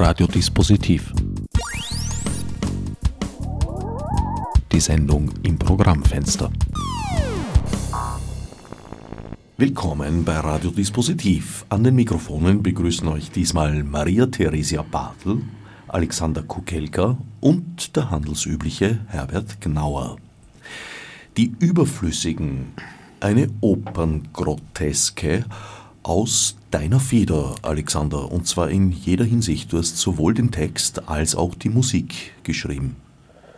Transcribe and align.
Radiodispositiv. 0.00 1.12
Die 4.70 4.78
Sendung 4.78 5.28
im 5.42 5.58
Programmfenster. 5.58 6.52
Willkommen 9.56 10.24
bei 10.24 10.38
Radiodispositiv. 10.38 11.66
An 11.68 11.82
den 11.82 11.96
Mikrofonen 11.96 12.62
begrüßen 12.62 13.08
euch 13.08 13.32
diesmal 13.32 13.82
Maria 13.82 14.26
Theresia 14.26 14.82
Bartel, 14.82 15.42
Alexander 15.88 16.42
Kukelka 16.42 17.18
und 17.40 17.96
der 17.96 18.08
handelsübliche 18.12 19.00
Herbert 19.08 19.60
Gnauer. 19.60 20.16
Die 21.36 21.52
Überflüssigen, 21.58 22.68
eine 23.18 23.48
Operngroteske 23.60 25.44
aus 26.08 26.56
deiner 26.70 27.00
Feder, 27.00 27.54
Alexander, 27.60 28.32
und 28.32 28.46
zwar 28.46 28.70
in 28.70 28.90
jeder 28.92 29.26
Hinsicht. 29.26 29.70
Du 29.70 29.78
hast 29.78 29.98
sowohl 29.98 30.32
den 30.32 30.50
Text 30.50 31.06
als 31.06 31.34
auch 31.34 31.54
die 31.54 31.68
Musik 31.68 32.32
geschrieben. 32.44 32.96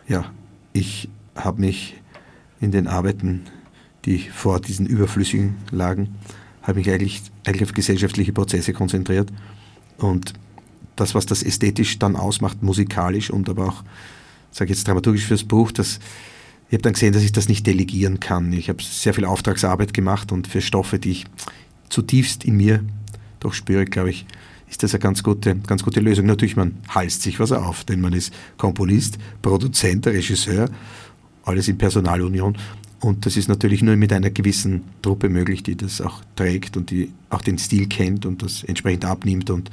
Ja, 0.09 0.25
ich 0.73 1.07
habe 1.33 1.61
mich 1.61 1.95
in 2.59 2.71
den 2.71 2.87
Arbeiten, 2.87 3.43
die 4.03 4.19
vor 4.19 4.59
diesen 4.59 4.85
Überflüssigen 4.85 5.55
lagen, 5.71 6.09
habe 6.61 6.79
mich 6.79 6.89
eigentlich, 6.89 7.21
eigentlich 7.45 7.63
auf 7.63 7.73
gesellschaftliche 7.73 8.33
Prozesse 8.33 8.73
konzentriert 8.73 9.31
und 9.97 10.33
das, 10.97 11.15
was 11.15 11.25
das 11.25 11.43
ästhetisch 11.43 11.99
dann 11.99 12.17
ausmacht, 12.17 12.61
musikalisch 12.61 13.29
und 13.29 13.47
aber 13.47 13.69
auch, 13.69 13.83
sage 14.51 14.71
ich 14.71 14.77
jetzt 14.77 14.87
dramaturgisch 14.89 15.25
fürs 15.25 15.45
Buch, 15.45 15.71
das, 15.71 15.99
ich 16.67 16.73
habe 16.73 16.81
dann 16.81 16.93
gesehen, 16.93 17.13
dass 17.13 17.23
ich 17.23 17.31
das 17.31 17.47
nicht 17.47 17.65
delegieren 17.65 18.19
kann. 18.19 18.51
Ich 18.51 18.67
habe 18.67 18.83
sehr 18.83 19.13
viel 19.13 19.25
Auftragsarbeit 19.25 19.93
gemacht 19.93 20.33
und 20.33 20.47
für 20.47 20.61
Stoffe, 20.61 20.99
die 20.99 21.11
ich 21.11 21.25
zutiefst 21.91 22.43
in 22.45 22.57
mir 22.57 22.83
doch 23.39 23.53
spüre, 23.53 23.85
glaube 23.85 24.11
ich, 24.11 24.25
ist 24.69 24.83
das 24.83 24.93
eine 24.93 24.99
ganz 24.99 25.21
gute, 25.21 25.55
ganz 25.55 25.83
gute 25.83 25.99
Lösung. 25.99 26.25
Natürlich, 26.25 26.55
man 26.55 26.77
halst 26.87 27.23
sich 27.23 27.39
was 27.39 27.51
auf, 27.51 27.83
denn 27.83 27.99
man 27.99 28.13
ist 28.13 28.33
Komponist, 28.57 29.17
Produzent, 29.41 30.07
Regisseur, 30.07 30.69
alles 31.43 31.67
in 31.67 31.77
Personalunion. 31.77 32.57
Und 33.01 33.25
das 33.25 33.35
ist 33.35 33.49
natürlich 33.49 33.81
nur 33.81 33.95
mit 33.97 34.13
einer 34.13 34.29
gewissen 34.29 34.83
Truppe 35.01 35.27
möglich, 35.27 35.63
die 35.63 35.75
das 35.75 35.99
auch 36.01 36.21
trägt 36.35 36.77
und 36.77 36.91
die 36.91 37.11
auch 37.29 37.41
den 37.41 37.57
Stil 37.57 37.87
kennt 37.87 38.25
und 38.25 38.43
das 38.43 38.63
entsprechend 38.63 39.05
abnimmt 39.05 39.49
und, 39.49 39.69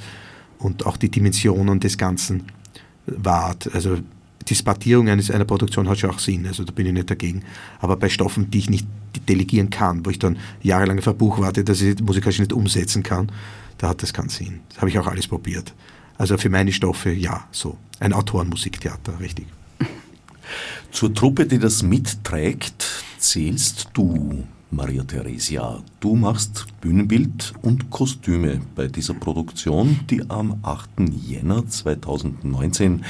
und 0.57 0.85
auch 0.85 0.97
die 0.97 1.09
Dimensionen 1.09 1.79
des 1.79 1.97
Ganzen 1.97 2.43
wahrt. 3.05 3.73
Also 3.73 3.99
die 4.49 4.55
Spartierung 4.55 5.09
eines, 5.09 5.29
einer 5.29 5.45
Produktion 5.45 5.87
hat 5.87 5.99
schon 5.99 6.09
auch 6.09 6.19
Sinn, 6.19 6.47
also 6.47 6.63
da 6.63 6.71
bin 6.71 6.87
ich 6.87 6.93
nicht 6.93 7.09
dagegen. 7.09 7.43
Aber 7.79 7.97
bei 7.97 8.09
Stoffen, 8.09 8.49
die 8.49 8.59
ich 8.59 8.69
nicht 8.69 8.87
delegieren 9.27 9.69
kann, 9.69 10.05
wo 10.05 10.09
ich 10.09 10.19
dann 10.19 10.37
jahrelang 10.61 10.99
auf 10.99 11.07
ein 11.07 11.17
Buch 11.17 11.39
warte, 11.39 11.63
dass 11.63 11.81
ich 11.81 12.01
musikalisch 12.01 12.39
nicht 12.39 12.53
umsetzen 12.53 13.03
kann, 13.03 13.31
da 13.77 13.89
hat 13.89 14.01
das 14.01 14.13
keinen 14.13 14.29
Sinn. 14.29 14.61
Das 14.69 14.79
habe 14.79 14.89
ich 14.89 14.99
auch 14.99 15.07
alles 15.07 15.27
probiert. 15.27 15.73
Also 16.17 16.37
für 16.37 16.49
meine 16.49 16.71
Stoffe, 16.71 17.11
ja, 17.11 17.47
so. 17.51 17.77
Ein 17.99 18.13
Autorenmusiktheater, 18.13 19.19
richtig. 19.19 19.45
Zur 20.91 21.13
Truppe, 21.13 21.45
die 21.45 21.59
das 21.59 21.83
mitträgt, 21.83 22.85
zählst 23.17 23.89
du, 23.93 24.45
Maria 24.71 25.03
Theresia. 25.03 25.81
Du 25.99 26.15
machst 26.15 26.67
Bühnenbild 26.79 27.53
und 27.63 27.89
Kostüme 27.89 28.61
bei 28.75 28.87
dieser 28.87 29.15
Produktion, 29.15 29.99
die 30.09 30.29
am 30.29 30.59
8. 30.61 30.89
Jänner 31.25 31.67
2019 31.67 33.03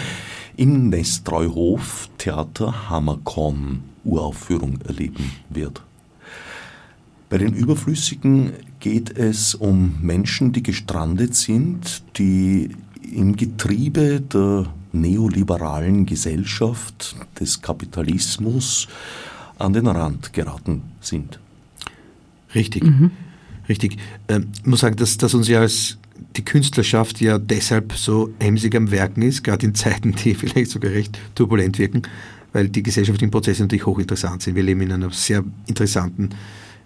im 0.55 0.89
Nestreuhof 0.89 2.09
Theater 2.17 2.89
Hammerkorn 2.89 3.83
Uraufführung 4.05 4.79
erleben 4.87 5.31
wird. 5.49 5.83
Bei 7.29 7.37
den 7.37 7.53
Überflüssigen 7.53 8.53
geht 8.79 9.17
es 9.17 9.53
um 9.53 9.97
Menschen, 10.01 10.53
die 10.53 10.63
gestrandet 10.63 11.35
sind, 11.35 12.03
die 12.17 12.69
im 13.03 13.35
Getriebe 13.35 14.21
der 14.21 14.67
neoliberalen 14.93 16.05
Gesellschaft, 16.05 17.15
des 17.39 17.61
Kapitalismus 17.61 18.87
an 19.57 19.73
den 19.73 19.87
Rand 19.87 20.33
geraten 20.33 20.83
sind. 21.01 21.39
Richtig, 22.55 22.83
mhm. 22.83 23.11
richtig. 23.67 23.97
Ähm, 24.27 24.47
ich 24.59 24.65
muss 24.65 24.79
sagen, 24.81 24.95
dass, 24.95 25.17
dass 25.17 25.33
uns 25.33 25.47
ja 25.47 25.61
als 25.61 25.97
die 26.35 26.45
Künstlerschaft 26.45 27.21
ja 27.21 27.37
deshalb 27.37 27.93
so 27.93 28.29
emsig 28.39 28.75
am 28.75 28.91
Werken 28.91 29.21
ist, 29.21 29.43
gerade 29.43 29.65
in 29.65 29.75
Zeiten, 29.75 30.13
die 30.13 30.33
vielleicht 30.35 30.71
sogar 30.71 30.91
recht 30.91 31.17
turbulent 31.35 31.79
wirken, 31.79 32.03
weil 32.53 32.69
die 32.69 32.83
gesellschaftlichen 32.83 33.31
Prozesse 33.31 33.61
natürlich 33.61 33.85
hochinteressant 33.85 34.41
sind. 34.41 34.55
Wir 34.55 34.63
leben 34.63 34.81
in 34.81 34.91
einer 34.91 35.11
sehr 35.11 35.43
interessanten 35.67 36.29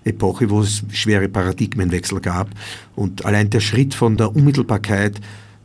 Epoche, 0.03 0.49
wo 0.49 0.61
es 0.61 0.83
schwere 0.91 1.29
Paradigmenwechsel 1.29 2.19
gab. 2.19 2.49
Und 2.95 3.25
allein 3.25 3.49
der 3.49 3.61
Schritt 3.61 3.93
von 3.93 4.17
der 4.17 4.35
Unmittelbarkeit 4.35 5.19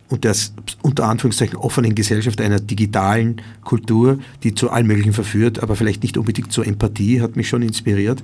und 0.08 0.24
der 0.24 0.34
unter 0.82 1.06
Anführungszeichen 1.06 1.56
offenen 1.56 1.94
Gesellschaft 1.94 2.40
einer 2.40 2.60
digitalen 2.60 3.42
Kultur, 3.62 4.18
die 4.42 4.54
zu 4.54 4.70
allem 4.70 4.86
Möglichen 4.86 5.12
verführt, 5.12 5.62
aber 5.62 5.76
vielleicht 5.76 6.02
nicht 6.02 6.16
unbedingt 6.16 6.52
zur 6.52 6.66
Empathie, 6.66 7.20
hat 7.20 7.36
mich 7.36 7.48
schon 7.48 7.62
inspiriert, 7.62 8.22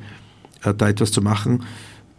da 0.72 0.88
etwas 0.88 1.12
zu 1.12 1.20
machen, 1.20 1.62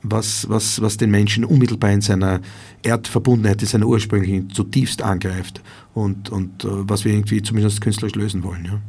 was, 0.10 0.48
was, 0.50 0.82
was 0.82 0.98
den 0.98 1.12
Menschen 1.12 1.46
unmittelbar 1.46 1.92
in 1.92 2.02
seiner 2.02 2.42
Erdverbundenheit, 2.84 3.62
in 3.62 3.68
seiner 3.68 3.88
ursprünglichen 3.88 4.50
zutiefst 4.50 5.02
angreift 5.02 5.62
und, 5.94 6.30
und 6.30 6.64
äh, 6.64 6.68
was 6.70 7.06
wir 7.06 7.14
irgendwie 7.14 7.42
zumindest 7.42 7.82
künstlerisch 7.82 8.16
lösen 8.16 8.44
wollen. 8.44 8.66
Ja. 8.66 8.80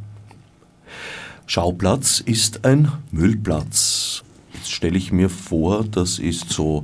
Schauplatz 1.47 2.21
ist 2.21 2.65
ein 2.65 2.91
Müllplatz. 3.13 4.25
Jetzt 4.53 4.73
stelle 4.73 4.99
ich 4.99 5.13
mir 5.13 5.31
vor, 5.31 5.85
das 5.85 6.19
ist 6.19 6.51
so 6.51 6.83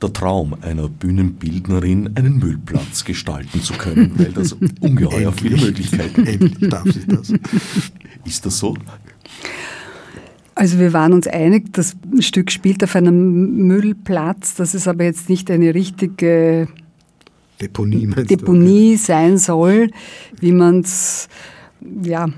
der 0.00 0.12
Traum 0.12 0.56
einer 0.62 0.88
Bühnenbildnerin, 0.88 2.16
einen 2.16 2.38
Müllplatz 2.38 3.04
gestalten 3.04 3.62
zu 3.62 3.74
können, 3.74 4.18
weil 4.18 4.32
das 4.32 4.56
ungeheuer 4.80 5.32
viele 5.32 5.58
Möglichkeiten 5.58 6.26
Endlich 6.26 6.70
darf 6.70 6.90
sie 6.90 7.06
das. 7.06 7.32
Ist 8.24 8.46
das 8.46 8.58
so? 8.58 8.76
Also 10.60 10.78
wir 10.78 10.92
waren 10.92 11.14
uns 11.14 11.26
einig, 11.26 11.72
das 11.72 11.96
Stück 12.18 12.50
spielt 12.50 12.84
auf 12.84 12.94
einem 12.94 13.66
Müllplatz, 13.66 14.56
das 14.56 14.74
ist 14.74 14.88
aber 14.88 15.04
jetzt 15.04 15.30
nicht 15.30 15.50
eine 15.50 15.74
richtige 15.74 16.68
Deponie, 17.58 18.06
Deponie 18.06 18.96
sein 18.96 19.38
soll, 19.38 19.88
wie 20.38 20.52
man 20.52 20.80
es 20.80 21.30
ja, 22.02 22.28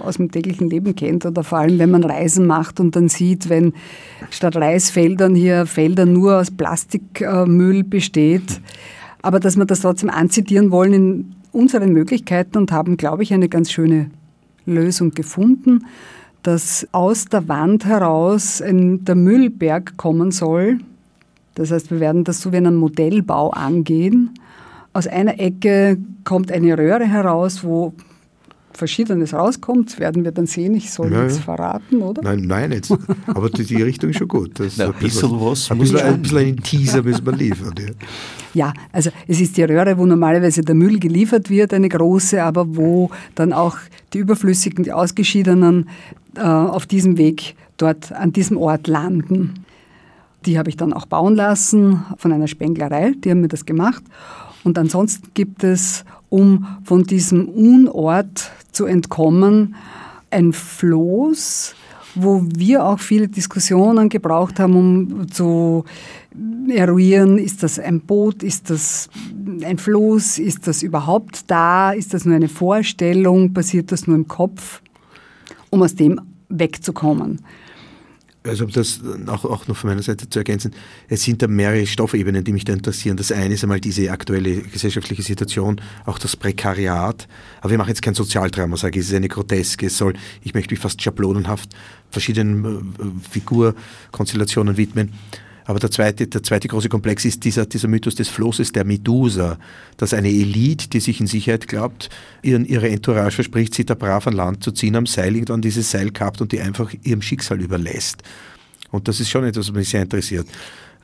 aus 0.00 0.18
dem 0.18 0.30
täglichen 0.30 0.68
Leben 0.68 0.94
kennt. 0.94 1.24
Oder 1.24 1.42
vor 1.42 1.56
allem, 1.56 1.78
wenn 1.78 1.90
man 1.90 2.04
Reisen 2.04 2.46
macht 2.46 2.80
und 2.80 2.96
dann 2.96 3.08
sieht, 3.08 3.48
wenn 3.48 3.72
statt 4.28 4.56
Reisfeldern 4.56 5.34
hier 5.34 5.64
Felder 5.64 6.04
nur 6.04 6.36
aus 6.36 6.50
Plastikmüll 6.50 7.82
besteht. 7.82 8.60
Aber 9.22 9.40
dass 9.40 9.56
wir 9.56 9.64
das 9.64 9.80
trotzdem 9.80 10.10
anzitieren 10.10 10.70
wollen 10.70 10.92
in 10.92 11.34
unseren 11.50 11.94
Möglichkeiten 11.94 12.58
und 12.58 12.72
haben, 12.72 12.98
glaube 12.98 13.22
ich, 13.22 13.32
eine 13.32 13.48
ganz 13.48 13.72
schöne 13.72 14.10
Lösung 14.66 15.12
gefunden, 15.12 15.86
dass 16.42 16.86
aus 16.92 17.26
der 17.26 17.48
Wand 17.48 17.84
heraus 17.84 18.62
ein, 18.62 19.04
der 19.04 19.14
Müllberg 19.14 19.96
kommen 19.96 20.30
soll. 20.30 20.78
Das 21.54 21.70
heißt, 21.70 21.90
wir 21.90 22.00
werden 22.00 22.24
das 22.24 22.40
so 22.40 22.52
wie 22.52 22.56
einen 22.56 22.76
Modellbau 22.76 23.50
angehen. 23.50 24.30
Aus 24.92 25.06
einer 25.06 25.38
Ecke 25.38 25.98
kommt 26.24 26.50
eine 26.50 26.76
Röhre 26.76 27.06
heraus, 27.06 27.62
wo 27.62 27.92
Verschiedenes 28.72 29.34
rauskommt, 29.34 29.98
werden 29.98 30.24
wir 30.24 30.32
dann 30.32 30.46
sehen. 30.46 30.74
Ich 30.74 30.90
soll 30.90 31.12
ja, 31.12 31.22
nichts 31.22 31.38
ja. 31.38 31.42
verraten, 31.42 32.02
oder? 32.02 32.22
Nein, 32.22 32.42
nein, 32.46 32.72
jetzt. 32.72 32.92
Aber 33.26 33.50
die, 33.50 33.64
die 33.64 33.82
Richtung 33.82 34.10
ist 34.10 34.18
schon 34.18 34.28
gut. 34.28 34.58
Das 34.58 34.76
Na, 34.76 34.86
ein 34.86 34.92
bisschen 34.94 35.30
was. 35.40 35.70
Ein 35.70 35.78
bisschen, 35.78 35.98
ein 35.98 36.22
bisschen 36.22 36.38
einen 36.38 36.56
Teaser 36.62 37.02
müssen 37.02 37.26
wir 37.26 37.32
liefern. 37.32 37.74
Ja. 37.78 37.92
ja, 38.54 38.72
also 38.92 39.10
es 39.26 39.40
ist 39.40 39.56
die 39.56 39.64
Röhre, 39.64 39.98
wo 39.98 40.06
normalerweise 40.06 40.62
der 40.62 40.74
Müll 40.74 40.98
geliefert 40.98 41.50
wird, 41.50 41.74
eine 41.74 41.88
große, 41.88 42.42
aber 42.42 42.76
wo 42.76 43.10
dann 43.34 43.52
auch 43.52 43.76
die 44.12 44.18
überflüssigen, 44.18 44.84
die 44.84 44.92
ausgeschiedenen 44.92 45.88
äh, 46.36 46.42
auf 46.42 46.86
diesem 46.86 47.18
Weg 47.18 47.56
dort 47.76 48.12
an 48.12 48.32
diesem 48.32 48.56
Ort 48.56 48.86
landen. 48.86 49.64
Die 50.46 50.58
habe 50.58 50.70
ich 50.70 50.76
dann 50.76 50.92
auch 50.92 51.06
bauen 51.06 51.34
lassen 51.34 52.04
von 52.16 52.32
einer 52.32 52.48
Spenglerei, 52.48 53.12
die 53.12 53.30
haben 53.30 53.40
mir 53.40 53.48
das 53.48 53.66
gemacht. 53.66 54.02
Und 54.64 54.78
ansonsten 54.78 55.28
gibt 55.34 55.64
es, 55.64 56.04
um 56.30 56.66
von 56.84 57.04
diesem 57.04 57.48
Unort 57.48 58.50
zu 58.72 58.86
entkommen, 58.86 59.74
ein 60.30 60.52
Floß, 60.52 61.74
wo 62.14 62.42
wir 62.56 62.84
auch 62.84 62.98
viele 62.98 63.28
Diskussionen 63.28 64.08
gebraucht 64.08 64.58
haben, 64.58 64.76
um 64.76 65.30
zu 65.30 65.84
eruieren, 66.68 67.38
ist 67.38 67.62
das 67.62 67.78
ein 67.78 68.00
Boot, 68.00 68.42
ist 68.42 68.70
das 68.70 69.10
ein 69.62 69.78
Floß, 69.78 70.38
ist 70.38 70.66
das 70.66 70.82
überhaupt 70.82 71.50
da, 71.50 71.92
ist 71.92 72.14
das 72.14 72.24
nur 72.24 72.36
eine 72.36 72.48
Vorstellung, 72.48 73.52
passiert 73.52 73.92
das 73.92 74.06
nur 74.06 74.16
im 74.16 74.28
Kopf, 74.28 74.80
um 75.70 75.82
aus 75.82 75.94
dem 75.94 76.20
wegzukommen 76.48 77.40
also 78.42 78.64
um 78.64 78.70
das 78.70 79.00
auch, 79.26 79.44
auch 79.44 79.68
noch 79.68 79.76
von 79.76 79.90
meiner 79.90 80.02
Seite 80.02 80.28
zu 80.28 80.38
ergänzen, 80.38 80.72
es 81.08 81.22
sind 81.22 81.42
da 81.42 81.46
mehrere 81.46 81.86
Stoffebenen, 81.86 82.42
die 82.42 82.52
mich 82.52 82.64
da 82.64 82.72
interessieren. 82.72 83.16
Das 83.16 83.32
eine 83.32 83.54
ist 83.54 83.62
einmal 83.62 83.80
diese 83.80 84.10
aktuelle 84.10 84.62
gesellschaftliche 84.62 85.22
Situation, 85.22 85.80
auch 86.06 86.18
das 86.18 86.36
Prekariat. 86.36 87.28
Aber 87.60 87.70
wir 87.70 87.78
machen 87.78 87.88
jetzt 87.88 88.02
kein 88.02 88.14
Sozialdrama, 88.14 88.76
sage 88.76 88.98
ich, 88.98 89.04
es 89.04 89.10
ist 89.10 89.16
eine 89.16 89.28
Groteske. 89.28 89.86
Es 89.86 89.98
soll, 89.98 90.14
ich 90.42 90.54
möchte 90.54 90.72
mich 90.72 90.80
fast 90.80 91.02
schablonenhaft 91.02 91.70
verschiedenen 92.10 92.94
äh, 92.98 93.28
Figurkonstellationen 93.30 94.76
widmen. 94.76 95.12
Aber 95.70 95.78
der 95.78 95.92
zweite, 95.92 96.26
der 96.26 96.42
zweite 96.42 96.66
große 96.66 96.88
Komplex 96.88 97.24
ist 97.24 97.44
dieser, 97.44 97.64
dieser 97.64 97.86
Mythos 97.86 98.16
des 98.16 98.28
Flosses 98.28 98.72
der 98.72 98.84
Medusa, 98.84 99.56
dass 99.98 100.12
eine 100.12 100.28
Elite, 100.28 100.88
die 100.88 100.98
sich 100.98 101.20
in 101.20 101.28
Sicherheit 101.28 101.68
glaubt, 101.68 102.10
ihren, 102.42 102.66
ihre 102.66 102.88
Entourage 102.88 103.36
verspricht, 103.36 103.74
sie 103.74 103.84
da 103.84 103.94
brav 103.94 104.26
an 104.26 104.32
Land 104.32 104.64
zu 104.64 104.72
ziehen, 104.72 104.96
am 104.96 105.06
Seil 105.06 105.36
irgendwann 105.36 105.62
dieses 105.62 105.88
Seil 105.88 106.10
kappt 106.10 106.40
und 106.40 106.50
die 106.50 106.60
einfach 106.60 106.92
ihrem 107.04 107.22
Schicksal 107.22 107.60
überlässt. 107.60 108.24
Und 108.90 109.06
das 109.06 109.20
ist 109.20 109.30
schon 109.30 109.44
etwas, 109.44 109.68
was 109.68 109.76
mich 109.76 109.88
sehr 109.88 110.02
interessiert. 110.02 110.48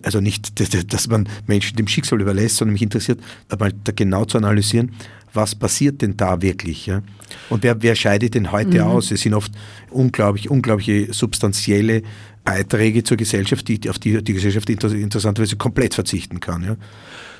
Also 0.03 0.21
nicht, 0.21 0.61
dass 0.93 1.07
man 1.07 1.29
Menschen 1.47 1.77
dem 1.77 1.87
Schicksal 1.87 2.21
überlässt, 2.21 2.57
sondern 2.57 2.73
mich 2.73 2.83
interessiert, 2.83 3.21
mal 3.57 3.73
da 3.85 3.93
genau 3.95 4.25
zu 4.25 4.37
analysieren, 4.37 4.91
was 5.37 5.55
passiert 5.55 6.03
denn 6.03 6.17
da 6.17 6.43
wirklich? 6.43 6.87
Ja? 6.87 7.03
Und 7.51 7.63
wer, 7.63 7.83
wer 7.83 7.95
scheidet 7.95 8.35
denn 8.35 8.53
heute 8.53 8.83
mhm. 8.83 8.89
aus? 8.89 9.11
Es 9.11 9.21
sind 9.21 9.35
oft 9.35 9.53
unglaublich, 9.91 10.51
unglaubliche 10.51 11.13
substanzielle 11.13 12.03
Beiträge 12.45 13.05
zur 13.05 13.17
Gesellschaft, 13.17 13.69
die, 13.69 13.89
auf 13.89 13.99
die 13.99 14.23
die 14.23 14.33
Gesellschaft 14.33 14.69
interessanterweise 14.71 15.57
komplett 15.57 15.95
verzichten 15.95 16.41
kann. 16.41 16.65
Ja? 16.65 16.77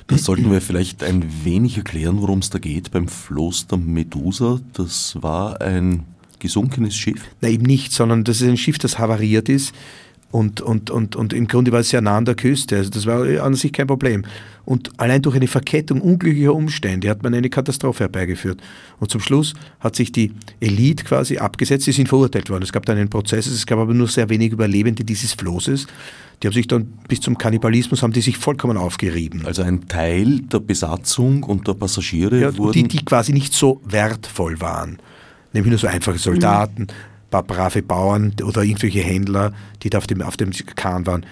Das 0.07 0.23
sollten 0.23 0.51
wir 0.51 0.61
vielleicht 0.61 1.03
ein 1.03 1.25
wenig 1.43 1.77
erklären, 1.77 2.21
worum 2.21 2.39
es 2.39 2.49
da 2.49 2.59
geht 2.59 2.91
beim 2.91 3.07
Floß 3.07 3.67
der 3.67 3.77
Medusa. 3.77 4.59
Das 4.73 5.17
war 5.21 5.61
ein 5.61 6.05
gesunkenes 6.39 6.95
Schiff? 6.95 7.21
Nein, 7.41 7.53
eben 7.53 7.65
nicht, 7.65 7.91
sondern 7.91 8.23
das 8.23 8.41
ist 8.41 8.47
ein 8.47 8.57
Schiff, 8.57 8.77
das 8.77 8.99
havariert 8.99 9.49
ist 9.49 9.73
und, 10.29 10.59
und, 10.59 10.89
und, 10.89 11.15
und 11.15 11.31
im 11.31 11.47
Grunde 11.47 11.71
war 11.71 11.79
es 11.79 11.89
sehr 11.89 12.01
nah 12.01 12.17
an 12.17 12.25
der 12.25 12.35
Küste. 12.35 12.75
Also 12.75 12.89
das 12.89 13.05
war 13.05 13.25
an 13.41 13.53
sich 13.53 13.71
kein 13.71 13.87
Problem. 13.87 14.25
Und 14.65 14.91
allein 14.97 15.21
durch 15.21 15.37
eine 15.37 15.47
Verkettung 15.47 16.01
unglücklicher 16.01 16.53
Umstände 16.53 17.09
hat 17.09 17.23
man 17.23 17.33
eine 17.33 17.49
Katastrophe 17.49 18.03
herbeigeführt. 18.03 18.61
Und 18.99 19.09
zum 19.09 19.21
Schluss 19.21 19.53
hat 19.79 19.95
sich 19.95 20.11
die 20.11 20.33
Elite 20.59 21.05
quasi 21.05 21.37
abgesetzt. 21.37 21.85
Sie 21.85 21.93
sind 21.93 22.09
verurteilt 22.09 22.49
worden. 22.49 22.63
Es 22.63 22.73
gab 22.73 22.85
dann 22.85 22.97
einen 22.97 23.09
Prozess. 23.09 23.47
Es 23.47 23.65
gab 23.65 23.79
aber 23.79 23.93
nur 23.93 24.09
sehr 24.09 24.27
wenig 24.27 24.51
Überlebende 24.51 25.05
dieses 25.05 25.31
Flosses. 25.31 25.87
Die 26.43 26.47
haben 26.47 26.53
sich 26.53 26.67
dann 26.67 26.87
bis 27.07 27.21
zum 27.21 27.37
Kannibalismus 27.37 28.03
haben 28.03 28.11
die 28.11 28.21
sich 28.21 28.37
vollkommen 28.37 28.75
aufgerieben. 28.75 29.45
Also 29.45 29.63
ein 29.63 29.87
Teil 29.87 30.41
der 30.41 30.59
Besatzung 30.59 31.43
und 31.43 31.67
der 31.67 31.73
Passagiere 31.73 32.41
ja, 32.41 32.57
wurden... 32.57 32.73
Die, 32.73 32.83
die 32.83 33.05
quasi 33.05 33.31
nicht 33.31 33.53
so 33.53 33.81
wertvoll 33.85 34.59
waren. 34.59 34.97
Nämlich 35.53 35.71
nur 35.71 35.79
so 35.79 35.87
einfache 35.87 36.17
Soldaten. 36.17 36.83
Mhm 36.83 37.06
paar 37.29 37.43
brave 37.43 37.81
Bauern 37.81 38.33
oder 38.43 38.63
irgendwelche 38.63 39.01
Händler, 39.01 39.53
die 39.83 39.89
da 39.89 39.97
auf 39.97 40.07
dem, 40.07 40.21
auf 40.21 40.37
dem 40.37 40.51
Kahn 40.75 41.05
waren. 41.05 41.25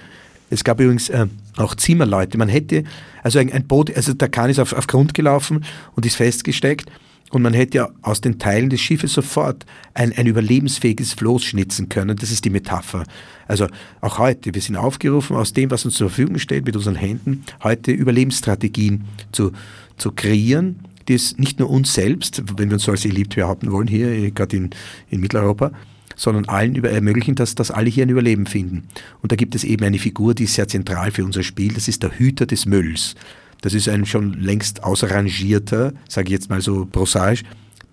Es 0.49 0.63
gab 0.63 0.79
übrigens 0.79 1.09
äh, 1.09 1.27
auch 1.57 1.75
Zimmerleute. 1.75 2.37
Man 2.37 2.49
hätte, 2.49 2.83
also 3.23 3.39
ein, 3.39 3.51
ein 3.51 3.65
Boot, 3.65 3.95
also 3.95 4.13
der 4.13 4.29
Kahn 4.29 4.49
ist 4.49 4.59
auf, 4.59 4.73
auf 4.73 4.87
Grund 4.87 5.13
gelaufen 5.13 5.65
und 5.95 6.05
ist 6.05 6.15
festgesteckt 6.15 6.91
und 7.31 7.41
man 7.41 7.53
hätte 7.53 7.77
ja 7.77 7.89
aus 8.01 8.21
den 8.21 8.37
Teilen 8.37 8.69
des 8.69 8.79
Schiffes 8.81 9.13
sofort 9.13 9.65
ein, 9.93 10.13
ein 10.15 10.27
überlebensfähiges 10.27 11.13
Floß 11.13 11.43
schnitzen 11.43 11.89
können. 11.89 12.15
Das 12.15 12.31
ist 12.31 12.45
die 12.45 12.49
Metapher. 12.49 13.03
Also 13.47 13.67
auch 14.01 14.19
heute, 14.19 14.53
wir 14.53 14.61
sind 14.61 14.75
aufgerufen, 14.75 15.35
aus 15.35 15.51
dem, 15.51 15.71
was 15.71 15.85
uns 15.85 15.95
zur 15.95 16.09
Verfügung 16.09 16.37
steht, 16.37 16.65
mit 16.65 16.75
unseren 16.75 16.95
Händen, 16.95 17.43
heute 17.63 17.91
Überlebensstrategien 17.91 19.05
zu, 19.31 19.51
zu 19.97 20.11
kreieren 20.11 20.79
das 21.05 21.37
nicht 21.37 21.59
nur 21.59 21.69
uns 21.69 21.93
selbst, 21.93 22.43
wenn 22.57 22.69
wir 22.69 22.75
uns 22.75 22.83
so 22.83 22.91
als 22.91 23.05
Elite 23.05 23.35
behaupten 23.35 23.71
wollen, 23.71 23.87
hier 23.87 24.09
äh, 24.09 24.31
gerade 24.31 24.57
in, 24.57 24.69
in 25.09 25.21
Mitteleuropa, 25.21 25.71
sondern 26.15 26.45
allen 26.45 26.75
über 26.75 26.89
ermöglichen, 26.89 27.35
dass, 27.35 27.55
dass 27.55 27.71
alle 27.71 27.89
hier 27.89 28.05
ein 28.05 28.09
Überleben 28.09 28.45
finden. 28.45 28.87
Und 29.21 29.31
da 29.31 29.35
gibt 29.35 29.55
es 29.55 29.63
eben 29.63 29.83
eine 29.83 29.99
Figur, 29.99 30.33
die 30.33 30.45
ist 30.45 30.55
sehr 30.55 30.67
zentral 30.67 31.11
für 31.11 31.25
unser 31.25 31.43
Spiel, 31.43 31.73
das 31.73 31.87
ist 31.87 32.03
der 32.03 32.17
Hüter 32.17 32.45
des 32.45 32.65
Mülls. 32.65 33.15
Das 33.61 33.73
ist 33.73 33.89
ein 33.89 34.05
schon 34.05 34.33
längst 34.33 34.83
ausrangierter, 34.83 35.93
sage 36.07 36.27
ich 36.27 36.33
jetzt 36.33 36.49
mal 36.49 36.61
so 36.61 36.85
prosaisch, 36.85 37.43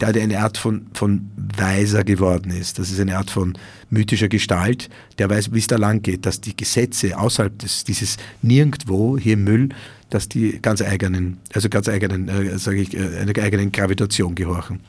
der 0.00 0.22
eine 0.22 0.40
Art 0.40 0.58
von, 0.58 0.86
von 0.94 1.30
Weiser 1.56 2.02
geworden 2.02 2.50
ist. 2.50 2.78
Das 2.78 2.90
ist 2.90 2.98
eine 2.98 3.16
Art 3.16 3.30
von 3.30 3.54
mythischer 3.88 4.28
Gestalt, 4.28 4.90
der 5.18 5.30
weiß, 5.30 5.52
wie 5.52 5.58
es 5.58 5.68
da 5.68 5.76
lang 5.76 6.02
geht, 6.02 6.26
dass 6.26 6.40
die 6.40 6.56
Gesetze 6.56 7.16
außerhalb 7.18 7.56
des, 7.58 7.84
dieses 7.84 8.16
Nirgendwo 8.42 9.16
hier 9.16 9.34
im 9.34 9.44
Müll 9.44 9.68
dass 10.12 10.28
die 10.28 10.58
ganz 10.60 10.82
eigenen, 10.82 11.38
also 11.54 11.68
ganz 11.68 11.88
eigenen, 11.88 12.28
äh, 12.28 12.58
sage 12.58 12.80
ich, 12.80 12.94
äh, 12.94 13.18
einer 13.18 13.36
eigenen 13.42 13.72
Gravitation 13.72 14.34
gehorchen. 14.34 14.80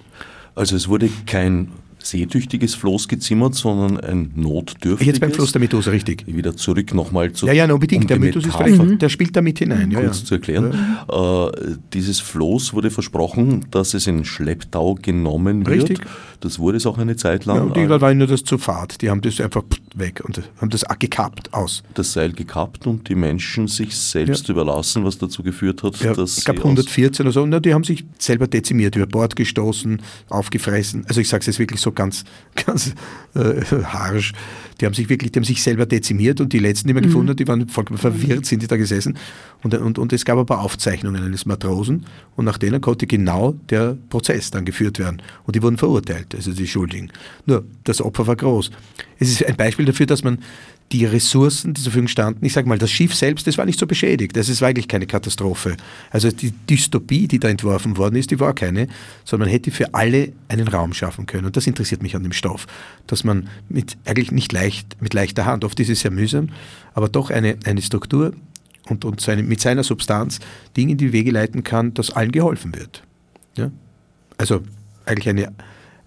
Also 0.55 0.75
es 0.75 0.87
wurde 0.87 1.09
kein 1.25 1.69
seetüchtiges 2.03 2.75
Floß 2.75 3.07
gezimmert, 3.07 3.55
sondern 3.55 4.00
ein 4.00 4.31
notdürftiges. 4.35 5.07
Jetzt 5.07 5.21
beim 5.21 5.31
Floß 5.31 5.53
der 5.53 5.61
Medusa, 5.61 5.91
richtig. 5.91 6.25
Wieder 6.27 6.55
zurück 6.55 6.94
nochmal 6.94 7.31
zu. 7.31 7.47
Ja, 7.47 7.53
ja, 7.53 7.71
unbedingt. 7.71 8.03
Um 8.03 8.07
der 8.07 8.19
Medusa 8.19 8.50
ist 8.50 8.55
völlig, 8.55 9.00
der 9.00 9.09
spielt 9.09 9.35
da 9.35 9.41
mit 9.41 9.59
hinein. 9.59 9.89
Ja, 9.89 10.01
kurz 10.01 10.21
ja. 10.21 10.25
zu 10.25 10.33
erklären. 10.35 10.73
Ja. 11.09 11.47
Äh, 11.47 11.51
dieses 11.94 12.19
Floß 12.19 12.73
wurde 12.73 12.91
versprochen, 12.91 13.65
dass 13.71 13.94
es 13.94 14.05
in 14.07 14.25
Schlepptau 14.25 14.95
genommen 14.95 15.65
wird. 15.65 15.89
Richtig. 15.89 16.05
Das 16.44 16.59
wurde 16.59 16.75
es 16.75 16.85
auch 16.85 16.97
eine 16.97 17.15
Zeit 17.15 17.45
lang. 17.45 17.55
Ja, 17.55 17.63
und 17.63 17.77
die 17.77 17.89
war 17.89 18.13
nur 18.13 18.27
das 18.27 18.44
zur 18.44 18.59
Fahrt. 18.59 19.01
Die 19.01 19.09
haben 19.09 19.21
das 19.21 19.39
einfach 19.39 19.63
weg 19.95 20.21
und 20.25 20.41
haben 20.59 20.69
das 20.69 20.83
gekappt 20.99 21.53
aus. 21.53 21.83
Das 21.94 22.11
Seil 22.11 22.33
gekappt 22.33 22.85
und 22.85 23.07
die 23.07 23.15
Menschen 23.15 23.69
sich 23.69 23.95
selbst 23.95 24.49
ja. 24.49 24.53
überlassen, 24.53 25.06
was 25.06 25.17
dazu 25.17 25.41
geführt 25.41 25.83
hat, 25.83 25.97
ja, 26.01 26.13
dass. 26.13 26.39
Ich 26.39 26.44
glaube 26.44 26.59
114 26.59 27.25
oder 27.25 27.31
so, 27.31 27.45
na, 27.45 27.61
die 27.61 27.73
haben 27.73 27.85
sich 27.85 28.03
selber 28.19 28.47
dezimiert, 28.47 28.97
über 28.97 29.07
Bord 29.07 29.38
gestoßen, 29.38 30.01
aufgefressen. 30.27 31.06
Also 31.07 31.21
ich 31.21 31.29
sage 31.29 31.41
es 31.41 31.47
jetzt 31.47 31.59
wirklich 31.59 31.79
so 31.79 31.93
ganz, 31.95 32.24
ganz 32.66 32.94
äh, 33.36 33.62
harsch. 33.84 34.34
Die 34.80 34.86
haben 34.86 34.94
sich 34.94 35.10
wirklich, 35.10 35.31
die 35.31 35.40
haben 35.40 35.45
sich 35.45 35.62
selber 35.62 35.86
dezimiert 35.86 36.42
und 36.42 36.51
die 36.51 36.60
letzten, 36.60 36.88
die 36.88 36.94
man 36.94 37.04
mhm. 37.04 37.07
gefunden 37.07 37.30
hat, 37.30 37.40
die 37.40 37.48
waren 37.48 37.68
vollkommen 37.69 38.00
verwirrt, 38.00 38.45
sind 38.45 38.62
die 38.62 38.68
da 38.68 38.75
gesessen. 38.75 39.18
Und, 39.62 39.74
und, 39.75 39.98
und 39.98 40.13
es 40.13 40.25
gab 40.25 40.38
ein 40.38 40.45
paar 40.45 40.62
Aufzeichnungen 40.62 41.24
eines 41.24 41.45
Matrosen 41.45 42.06
und 42.36 42.45
nach 42.45 42.57
denen 42.57 42.81
konnte 42.81 43.07
genau 43.07 43.56
der 43.69 43.98
Prozess 44.10 44.51
dann 44.51 44.66
geführt 44.66 45.00
werden. 45.00 45.22
Und 45.45 45.56
die 45.56 45.62
wurden 45.62 45.78
verurteilt, 45.78 46.36
also 46.36 46.51
die 46.54 46.68
Schuldigen. 46.68 47.12
Nur, 47.45 47.63
das 47.84 48.01
Opfer 48.01 48.28
war 48.28 48.36
groß. 48.36 48.72
Es 49.19 49.30
ist 49.30 49.45
ein 49.45 49.56
Beispiel 49.56 49.86
dafür, 49.86 50.06
dass 50.06 50.24
man 50.24 50.40
die 50.94 51.06
Ressourcen, 51.06 51.74
die 51.74 51.81
zur 51.81 51.92
Verfügung 51.92 52.07
standen, 52.07 52.45
ich 52.45 52.54
sage 52.54 52.69
mal, 52.69 52.78
das 52.78 52.92
Schiff 52.92 53.16
selbst, 53.16 53.48
das 53.48 53.57
war 53.57 53.66
nicht 53.66 53.80
so 53.80 53.88
beschädigt. 53.88 54.38
Das 54.38 54.48
ist 54.48 54.62
eigentlich 54.62 54.88
keine 54.88 55.07
Katastrophe. 55.07 55.75
Also 56.12 56.30
die 56.30 56.51
Dystopie, 56.51 57.28
die 57.28 57.40
da 57.40 57.50
entworfen 57.50 57.98
worden 57.98 58.16
ist, 58.16 58.30
die 58.30 58.40
war 58.40 58.54
keine, 58.54 58.88
sondern 59.25 59.48
man 59.48 59.54
hätte 59.54 59.72
für 59.72 59.94
alle 59.95 60.31
einen 60.48 60.68
Raum 60.68 60.94
schaffen 60.94 61.25
können. 61.25 61.45
Und 61.45 61.57
das 61.57 61.66
interessiert 61.66 62.04
mich 62.04 62.16
an 62.16 62.22
dem 62.22 62.31
Stoff, 62.31 62.68
dass 63.07 63.24
man 63.24 63.50
mit 63.69 63.98
eigentlich 64.06 64.31
nicht 64.31 64.54
leicht, 64.54 65.01
mit 65.01 65.16
leichter 65.16 65.45
Hand, 65.45 65.66
oft 65.66 65.80
ist 65.80 65.90
es 65.90 66.01
sehr 66.01 66.12
mühsam, 66.12 66.50
aber 66.94 67.10
doch 67.10 67.31
eine, 67.31 67.57
eine 67.66 67.81
Struktur 67.81 68.34
und, 68.88 69.04
und 69.04 69.19
seine, 69.19 69.42
mit 69.42 69.62
seiner 69.62 69.84
Substanz 69.84 70.40
Dinge 70.78 70.92
in 70.92 70.98
die 71.00 71.12
Wege 71.12 71.31
leiten 71.31 71.63
kann, 71.63 71.95
dass 71.95 72.12
allen 72.12 72.31
geholfen 72.31 72.75
wird. 72.75 73.01
Ja? 73.57 73.72
Also 74.38 74.62
eigentlich 75.06 75.28
eine 75.28 75.51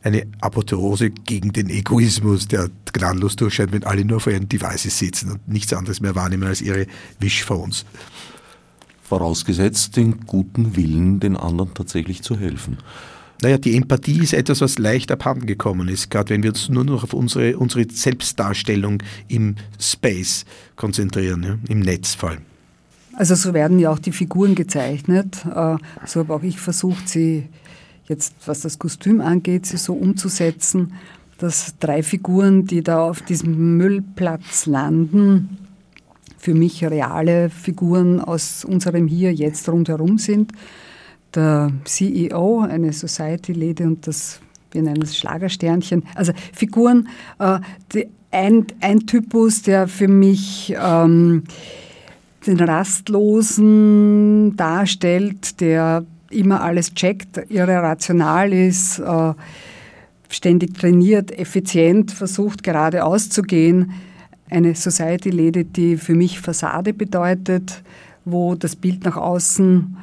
eine 0.07 0.25
Apotheose 0.41 1.11
gegen 1.11 1.53
den 1.53 1.69
Egoismus, 1.69 2.47
der 2.47 2.71
gnadenlos 2.93 3.35
durchscheint, 3.35 3.73
wenn 3.73 3.83
alle 3.83 4.05
nur 4.05 4.21
vor 4.21 4.33
ihren 4.33 4.49
Devices 4.49 4.97
sitzen 4.99 5.33
und 5.33 5.49
nichts 5.49 5.73
anderes 5.73 6.01
mehr 6.01 6.15
wahrnehmen 6.15 6.45
als 6.45 6.63
ihre 6.63 6.87
Wischphones. 7.19 7.85
Vorausgesetzt 9.03 9.97
den 9.97 10.21
guten 10.27 10.77
Willen, 10.77 11.19
den 11.19 11.37
anderen 11.37 11.75
tatsächlich 11.75 12.23
zu 12.23 12.39
helfen. 12.39 12.79
Naja, 13.43 13.59
die 13.59 13.77
Empathie 13.77 14.23
ist 14.23 14.33
etwas, 14.33 14.61
was 14.61 14.79
leicht 14.79 15.11
abhanden 15.11 15.47
gekommen 15.47 15.89
ist, 15.89 16.11
gerade 16.11 16.31
wenn 16.31 16.43
wir 16.43 16.51
uns 16.51 16.69
nur 16.69 16.85
noch 16.85 17.03
auf 17.03 17.13
unsere, 17.13 17.59
unsere 17.59 17.87
Selbstdarstellung 17.91 19.03
im 19.29 19.57
Space 19.79 20.45
konzentrieren, 20.77 21.43
ja, 21.43 21.59
im 21.69 21.81
Netz 21.81 22.15
vor 22.15 22.31
allem. 22.31 22.43
Also 23.15 23.35
so 23.35 23.55
werden 23.55 23.79
ja 23.79 23.91
auch 23.91 23.99
die 23.99 24.13
Figuren 24.13 24.55
gezeichnet. 24.55 25.45
Äh, 25.47 25.77
so 26.07 26.21
habe 26.21 26.35
auch 26.35 26.43
ich 26.43 26.59
versucht, 26.61 27.09
sie 27.09 27.49
jetzt 28.09 28.35
was 28.47 28.61
das 28.61 28.79
Kostüm 28.79 29.21
angeht, 29.21 29.67
sie 29.67 29.77
so 29.77 29.95
umzusetzen, 29.95 30.93
dass 31.39 31.75
drei 31.79 32.03
Figuren, 32.03 32.65
die 32.65 32.83
da 32.83 33.01
auf 33.01 33.23
diesem 33.23 33.77
Müllplatz 33.77 34.67
landen, 34.67 35.59
für 36.39 36.55
mich 36.55 36.85
reale 36.85 37.51
Figuren 37.51 38.21
aus 38.21 38.65
unserem 38.65 39.09
Hier, 39.09 39.33
Jetzt 39.35 39.69
rundherum 39.69 40.19
sind. 40.19 40.53
Der 41.35 41.73
CEO, 41.85 42.61
eine 42.61 42.93
Society 42.93 43.53
Lady 43.53 43.83
und 43.83 44.07
das, 44.07 44.41
wir 44.71 44.83
nennen 44.83 45.03
es 45.03 45.17
Schlagersternchen. 45.17 46.05
Also 46.15 46.33
Figuren, 46.53 47.09
äh, 47.39 47.59
die, 47.93 48.07
ein, 48.31 48.67
ein 48.81 49.01
Typus, 49.01 49.63
der 49.63 49.89
für 49.89 50.09
mich 50.09 50.75
ähm, 50.81 51.45
den 52.47 52.61
Rastlosen 52.61 54.57
darstellt, 54.57 55.61
der 55.61 56.05
immer 56.31 56.61
alles 56.63 56.95
checkt, 56.95 57.39
irre 57.51 57.77
rational 57.77 58.53
ist, 58.53 58.99
äh, 58.99 59.35
ständig 60.29 60.75
trainiert, 60.75 61.37
effizient, 61.37 62.11
versucht 62.11 62.63
geradeaus 62.63 63.31
zu 63.31 63.43
gehen. 63.43 63.93
Eine 64.51 64.75
Society 64.75 65.31
Lady, 65.31 65.65
die 65.65 65.97
für 65.97 66.15
mich 66.15 66.41
Fassade 66.41 66.93
bedeutet, 66.93 67.83
wo 68.25 68.55
das 68.55 68.77
Bild 68.77 69.05
nach 69.05 69.17
außen 69.17 69.97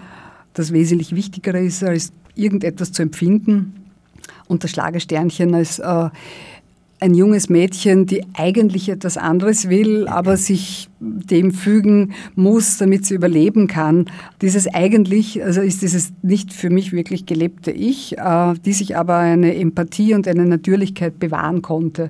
das 0.54 0.72
wesentlich 0.72 1.16
Wichtigere 1.16 1.60
ist, 1.60 1.84
als 1.84 2.12
irgendetwas 2.36 2.92
zu 2.92 3.02
empfinden. 3.02 3.74
Und 4.48 4.64
das 4.64 4.72
Schlagersternchen 4.72 5.54
als 5.56 5.80
äh, 5.80 6.10
ein 7.04 7.14
junges 7.14 7.50
Mädchen, 7.50 8.06
die 8.06 8.24
eigentlich 8.34 8.88
etwas 8.88 9.18
anderes 9.18 9.68
will, 9.68 10.08
aber 10.08 10.38
sich 10.38 10.88
dem 11.02 11.52
fügen 11.52 12.14
muss, 12.36 12.78
damit 12.78 13.06
sie 13.06 13.14
überleben 13.14 13.68
kann. 13.68 14.06
Dieses 14.42 14.74
eigentlich, 14.74 15.44
also 15.44 15.60
ist 15.60 15.82
dieses 15.82 16.14
nicht 16.22 16.54
für 16.54 16.70
mich 16.70 16.94
wirklich 16.94 17.26
gelebte 17.26 17.72
Ich, 17.72 18.18
äh, 18.18 18.54
die 18.66 18.72
sich 18.72 18.96
aber 18.96 19.18
eine 19.18 19.54
Empathie 19.54 20.14
und 20.14 20.30
eine 20.30 20.46
Natürlichkeit 20.46 21.20
bewahren 21.20 21.62
konnte. 21.62 22.10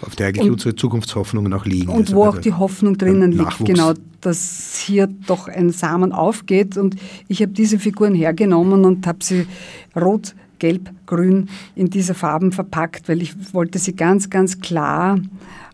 auf 0.00 0.16
der 0.16 0.28
eigentlich 0.28 0.46
und, 0.46 0.52
unsere 0.52 0.74
Zukunftshoffnungen 0.76 1.52
auch 1.52 1.66
liegen. 1.66 1.90
Und 1.90 2.06
also 2.08 2.16
wo 2.16 2.24
auch 2.24 2.38
die 2.38 2.54
Hoffnung 2.54 2.96
drinnen 2.96 3.32
liegt, 3.32 3.64
genau, 3.66 3.92
dass 4.22 4.82
hier 4.84 5.08
doch 5.26 5.46
ein 5.46 5.70
Samen 5.70 6.10
aufgeht. 6.10 6.78
Und 6.78 6.96
ich 7.28 7.42
habe 7.42 7.52
diese 7.52 7.78
Figuren 7.78 8.14
hergenommen 8.14 8.86
und 8.86 9.06
habe 9.06 9.18
sie 9.22 9.46
rot, 9.94 10.34
gelb, 10.62 10.90
grün 11.06 11.48
in 11.74 11.90
diese 11.90 12.14
Farben 12.14 12.52
verpackt, 12.52 13.08
weil 13.08 13.20
ich 13.20 13.34
wollte 13.52 13.80
sie 13.80 13.96
ganz, 13.96 14.30
ganz 14.30 14.60
klar 14.60 15.18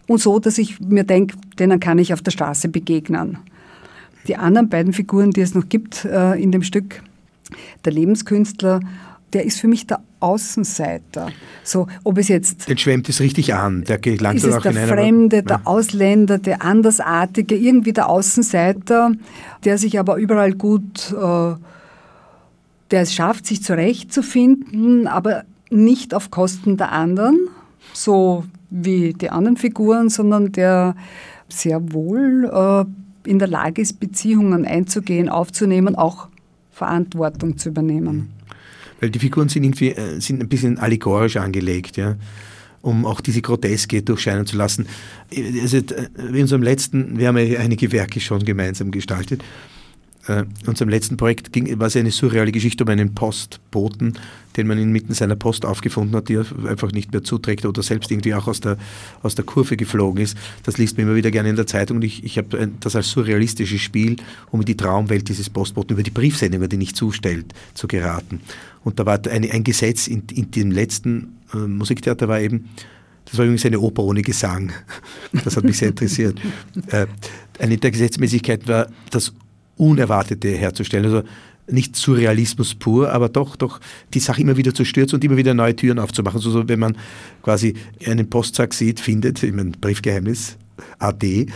und 0.07 0.21
so, 0.21 0.39
dass 0.39 0.57
ich 0.57 0.81
mir 0.81 1.05
denke, 1.05 1.37
denen 1.59 1.79
kann 1.79 1.99
ich 1.99 2.15
auf 2.15 2.23
der 2.23 2.31
Straße 2.31 2.69
begegnen. 2.71 3.37
Die 4.27 4.37
anderen 4.37 4.71
beiden 4.71 4.95
Figuren, 4.95 5.31
die 5.31 5.43
es 5.43 5.55
noch 5.55 5.69
gibt 5.69 6.07
äh, 6.07 6.41
in 6.43 6.53
dem 6.53 6.63
Stück, 6.63 7.03
der 7.85 7.93
Lebenskünstler, 7.93 8.81
der 9.35 9.45
ist 9.45 9.61
für 9.61 9.69
mich 9.69 9.87
der 9.87 10.01
Außenseiter. 10.21 11.29
So, 11.63 11.87
ob 12.03 12.17
es 12.17 12.29
jetzt. 12.29 12.67
Den 12.67 12.79
schwemmt 12.79 13.11
es 13.11 13.21
richtig 13.21 13.55
an. 13.55 13.85
Der 13.85 13.99
gelangt 13.99 14.39
ist 14.39 14.45
es 14.45 14.55
auch 14.55 14.63
der 14.63 14.73
in 14.73 14.89
Fremde, 14.89 15.43
der 15.43 15.67
Ausländer, 15.67 16.39
der 16.39 16.63
Andersartige, 16.63 17.55
irgendwie 17.55 17.93
der 17.93 18.09
Außenseiter, 18.09 19.13
der 19.65 19.77
sich 19.77 19.99
aber 19.99 20.17
überall 20.17 20.55
gut, 20.55 21.13
äh, 21.13 21.55
der 22.91 23.03
es 23.03 23.15
schafft, 23.15 23.47
sich 23.47 23.63
zurechtzufinden, 23.63 25.07
aber 25.07 25.45
nicht 25.71 26.15
auf 26.15 26.31
Kosten 26.31 26.77
der 26.77 26.93
anderen, 26.93 27.49
so 27.93 28.45
wie 28.71 29.13
die 29.13 29.31
anderen 29.31 29.57
Figuren, 29.57 30.09
sondern 30.09 30.53
der 30.53 30.97
sehr 31.49 31.93
wohl 31.93 32.51
äh, 32.53 33.29
in 33.29 33.39
der 33.39 33.49
Lage 33.49 33.83
ist, 33.83 34.01
Beziehungen 34.01 34.65
einzugehen, 34.65 35.29
aufzunehmen, 35.29 35.95
auch 35.97 36.29
Verantwortung 36.71 37.59
zu 37.59 37.71
übernehmen. 37.71 38.17
Mhm. 38.17 38.29
Weil 39.01 39.11
die 39.11 39.19
Figuren 39.19 39.49
sind 39.49 39.65
irgendwie 39.65 39.91
äh, 39.91 40.21
sind 40.21 40.43
ein 40.43 40.49
bisschen 40.49 40.79
allegorisch 40.79 41.37
angelegt, 41.37 41.97
ja 41.97 42.17
um 42.81 43.07
auch 43.07 43.21
diese 43.21 43.43
Groteske 43.43 44.03
durchscheinen 44.03 44.47
zu 44.47 44.57
lassen. 44.57 44.87
Also, 45.63 45.79
äh, 45.79 46.09
in 46.17 46.43
unserem 46.43 46.63
letzten, 46.63 47.19
wir 47.19 47.29
haben 47.29 47.39
ja 47.39 47.59
einige 47.59 47.93
Werke 47.93 48.21
schon 48.21 48.45
gemeinsam 48.45 48.91
gestaltet, 48.91 49.43
äh, 50.29 50.45
unserem 50.67 50.89
letzten 50.89 51.17
Projekt 51.17 51.53
ging, 51.53 51.79
war 51.79 51.89
es 51.89 51.97
eine 51.97 52.11
surreale 52.11 52.53
Geschichte 52.53 52.85
um 52.85 52.91
einen 52.91 53.15
Postboten, 53.15 54.15
den 54.57 54.67
man 54.67 54.79
inmitten 54.79 55.15
seiner 55.15 55.37
Post 55.37 55.65
aufgefunden 55.65 56.15
hat, 56.17 56.29
die 56.29 56.35
er 56.35 56.47
einfach 56.67 56.93
nicht 56.93 57.13
mehr 57.13 57.25
zuträgt 57.25 57.65
oder 57.65 57.83
selbst 57.83 58.11
irgendwie 58.11 58.35
auch 58.35 58.47
aus 58.47 58.61
der, 58.61 58.77
aus 59.23 59.35
der 59.35 59.45
Kurve 59.45 59.77
geflogen 59.77 60.23
ist. 60.23 60.37
Das 60.65 60.79
liest 60.79 60.97
man 60.97 61.07
immer 61.07 61.17
wieder 61.17 61.31
gerne 61.31 61.49
in 61.49 61.57
der 61.57 61.67
Zeitung 61.67 61.99
und 61.99 62.05
ich, 62.05 62.25
ich 62.25 62.39
habe 62.39 62.71
das 62.81 62.95
als 62.95 63.11
surrealistisches 63.11 63.81
Spiel, 63.81 64.17
um 64.51 64.61
in 64.61 64.67
die 64.67 64.77
Traumwelt 64.77 65.29
dieses 65.29 65.49
Postboten 65.49 65.95
über 65.95 66.03
die 66.03 66.11
Briefsendung, 66.11 66.69
die 66.69 66.77
nicht 66.77 66.97
zustellt, 66.97 67.55
zu 67.75 67.89
geraten. 67.89 68.41
Und 68.85 68.99
da 68.99 69.07
war 69.07 69.21
eine, 69.31 69.51
ein 69.51 69.65
Gesetz 69.65 70.07
in, 70.07 70.25
in 70.33 70.51
dem 70.51 70.71
letzten 70.71 71.39
äh, 71.55 71.59
Musiktheater 71.59 72.29
war 72.29 72.41
eben, 72.41 72.69
das 73.25 73.37
war 73.37 73.45
übrigens 73.45 73.67
eine 73.67 73.81
Oper 73.81 74.05
ohne 74.05 74.23
Gesang. 74.23 74.73
Das 75.45 75.57
hat 75.57 75.65
mich 75.65 75.79
sehr 75.79 75.89
interessiert. 75.89 76.41
Äh, 76.91 77.07
eine 77.59 77.77
der 77.77 77.91
Gesetzmäßigkeiten 77.91 78.69
war, 78.69 78.89
dass 79.11 79.35
Unerwartete 79.79 80.49
herzustellen. 80.49 81.05
Also 81.07 81.23
nicht 81.71 81.97
Surrealismus 81.97 82.75
pur, 82.75 83.13
aber 83.13 83.29
doch, 83.29 83.57
doch 83.57 83.81
die 84.15 84.21
Sache 84.21 84.41
immer 84.41 84.57
wieder 84.57 84.75
zu 84.75 84.85
stürzen 84.85 85.17
und 85.17 85.25
immer 85.25 85.37
wieder 85.37 85.55
neue 85.55 85.77
Türen 85.77 85.99
aufzumachen. 85.99 86.41
So, 86.41 86.51
so 86.51 86.69
wenn 86.69 86.79
man 86.79 86.97
quasi 87.43 87.75
einen 88.07 88.29
Postsack 88.31 88.75
sieht, 88.75 89.01
findet, 89.01 89.43
ich 89.43 89.53
meine, 89.53 89.71
Briefgeheimnis, 89.73 90.57
AD, 90.99 91.47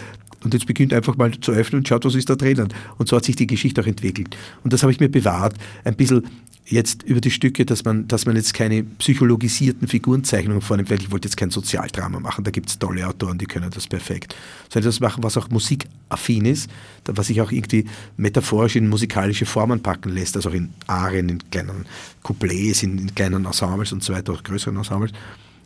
und 0.44 0.54
jetzt 0.54 0.66
beginnt 0.66 0.92
einfach 0.92 1.16
mal 1.16 1.30
zu 1.40 1.52
öffnen 1.52 1.80
und 1.80 1.88
schaut, 1.88 2.04
was 2.04 2.16
ist 2.16 2.28
da 2.28 2.34
drinnen. 2.34 2.68
Und 2.98 3.08
so 3.08 3.16
hat 3.16 3.24
sich 3.24 3.36
die 3.36 3.46
Geschichte 3.46 3.80
auch 3.80 3.86
entwickelt. 3.86 4.36
Und 4.64 4.72
das 4.72 4.82
habe 4.82 4.92
ich 4.92 4.98
mir 4.98 5.08
bewahrt, 5.08 5.54
ein 5.84 5.94
bisschen 5.94 6.26
jetzt 6.66 7.02
über 7.02 7.20
die 7.20 7.30
Stücke, 7.30 7.66
dass 7.66 7.84
man, 7.84 8.06
dass 8.08 8.26
man 8.26 8.36
jetzt 8.36 8.54
keine 8.54 8.82
psychologisierten 8.84 9.88
Figurenzeichnungen 9.88 10.62
vornimmt, 10.62 10.90
weil 10.90 11.00
ich 11.00 11.10
wollte 11.10 11.28
jetzt 11.28 11.36
kein 11.36 11.50
Sozialdrama 11.50 12.20
machen, 12.20 12.44
da 12.44 12.50
gibt 12.50 12.68
es 12.68 12.78
tolle 12.78 13.06
Autoren, 13.06 13.38
die 13.38 13.46
können 13.46 13.70
das 13.70 13.86
perfekt. 13.86 14.36
Sondern 14.68 14.88
das 14.88 15.00
machen, 15.00 15.22
was 15.22 15.36
auch 15.36 15.50
musikaffin 15.50 16.44
ist, 16.44 16.70
was 17.04 17.26
sich 17.26 17.40
auch 17.40 17.50
irgendwie 17.50 17.86
metaphorisch 18.16 18.76
in 18.76 18.88
musikalische 18.88 19.46
Formen 19.46 19.80
packen 19.80 20.10
lässt, 20.10 20.36
also 20.36 20.50
auch 20.50 20.54
in 20.54 20.70
Arien, 20.86 21.28
in 21.28 21.50
kleinen 21.50 21.86
Couplets, 22.22 22.82
in, 22.82 22.98
in 22.98 23.14
kleinen 23.14 23.44
Ensembles 23.44 23.92
und 23.92 24.02
so 24.02 24.12
weiter, 24.12 24.32
auch 24.32 24.42
größeren 24.42 24.76
Ensembles 24.76 25.12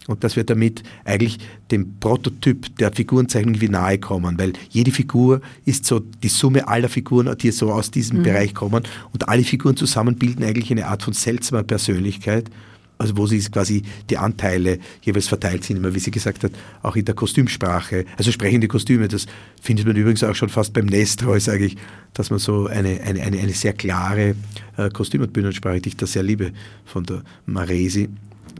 und 0.08 0.22
dass 0.24 0.36
wir 0.36 0.44
damit 0.44 0.82
eigentlich 1.04 1.38
dem 1.70 1.98
Prototyp 1.98 2.76
der 2.76 2.92
Figurenzeichnung 2.92 3.60
wie 3.60 3.68
nahe 3.68 3.98
kommen, 3.98 4.38
weil 4.38 4.52
jede 4.70 4.90
Figur 4.90 5.40
ist 5.64 5.84
so 5.84 6.00
die 6.00 6.28
Summe 6.28 6.68
aller 6.68 6.88
Figuren, 6.88 7.36
die 7.38 7.50
so 7.50 7.72
aus 7.72 7.90
diesem 7.90 8.18
mhm. 8.18 8.22
Bereich 8.22 8.54
kommen. 8.54 8.84
Und 9.12 9.28
alle 9.28 9.44
Figuren 9.44 9.76
zusammen 9.76 10.16
bilden 10.16 10.44
eigentlich 10.44 10.70
eine 10.70 10.86
Art 10.86 11.02
von 11.02 11.12
seltsamer 11.12 11.62
Persönlichkeit, 11.62 12.50
also 12.98 13.16
wo 13.16 13.26
sie 13.26 13.38
quasi 13.40 13.82
die 14.08 14.16
Anteile 14.16 14.78
jeweils 15.02 15.28
verteilt 15.28 15.64
sind, 15.64 15.76
immer 15.76 15.94
wie 15.94 15.98
sie 15.98 16.10
gesagt 16.10 16.44
hat, 16.44 16.52
auch 16.82 16.96
in 16.96 17.04
der 17.04 17.14
Kostümsprache, 17.14 18.06
also 18.16 18.32
sprechende 18.32 18.68
Kostüme, 18.68 19.08
das 19.08 19.26
findet 19.60 19.86
man 19.86 19.96
übrigens 19.96 20.24
auch 20.24 20.34
schon 20.34 20.48
fast 20.48 20.72
beim 20.72 20.86
Nestroy, 20.86 21.38
sage 21.38 21.66
ich, 21.66 21.76
dass 22.14 22.30
man 22.30 22.38
so 22.38 22.66
eine, 22.66 23.00
eine, 23.02 23.22
eine, 23.22 23.38
eine 23.38 23.52
sehr 23.52 23.74
klare 23.74 24.34
äh, 24.78 24.88
Kostüm- 24.88 25.20
und 25.22 25.32
Bühnensprache, 25.32 25.80
die 25.80 25.90
ich 25.90 25.96
da 25.96 26.06
sehr 26.06 26.22
liebe, 26.22 26.52
von 26.86 27.04
der 27.04 27.22
Maresi, 27.44 28.08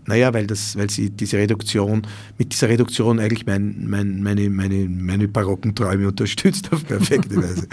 naja, 0.07 0.33
weil, 0.33 0.47
das, 0.47 0.77
weil 0.77 0.91
sie 0.91 1.11
diese 1.11 1.39
Reduktion, 1.39 2.03
mit 2.39 2.53
dieser 2.53 2.69
Reduktion 2.69 3.19
eigentlich 3.19 3.47
mein, 3.47 3.87
mein, 3.89 4.23
meine, 4.23 4.49
meine, 4.51 4.89
meine 4.89 5.29
barocken 5.29 5.75
Träume 5.75 6.09
unterstützt 6.09 6.73
auf 6.73 6.87
perfekte 6.87 7.37
Weise. 7.43 7.69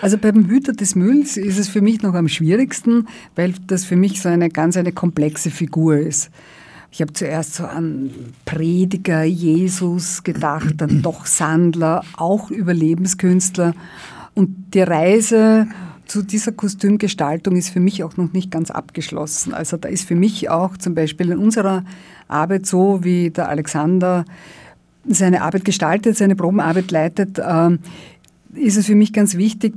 Also 0.00 0.16
beim 0.16 0.48
Hüter 0.48 0.72
des 0.72 0.94
Mülls 0.94 1.36
ist 1.36 1.58
es 1.58 1.68
für 1.68 1.80
mich 1.80 2.02
noch 2.02 2.14
am 2.14 2.28
schwierigsten, 2.28 3.08
weil 3.34 3.54
das 3.66 3.84
für 3.84 3.96
mich 3.96 4.22
so 4.22 4.28
eine 4.28 4.48
ganz 4.48 4.76
eine 4.76 4.92
komplexe 4.92 5.50
Figur 5.50 5.98
ist. 5.98 6.30
Ich 6.90 7.02
habe 7.02 7.12
zuerst 7.12 7.54
so 7.54 7.64
an 7.64 8.10
Prediger, 8.44 9.24
Jesus 9.24 10.22
gedacht, 10.22 10.74
dann 10.78 11.02
doch 11.02 11.26
Sandler, 11.26 12.02
auch 12.16 12.50
Überlebenskünstler. 12.50 13.74
Und 14.34 14.72
die 14.72 14.80
Reise 14.80 15.66
zu 16.08 16.22
dieser 16.22 16.52
Kostümgestaltung 16.52 17.54
ist 17.56 17.68
für 17.68 17.80
mich 17.80 18.02
auch 18.02 18.16
noch 18.16 18.32
nicht 18.32 18.50
ganz 18.50 18.70
abgeschlossen. 18.70 19.54
Also 19.54 19.76
da 19.76 19.88
ist 19.88 20.08
für 20.08 20.14
mich 20.14 20.48
auch 20.48 20.76
zum 20.76 20.94
Beispiel 20.94 21.30
in 21.30 21.38
unserer 21.38 21.84
Arbeit 22.26 22.66
so, 22.66 23.04
wie 23.04 23.30
der 23.30 23.48
Alexander 23.48 24.24
seine 25.06 25.42
Arbeit 25.42 25.64
gestaltet, 25.64 26.16
seine 26.16 26.34
Probenarbeit 26.34 26.90
leitet, 26.90 27.40
ähm, 27.46 27.78
ist 28.54 28.76
es 28.76 28.86
für 28.86 28.94
mich 28.94 29.12
ganz 29.12 29.36
wichtig, 29.36 29.74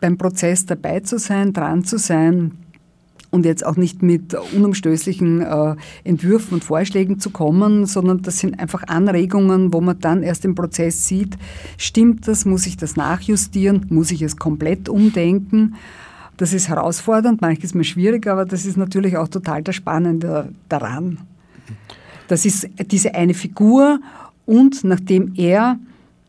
beim 0.00 0.16
Prozess 0.16 0.66
dabei 0.66 1.00
zu 1.00 1.18
sein, 1.18 1.52
dran 1.52 1.84
zu 1.84 1.98
sein, 1.98 2.52
und 3.30 3.44
jetzt 3.44 3.64
auch 3.64 3.76
nicht 3.76 4.02
mit 4.02 4.34
unumstößlichen 4.34 5.40
äh, 5.40 5.76
Entwürfen 6.04 6.54
und 6.54 6.64
Vorschlägen 6.64 7.20
zu 7.20 7.30
kommen, 7.30 7.86
sondern 7.86 8.22
das 8.22 8.38
sind 8.38 8.58
einfach 8.58 8.82
Anregungen, 8.88 9.72
wo 9.72 9.80
man 9.80 9.98
dann 10.00 10.22
erst 10.22 10.44
im 10.44 10.54
Prozess 10.54 11.06
sieht, 11.06 11.36
stimmt 11.76 12.26
das, 12.26 12.44
muss 12.44 12.66
ich 12.66 12.76
das 12.76 12.96
nachjustieren, 12.96 13.86
muss 13.88 14.10
ich 14.10 14.22
es 14.22 14.36
komplett 14.36 14.88
umdenken. 14.88 15.76
Das 16.36 16.52
ist 16.52 16.68
herausfordernd, 16.68 17.40
manches 17.40 17.74
mal 17.74 17.84
schwierig, 17.84 18.26
aber 18.26 18.44
das 18.44 18.64
ist 18.64 18.76
natürlich 18.76 19.16
auch 19.16 19.28
total 19.28 19.62
der 19.62 19.72
Spannende 19.72 20.52
daran. 20.68 21.18
Das 22.28 22.46
ist 22.46 22.68
diese 22.86 23.14
eine 23.14 23.34
Figur 23.34 24.00
und 24.46 24.84
nachdem 24.84 25.34
er 25.36 25.78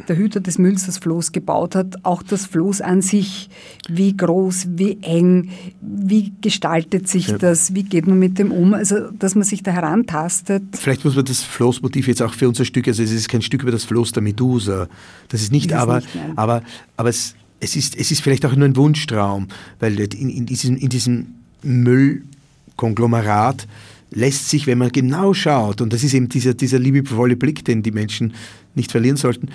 der 0.07 0.17
Hüter 0.17 0.39
des 0.39 0.57
Mülls 0.57 0.85
das 0.85 0.97
Floß 0.97 1.31
gebaut 1.31 1.75
hat, 1.75 1.97
auch 2.03 2.23
das 2.23 2.45
Floß 2.45 2.81
an 2.81 3.01
sich, 3.01 3.49
wie 3.87 4.15
groß, 4.15 4.67
wie 4.75 4.97
eng, 5.01 5.49
wie 5.81 6.33
gestaltet 6.41 7.07
sich 7.07 7.27
ja. 7.27 7.37
das, 7.37 7.73
wie 7.73 7.83
geht 7.83 8.07
man 8.07 8.19
mit 8.19 8.39
dem 8.39 8.51
um, 8.51 8.73
also 8.73 9.11
dass 9.11 9.35
man 9.35 9.43
sich 9.43 9.63
da 9.63 9.71
herantastet. 9.71 10.63
Vielleicht 10.73 11.05
muss 11.05 11.15
man 11.15 11.25
das 11.25 11.43
Floßmotiv 11.43 12.07
jetzt 12.07 12.21
auch 12.21 12.33
für 12.33 12.47
unser 12.47 12.65
Stück, 12.65 12.87
also 12.87 13.03
es 13.03 13.11
ist 13.11 13.29
kein 13.29 13.41
Stück 13.41 13.63
über 13.63 13.71
das 13.71 13.83
Floß 13.83 14.11
der 14.11 14.23
Medusa, 14.23 14.87
das 15.29 15.41
ist 15.41 15.51
nicht, 15.51 15.71
das 15.71 15.79
aber, 15.79 15.97
nicht, 15.97 16.09
aber, 16.35 16.63
aber 16.97 17.09
es, 17.09 17.35
es, 17.59 17.75
ist, 17.75 17.95
es 17.95 18.11
ist 18.11 18.21
vielleicht 18.21 18.45
auch 18.45 18.55
nur 18.55 18.65
ein 18.65 18.75
Wunschtraum, 18.75 19.47
weil 19.79 19.99
in, 19.99 20.29
in 20.29 20.45
diesem, 20.45 20.77
in 20.77 20.89
diesem 20.89 21.27
Müllkonglomerat 21.63 23.67
lässt 24.11 24.49
sich, 24.49 24.67
wenn 24.67 24.77
man 24.77 24.91
genau 24.91 25.33
schaut, 25.33 25.81
und 25.81 25.93
das 25.93 26.03
ist 26.03 26.13
eben 26.13 26.29
dieser, 26.29 26.53
dieser 26.53 26.79
liebevolle 26.79 27.35
Blick, 27.35 27.65
den 27.65 27.81
die 27.81 27.91
Menschen 27.91 28.33
nicht 28.75 28.91
verlieren 28.91 29.17
sollten, 29.17 29.49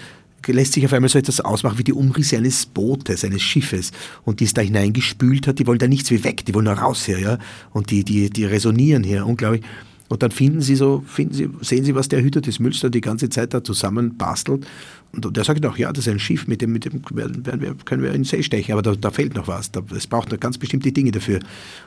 lässt 0.47 0.75
sich 0.75 0.85
auf 0.85 0.93
einmal 0.93 1.09
so 1.09 1.19
etwas 1.19 1.41
ausmachen 1.41 1.79
wie 1.79 1.85
die 1.85 1.93
Umrisse 1.93 2.37
eines 2.37 2.67
Bootes, 2.67 3.25
eines 3.25 3.43
Schiffes. 3.43 3.93
Und 4.25 4.41
die 4.41 4.45
es 4.45 4.55
da 4.55 4.63
hineingespült 4.63 5.47
hat, 5.47 5.59
die 5.59 5.67
wollen 5.67 5.79
da 5.79 5.89
nichts 5.89 6.11
wie 6.11 6.23
weg, 6.25 6.45
die 6.45 6.55
wollen 6.55 6.67
nur 6.67 6.75
raus 6.75 7.07
hier, 7.07 7.19
ja. 7.19 7.39
Und 7.73 7.91
die, 7.91 8.05
die, 8.05 8.31
die 8.31 8.45
resonieren 8.45 9.03
hier, 9.03 9.27
unglaublich. 9.27 9.63
Und 10.09 10.23
dann 10.23 10.31
finden 10.31 10.61
sie 10.61 10.77
so, 10.77 11.03
finden 11.07 11.35
sie, 11.35 11.51
sehen 11.61 11.85
sie, 11.85 11.95
was 11.95 12.09
der 12.09 12.23
Hüter 12.23 12.41
des 12.41 12.61
Mülls 12.61 12.85
die 12.89 13.01
ganze 13.01 13.29
Zeit 13.29 13.53
da 13.55 13.65
zusammen 13.65 14.17
bastelt. 14.17 14.67
Und 15.13 15.37
der 15.37 15.45
sagt 15.45 15.65
auch, 15.65 15.79
ja, 15.79 15.93
das 15.93 16.07
ist 16.07 16.13
ein 16.13 16.19
Schiff, 16.19 16.47
mit 16.47 16.61
dem, 16.61 16.73
mit 16.73 16.85
dem 16.85 17.03
wir, 17.11 17.75
können 17.85 18.03
wir 18.03 18.11
in 18.11 18.23
den 18.23 18.25
See 18.25 18.43
stechen, 18.43 18.73
aber 18.73 18.83
da, 18.83 18.95
da 18.95 19.11
fehlt 19.11 19.35
noch 19.35 19.49
was. 19.49 19.73
Da, 19.73 19.83
es 19.97 20.07
braucht 20.07 20.31
noch 20.31 20.39
ganz 20.39 20.59
bestimmte 20.59 20.93
Dinge 20.93 21.11
dafür. 21.11 21.41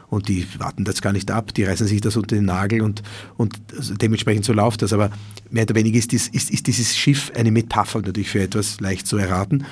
Und 0.10 0.28
die 0.28 0.48
warten 0.58 0.84
das 0.84 1.02
gar 1.02 1.14
nicht 1.14 1.30
ab, 1.30 1.54
die 1.54 1.64
reißen 1.64 1.88
sich 1.88 2.02
das 2.02 2.18
unter 2.18 2.36
den 2.36 2.46
Nagel 2.46 2.82
und, 2.82 3.04
und 3.38 3.56
also 3.78 3.94
dementsprechend 3.94 4.46
so 4.46 4.54
läuft 4.54 4.82
das. 4.82 4.94
Aber 4.94 5.12
mehr 5.52 5.64
oder 5.64 5.76
weniger 5.76 5.98
ist, 5.98 6.12
ist, 6.12 6.34
ist 6.34 6.68
dieses 6.68 6.98
Schiff 6.98 7.32
eine 7.36 7.52
Metapher 7.52 8.02
natürlich 8.02 8.30
für 8.30 8.42
etwas 8.42 8.80
leicht 8.80 9.06
zu 9.06 9.18
erraten. 9.18 9.66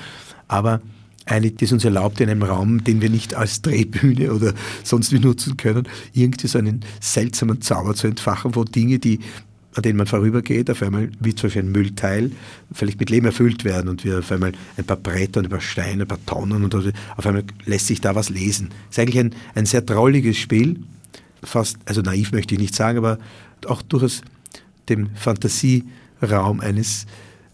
Aber 0.46 0.80
eine, 1.28 1.52
es 1.60 1.72
uns 1.72 1.84
erlaubt, 1.84 2.20
in 2.20 2.30
einem 2.30 2.42
Raum, 2.42 2.82
den 2.84 3.00
wir 3.00 3.10
nicht 3.10 3.34
als 3.34 3.62
Drehbühne 3.62 4.32
oder 4.32 4.54
sonst 4.82 5.12
wie 5.12 5.18
nutzen 5.18 5.56
können, 5.56 5.86
irgendwie 6.12 6.48
so 6.48 6.58
einen 6.58 6.80
seltsamen 7.00 7.60
Zauber 7.60 7.94
zu 7.94 8.06
entfachen, 8.06 8.54
wo 8.54 8.64
Dinge, 8.64 8.98
die 8.98 9.20
an 9.74 9.82
denen 9.82 9.98
man 9.98 10.08
vorübergeht, 10.08 10.70
auf 10.70 10.82
einmal 10.82 11.10
wie 11.20 11.34
zum 11.34 11.46
Beispiel 11.48 11.62
ein 11.62 11.70
Müllteil 11.70 12.32
vielleicht 12.72 12.98
mit 12.98 13.10
Leben 13.10 13.26
erfüllt 13.26 13.64
werden 13.64 13.88
und 13.88 14.04
wir 14.04 14.18
auf 14.18 14.32
einmal 14.32 14.52
ein 14.76 14.84
paar 14.84 14.96
Bretter 14.96 15.38
und 15.38 15.46
ein 15.46 15.50
paar 15.50 15.60
Steine, 15.60 16.02
ein 16.02 16.08
paar 16.08 16.24
Tonnen 16.26 16.64
und 16.64 16.74
auf 16.74 17.26
einmal 17.26 17.44
lässt 17.64 17.86
sich 17.86 18.00
da 18.00 18.16
was 18.16 18.28
lesen. 18.28 18.70
Es 18.90 18.96
ist 18.96 19.02
eigentlich 19.02 19.20
ein, 19.20 19.34
ein 19.54 19.66
sehr 19.66 19.86
trolliges 19.86 20.36
Spiel, 20.36 20.80
fast, 21.44 21.78
also 21.84 22.00
naiv 22.00 22.32
möchte 22.32 22.54
ich 22.54 22.60
nicht 22.60 22.74
sagen, 22.74 22.98
aber 22.98 23.18
auch 23.66 23.82
durchaus 23.82 24.22
dem 24.88 25.10
Fantasieraum 25.14 26.60
eines 26.60 27.06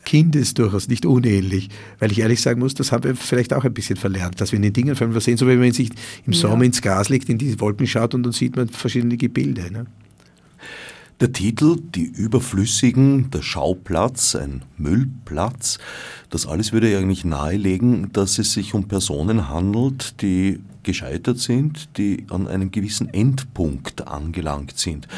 Kindes 0.05 0.55
durchaus 0.55 0.89
nicht 0.89 1.07
unähnlich, 1.07 1.71
weil 1.99 2.13
ich 2.13 2.21
ehrlich 2.21 2.41
sagen 2.41 2.61
muss, 2.61 2.75
das 2.75 2.93
haben 2.93 3.05
wir 3.05 3.17
vielleicht 3.17 3.53
auch 3.53 3.65
ein 3.65 3.75
bisschen 3.75 3.97
verlernt, 3.97 4.41
dass 4.41 4.53
wir 4.53 4.57
in 4.57 4.63
den 4.63 4.73
Dingen 4.73 4.97
vor 4.97 5.07
allem 5.07 5.21
sehen, 5.21 5.37
so 5.37 5.49
wie 5.49 5.57
man 5.57 5.73
sich 5.73 5.91
im 6.27 6.33
ja. 6.33 6.39
Sommer 6.39 6.65
ins 6.65 6.83
Gras 6.83 7.09
legt, 7.09 7.29
in 7.29 7.39
die 7.39 7.59
Wolken 7.61 7.87
schaut 7.87 8.15
und 8.15 8.23
dann 8.23 8.33
sieht 8.33 8.57
man 8.57 8.69
verschiedene 8.69 9.17
Gebilde. 9.17 9.71
Ne? 9.73 9.87
Der 11.21 11.33
Titel 11.33 11.77
Die 11.95 12.05
Überflüssigen, 12.05 13.31
der 13.31 13.43
Schauplatz, 13.43 14.35
ein 14.35 14.63
Müllplatz, 14.77 15.79
das 16.31 16.47
alles 16.47 16.73
würde 16.73 16.97
eigentlich 16.99 17.25
nahelegen, 17.25 18.13
dass 18.13 18.39
es 18.39 18.53
sich 18.53 18.75
um 18.75 18.89
Personen 18.89 19.49
handelt, 19.49 20.21
die 20.23 20.61
gescheitert 20.83 21.39
sind, 21.39 21.97
die 21.97 22.27
an 22.31 22.47
einem 22.47 22.71
gewissen 22.71 23.13
Endpunkt 23.15 24.07
angelangt 24.07 24.77
sind. 24.77 25.09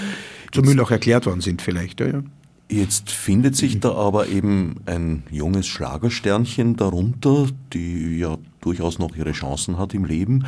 Zum 0.53 0.67
Müll 0.67 0.79
auch 0.81 0.91
erklärt 0.91 1.27
worden 1.27 1.41
sind 1.41 1.61
vielleicht, 1.61 2.01
ja, 2.01 2.07
ja. 2.07 2.23
Jetzt 2.69 3.11
findet 3.11 3.55
sich 3.55 3.79
da 3.79 3.93
aber 3.95 4.27
eben 4.27 4.77
ein 4.87 5.23
junges 5.31 5.67
Schlagersternchen 5.69 6.77
darunter, 6.77 7.47
die 7.73 8.19
ja 8.19 8.39
durchaus 8.61 8.99
noch 8.99 9.15
ihre 9.15 9.33
Chancen 9.33 9.79
hat 9.79 9.95
im 9.95 10.05
Leben. 10.05 10.47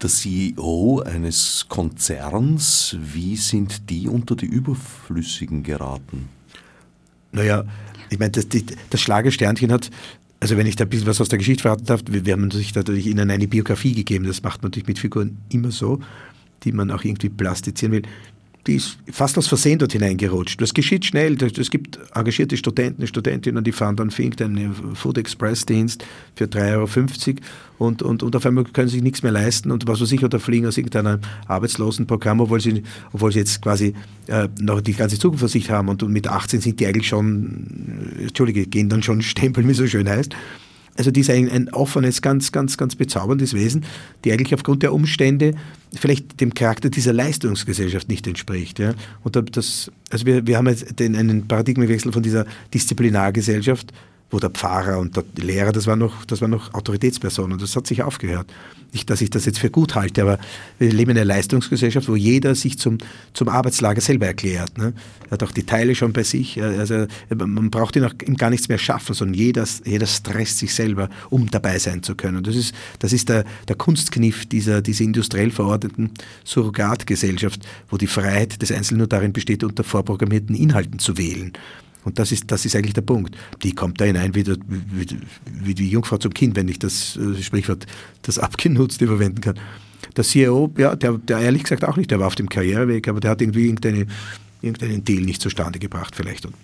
Der 0.00 0.08
CEO 0.08 1.02
eines 1.04 1.66
Konzerns, 1.68 2.96
wie 3.00 3.36
sind 3.36 3.90
die 3.90 4.08
unter 4.08 4.34
die 4.34 4.46
Überflüssigen 4.46 5.62
geraten? 5.62 6.28
Naja, 7.32 7.64
ich 8.08 8.18
meine, 8.18 8.30
das, 8.30 8.46
das 8.88 9.00
Schlagersternchen 9.00 9.70
hat 9.70 9.90
also 10.40 10.56
wenn 10.56 10.68
ich 10.68 10.76
da 10.76 10.84
ein 10.84 10.90
bisschen 10.90 11.08
was 11.08 11.20
aus 11.20 11.28
der 11.28 11.38
Geschichte 11.38 11.62
verraten 11.62 11.84
darf, 11.86 12.00
wir 12.06 12.32
haben 12.32 12.42
natürlich 12.42 12.72
natürlich 12.72 13.08
ihnen 13.08 13.28
eine 13.28 13.48
Biografie 13.48 13.92
gegeben. 13.92 14.24
Das 14.24 14.40
macht 14.40 14.62
man 14.62 14.70
natürlich 14.70 14.86
mit 14.86 15.00
Figuren 15.00 15.36
immer 15.48 15.72
so, 15.72 15.98
die 16.62 16.70
man 16.70 16.92
auch 16.92 17.02
irgendwie 17.02 17.28
plastizieren 17.28 17.92
will 17.92 18.02
die 18.66 18.76
ist 18.76 18.98
fast 19.10 19.38
aus 19.38 19.46
Versehen 19.46 19.78
dort 19.78 19.92
hineingerutscht. 19.92 20.60
Das 20.60 20.74
geschieht 20.74 21.06
schnell. 21.06 21.36
Es 21.42 21.70
gibt 21.70 21.98
engagierte 22.14 22.56
Studenten, 22.56 23.06
Studentinnen, 23.06 23.64
die 23.64 23.72
fahren 23.72 23.96
dann 23.96 24.10
Fink, 24.10 24.40
einen 24.40 24.94
Food 24.94 25.16
Express 25.18 25.64
Dienst 25.64 26.04
für 26.34 26.44
3,50 26.44 27.28
Euro 27.28 27.40
und, 27.78 28.02
und, 28.02 28.22
und 28.22 28.36
auf 28.36 28.44
einmal 28.44 28.64
können 28.64 28.88
sie 28.88 28.96
sich 28.96 29.02
nichts 29.02 29.22
mehr 29.22 29.32
leisten 29.32 29.70
und 29.70 29.86
was 29.86 30.00
weiß 30.00 30.12
ich, 30.12 30.24
oder 30.24 30.40
fliegen 30.40 30.66
aus 30.66 30.76
irgendeinem 30.76 31.20
Arbeitslosenprogramm, 31.46 32.40
obwohl 32.40 32.60
sie, 32.60 32.82
obwohl 33.12 33.32
sie 33.32 33.38
jetzt 33.38 33.62
quasi 33.62 33.94
äh, 34.26 34.48
noch 34.60 34.80
die 34.80 34.94
ganze 34.94 35.18
Zukunft 35.18 35.70
haben 35.70 35.88
und, 35.88 36.02
und 36.02 36.12
mit 36.12 36.28
18 36.28 36.60
sind 36.60 36.80
die 36.80 36.86
eigentlich 36.86 37.08
schon, 37.08 38.14
äh, 38.18 38.24
Entschuldige, 38.24 38.66
gehen 38.66 38.88
dann 38.88 39.02
schon 39.02 39.22
stempeln, 39.22 39.68
wie 39.68 39.74
so 39.74 39.86
schön 39.86 40.08
heißt. 40.08 40.34
Also 40.98 41.12
die 41.12 41.20
ist 41.20 41.30
ein, 41.30 41.48
ein 41.48 41.68
offenes, 41.70 42.22
ganz, 42.22 42.50
ganz, 42.50 42.76
ganz 42.76 42.96
bezauberndes 42.96 43.54
Wesen, 43.54 43.84
die 44.24 44.32
eigentlich 44.32 44.52
aufgrund 44.52 44.82
der 44.82 44.92
Umstände 44.92 45.54
vielleicht 45.94 46.40
dem 46.40 46.52
Charakter 46.54 46.90
dieser 46.90 47.12
Leistungsgesellschaft 47.12 48.08
nicht 48.08 48.26
entspricht. 48.26 48.80
Ja. 48.80 48.94
Und 49.22 49.36
das, 49.56 49.92
also 50.10 50.26
wir, 50.26 50.46
wir 50.46 50.58
haben 50.58 50.66
jetzt 50.66 50.98
den, 50.98 51.14
einen 51.14 51.46
Paradigmenwechsel 51.46 52.12
von 52.12 52.22
dieser 52.22 52.46
Disziplinargesellschaft 52.74 53.92
wo 54.30 54.38
der 54.38 54.50
Pfarrer 54.50 54.98
und 54.98 55.16
der 55.16 55.24
Lehrer, 55.36 55.72
das 55.72 55.86
waren 55.86 55.98
noch, 55.98 56.24
das 56.26 56.42
waren 56.42 56.50
noch 56.50 56.74
Autoritätspersonen. 56.74 57.58
Das 57.58 57.74
hat 57.76 57.86
sich 57.86 58.02
aufgehört. 58.02 58.52
Nicht, 58.92 59.08
dass 59.08 59.20
ich 59.20 59.30
das 59.30 59.44
jetzt 59.44 59.58
für 59.58 59.70
gut 59.70 59.94
halte, 59.94 60.22
aber 60.22 60.38
wir 60.78 60.92
leben 60.92 61.12
in 61.12 61.18
einer 61.18 61.24
Leistungsgesellschaft, 61.24 62.08
wo 62.08 62.16
jeder 62.16 62.54
sich 62.54 62.78
zum, 62.78 62.98
zum 63.32 63.48
Arbeitslager 63.48 64.00
selber 64.00 64.26
erklärt. 64.26 64.76
Ne? 64.76 64.92
Er 65.26 65.30
hat 65.32 65.42
auch 65.42 65.52
die 65.52 65.64
Teile 65.64 65.94
schon 65.94 66.12
bei 66.12 66.22
sich. 66.22 66.62
Also 66.62 67.06
man 67.34 67.70
braucht 67.70 67.96
ihn, 67.96 68.04
auch, 68.04 68.14
gar 68.36 68.50
nichts 68.50 68.68
mehr 68.68 68.78
schaffen, 68.78 69.14
sondern 69.14 69.34
jeder, 69.34 69.64
jeder 69.84 70.06
stresst 70.06 70.58
sich 70.58 70.74
selber, 70.74 71.08
um 71.30 71.50
dabei 71.50 71.78
sein 71.78 72.02
zu 72.02 72.14
können. 72.14 72.42
Das 72.42 72.56
ist, 72.56 72.74
das 72.98 73.12
ist 73.12 73.28
der, 73.28 73.44
der 73.66 73.76
Kunstkniff 73.76 74.46
dieser, 74.46 74.82
dieser 74.82 75.04
industriell 75.04 75.50
verordneten 75.50 76.10
Surrogatgesellschaft, 76.44 77.66
wo 77.90 77.96
die 77.96 78.06
Freiheit 78.06 78.60
des 78.60 78.72
Einzelnen 78.72 78.98
nur 78.98 79.08
darin 79.08 79.32
besteht, 79.32 79.64
unter 79.64 79.84
vorprogrammierten 79.84 80.54
Inhalten 80.54 80.98
zu 80.98 81.16
wählen. 81.18 81.52
Und 82.04 82.18
das 82.18 82.32
ist, 82.32 82.50
das 82.50 82.64
ist 82.64 82.74
eigentlich 82.76 82.94
der 82.94 83.02
Punkt. 83.02 83.36
Die 83.62 83.74
kommt 83.74 84.00
da 84.00 84.04
hinein 84.04 84.34
wie, 84.34 84.46
wie, 84.46 85.06
wie 85.46 85.74
die 85.74 85.90
Jungfrau 85.90 86.16
zum 86.18 86.32
Kind, 86.32 86.56
wenn 86.56 86.68
ich 86.68 86.78
das 86.78 87.16
äh, 87.16 87.42
Sprichwort, 87.42 87.86
das 88.22 88.38
abgenutzt 88.38 88.98
verwenden 88.98 89.40
kann. 89.40 89.58
Der 90.16 90.24
CEO, 90.24 90.72
ja, 90.78 90.96
der, 90.96 91.18
der 91.18 91.38
ehrlich 91.38 91.64
gesagt 91.64 91.84
auch 91.84 91.96
nicht, 91.96 92.10
der 92.10 92.20
war 92.20 92.28
auf 92.28 92.34
dem 92.34 92.48
Karriereweg, 92.48 93.08
aber 93.08 93.20
der 93.20 93.32
hat 93.32 93.42
irgendwie 93.42 93.64
irgendeine, 93.64 94.06
irgendeinen 94.62 95.04
Deal 95.04 95.22
nicht 95.22 95.42
zustande 95.42 95.78
gebracht 95.78 96.14
vielleicht. 96.16 96.46
Und, 96.46 96.54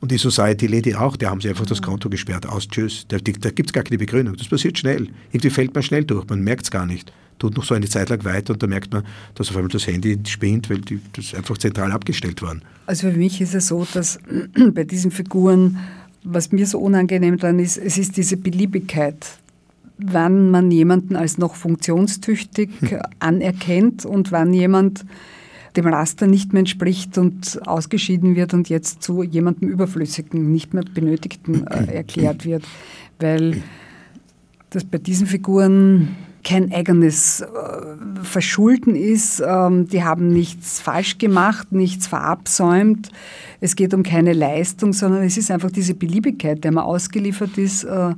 und 0.00 0.10
die 0.10 0.18
Society 0.18 0.66
Lady 0.66 0.94
auch, 0.94 1.16
der 1.16 1.30
haben 1.30 1.40
sie 1.40 1.48
einfach 1.48 1.66
das 1.66 1.82
Konto 1.82 2.08
gesperrt, 2.08 2.46
aus, 2.46 2.68
tschüss. 2.68 3.06
Da, 3.08 3.18
da 3.18 3.50
gibt 3.50 3.70
es 3.70 3.72
gar 3.72 3.84
keine 3.84 3.98
Begründung. 3.98 4.36
Das 4.36 4.48
passiert 4.48 4.78
schnell. 4.78 5.08
Irgendwie 5.30 5.50
fällt 5.50 5.74
man 5.74 5.82
schnell 5.82 6.04
durch, 6.04 6.28
man 6.28 6.42
merkt 6.42 6.64
es 6.64 6.70
gar 6.70 6.86
nicht 6.86 7.12
tut 7.42 7.56
noch 7.56 7.64
so 7.64 7.74
eine 7.74 7.88
Zeit 7.88 8.08
lang 8.08 8.24
weiter 8.24 8.52
und 8.52 8.62
da 8.62 8.68
merkt 8.68 8.92
man, 8.92 9.02
dass 9.34 9.50
auf 9.50 9.56
einmal 9.56 9.68
das 9.68 9.86
Handy 9.88 10.16
spinnt, 10.28 10.70
weil 10.70 10.78
die, 10.78 11.00
das 11.12 11.34
einfach 11.34 11.58
zentral 11.58 11.90
abgestellt 11.90 12.40
waren. 12.40 12.62
Also 12.86 13.10
für 13.10 13.16
mich 13.16 13.40
ist 13.40 13.54
es 13.54 13.66
so, 13.66 13.84
dass 13.92 14.20
bei 14.72 14.84
diesen 14.84 15.10
Figuren, 15.10 15.78
was 16.22 16.52
mir 16.52 16.66
so 16.66 16.78
unangenehm 16.78 17.36
dran 17.38 17.58
ist, 17.58 17.78
es 17.78 17.98
ist 17.98 18.16
diese 18.16 18.36
Beliebigkeit 18.36 19.38
wann 20.04 20.50
man 20.50 20.72
jemanden 20.72 21.14
als 21.14 21.38
noch 21.38 21.54
funktionstüchtig 21.54 22.70
hm. 22.80 22.98
anerkennt 23.20 24.04
und 24.04 24.32
wann 24.32 24.52
jemand 24.52 25.04
dem 25.76 25.86
Raster 25.86 26.26
nicht 26.26 26.52
mehr 26.52 26.60
entspricht 26.60 27.18
und 27.18 27.60
ausgeschieden 27.68 28.34
wird 28.34 28.52
und 28.52 28.68
jetzt 28.68 29.02
zu 29.02 29.22
jemandem 29.22 29.68
Überflüssigen, 29.68 30.50
nicht 30.50 30.74
mehr 30.74 30.82
Benötigten 30.82 31.68
äh, 31.68 31.84
erklärt 31.94 32.44
wird. 32.44 32.64
Weil 33.20 33.62
das 34.70 34.82
bei 34.82 34.98
diesen 34.98 35.28
Figuren 35.28 36.16
kein 36.44 36.72
eigenes 36.72 37.40
äh, 37.40 37.46
Verschulden 38.22 38.96
ist. 38.96 39.42
Ähm, 39.46 39.88
die 39.88 40.02
haben 40.02 40.28
nichts 40.28 40.80
falsch 40.80 41.18
gemacht, 41.18 41.72
nichts 41.72 42.06
verabsäumt. 42.06 43.10
Es 43.60 43.76
geht 43.76 43.94
um 43.94 44.02
keine 44.02 44.32
Leistung, 44.32 44.92
sondern 44.92 45.22
es 45.22 45.36
ist 45.36 45.50
einfach 45.50 45.70
diese 45.70 45.94
Beliebigkeit, 45.94 46.64
der 46.64 46.72
man 46.72 46.84
ausgeliefert 46.84 47.58
ist. 47.58 47.84
Äh, 47.84 48.14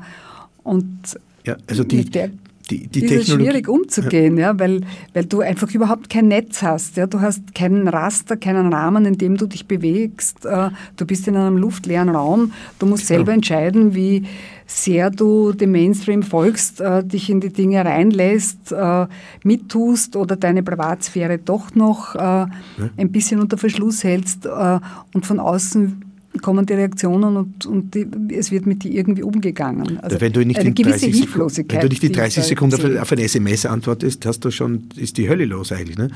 und 0.62 1.18
ja, 1.44 1.56
also 1.68 1.84
die, 1.84 1.96
mit 1.96 2.14
der 2.14 2.30
die, 2.70 2.86
die 2.86 3.04
ist 3.04 3.30
schwierig 3.30 3.68
umzugehen, 3.68 4.38
ja. 4.38 4.52
ja, 4.52 4.58
weil, 4.58 4.80
weil 5.12 5.26
du 5.26 5.40
einfach 5.40 5.70
überhaupt 5.72 6.08
kein 6.08 6.28
Netz 6.28 6.62
hast. 6.62 6.96
Ja. 6.96 7.06
Du 7.06 7.20
hast 7.20 7.54
keinen 7.54 7.88
Raster, 7.88 8.36
keinen 8.36 8.72
Rahmen, 8.72 9.04
in 9.04 9.18
dem 9.18 9.36
du 9.36 9.46
dich 9.46 9.66
bewegst. 9.66 10.46
Äh, 10.46 10.70
du 10.96 11.04
bist 11.04 11.28
in 11.28 11.36
einem 11.36 11.58
luftleeren 11.58 12.08
Raum. 12.08 12.52
Du 12.78 12.86
musst 12.86 13.06
selber 13.06 13.32
entscheiden, 13.32 13.94
wie 13.94 14.24
sehr 14.66 15.10
du 15.10 15.52
dem 15.52 15.72
Mainstream 15.72 16.22
folgst, 16.22 16.80
äh, 16.80 17.04
dich 17.04 17.30
in 17.30 17.40
die 17.40 17.52
Dinge 17.52 17.84
reinlässt, 17.84 18.72
äh, 18.72 19.06
mittust 19.42 20.16
oder 20.16 20.36
deine 20.36 20.62
Privatsphäre 20.62 21.38
doch 21.38 21.74
noch 21.74 22.14
ja. 22.14 22.48
ein 22.96 23.12
bisschen 23.12 23.40
unter 23.40 23.58
Verschluss 23.58 24.04
hältst 24.04 24.46
und 24.46 25.26
von 25.26 25.40
außen 25.40 26.02
kommen 26.42 26.66
die 26.66 26.72
Reaktionen 26.72 27.36
und, 27.36 27.66
und 27.66 27.94
die, 27.94 28.06
es 28.34 28.50
wird 28.50 28.66
mit 28.66 28.82
dir 28.82 28.92
irgendwie 28.92 29.22
umgegangen. 29.22 29.98
Also 30.00 30.20
wenn 30.20 30.32
du 30.32 30.44
nicht 30.44 30.58
eine 30.58 30.72
gewisse 30.72 31.06
Hilflosigkeit. 31.06 31.82
Wenn 31.82 31.88
du 31.88 31.92
nicht 31.92 32.02
die 32.02 32.12
30 32.12 32.42
die 32.42 32.48
Sekunden 32.48 32.74
auf, 32.74 33.02
auf 33.02 33.12
ein 33.12 33.18
SMS 33.18 33.66
antwortest, 33.66 34.26
hast 34.26 34.40
du 34.40 34.50
schon, 34.50 34.88
ist 34.96 35.16
die 35.16 35.28
Hölle 35.28 35.44
los 35.44 35.72
eigentlich. 35.72 35.98
Ne? 35.98 36.08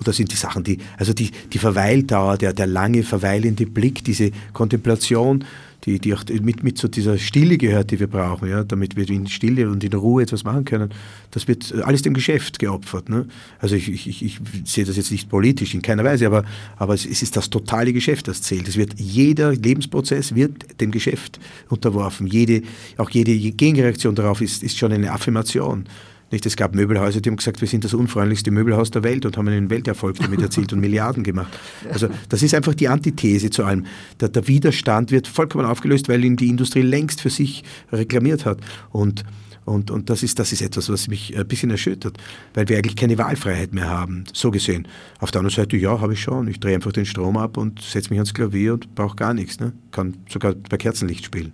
Oder 0.00 0.12
sind 0.12 0.32
die 0.32 0.36
Sachen, 0.36 0.64
die, 0.64 0.78
also 0.96 1.12
die, 1.12 1.30
die 1.52 1.58
Verweildauer, 1.58 2.38
der, 2.38 2.52
der 2.52 2.66
lange 2.66 3.02
verweilende 3.02 3.66
Blick, 3.66 4.04
diese 4.04 4.30
Kontemplation, 4.52 5.44
die, 5.84 5.98
die 5.98 6.12
auch 6.12 6.24
mit, 6.42 6.62
mit 6.64 6.76
zu 6.76 6.88
dieser 6.88 7.18
Stille 7.18 7.56
gehört, 7.56 7.90
die 7.90 8.00
wir 8.00 8.08
brauchen, 8.08 8.48
ja, 8.48 8.64
damit 8.64 8.96
wir 8.96 9.08
in 9.08 9.26
Stille 9.28 9.70
und 9.70 9.84
in 9.84 9.92
Ruhe 9.92 10.22
etwas 10.22 10.44
machen 10.44 10.64
können. 10.64 10.90
Das 11.30 11.46
wird 11.46 11.72
alles 11.84 12.02
dem 12.02 12.14
Geschäft 12.14 12.58
geopfert. 12.58 13.08
Ne? 13.08 13.26
Also 13.60 13.76
ich, 13.76 13.88
ich, 13.88 14.22
ich 14.22 14.40
sehe 14.64 14.84
das 14.84 14.96
jetzt 14.96 15.12
nicht 15.12 15.28
politisch 15.28 15.74
in 15.74 15.82
keiner 15.82 16.04
Weise, 16.04 16.26
aber, 16.26 16.44
aber 16.76 16.94
es, 16.94 17.06
es 17.06 17.22
ist 17.22 17.36
das 17.36 17.48
totale 17.48 17.92
Geschäft, 17.92 18.28
das 18.28 18.42
zählt. 18.42 18.66
Es 18.66 18.76
wird 18.76 18.98
jeder 18.98 19.54
Lebensprozess 19.54 20.34
wird 20.34 20.80
dem 20.80 20.90
Geschäft 20.90 21.38
unterworfen. 21.68 22.26
Jede, 22.26 22.62
auch 22.96 23.10
jede 23.10 23.36
Gegenreaktion 23.38 24.14
darauf 24.14 24.40
ist, 24.40 24.62
ist 24.62 24.76
schon 24.76 24.92
eine 24.92 25.12
Affirmation. 25.12 25.84
Nicht, 26.30 26.44
es 26.44 26.56
gab 26.56 26.74
Möbelhäuser, 26.74 27.20
die 27.20 27.30
haben 27.30 27.36
gesagt, 27.36 27.60
wir 27.60 27.68
sind 27.68 27.84
das 27.84 27.94
unfreundlichste 27.94 28.50
Möbelhaus 28.50 28.90
der 28.90 29.02
Welt 29.02 29.24
und 29.24 29.36
haben 29.36 29.48
einen 29.48 29.70
Welterfolg 29.70 30.18
damit 30.18 30.42
erzielt 30.42 30.72
und 30.72 30.80
Milliarden 30.80 31.24
gemacht. 31.24 31.58
Also 31.90 32.08
das 32.28 32.42
ist 32.42 32.54
einfach 32.54 32.74
die 32.74 32.88
Antithese 32.88 33.48
zu 33.48 33.64
allem. 33.64 33.86
Der, 34.20 34.28
der, 34.28 34.46
Widerstand 34.46 35.10
wird 35.10 35.26
vollkommen 35.26 35.64
aufgelöst, 35.64 36.08
weil 36.08 36.24
ihn 36.24 36.36
die 36.36 36.48
Industrie 36.48 36.82
längst 36.82 37.22
für 37.22 37.30
sich 37.30 37.64
reklamiert 37.90 38.44
hat. 38.44 38.58
Und, 38.90 39.24
und, 39.64 39.90
und 39.90 40.10
das, 40.10 40.22
ist, 40.22 40.38
das 40.38 40.52
ist 40.52 40.60
etwas, 40.60 40.90
was 40.90 41.08
mich 41.08 41.36
ein 41.36 41.48
bisschen 41.48 41.70
erschüttert, 41.70 42.18
weil 42.52 42.68
wir 42.68 42.76
eigentlich 42.76 42.96
keine 42.96 43.16
Wahlfreiheit 43.16 43.72
mehr 43.72 43.88
haben, 43.88 44.24
so 44.34 44.50
gesehen. 44.50 44.86
Auf 45.20 45.30
der 45.30 45.40
anderen 45.40 45.56
Seite, 45.56 45.76
ja, 45.78 46.00
habe 46.00 46.12
ich 46.12 46.20
schon. 46.20 46.48
Ich 46.48 46.60
drehe 46.60 46.74
einfach 46.74 46.92
den 46.92 47.06
Strom 47.06 47.38
ab 47.38 47.56
und 47.56 47.80
setze 47.80 48.10
mich 48.10 48.18
ans 48.18 48.34
Klavier 48.34 48.74
und 48.74 48.94
brauche 48.94 49.16
gar 49.16 49.32
nichts. 49.32 49.60
Ne? 49.60 49.72
Kann 49.92 50.16
sogar 50.28 50.54
bei 50.54 50.76
Kerzenlicht 50.76 51.24
spielen. 51.24 51.52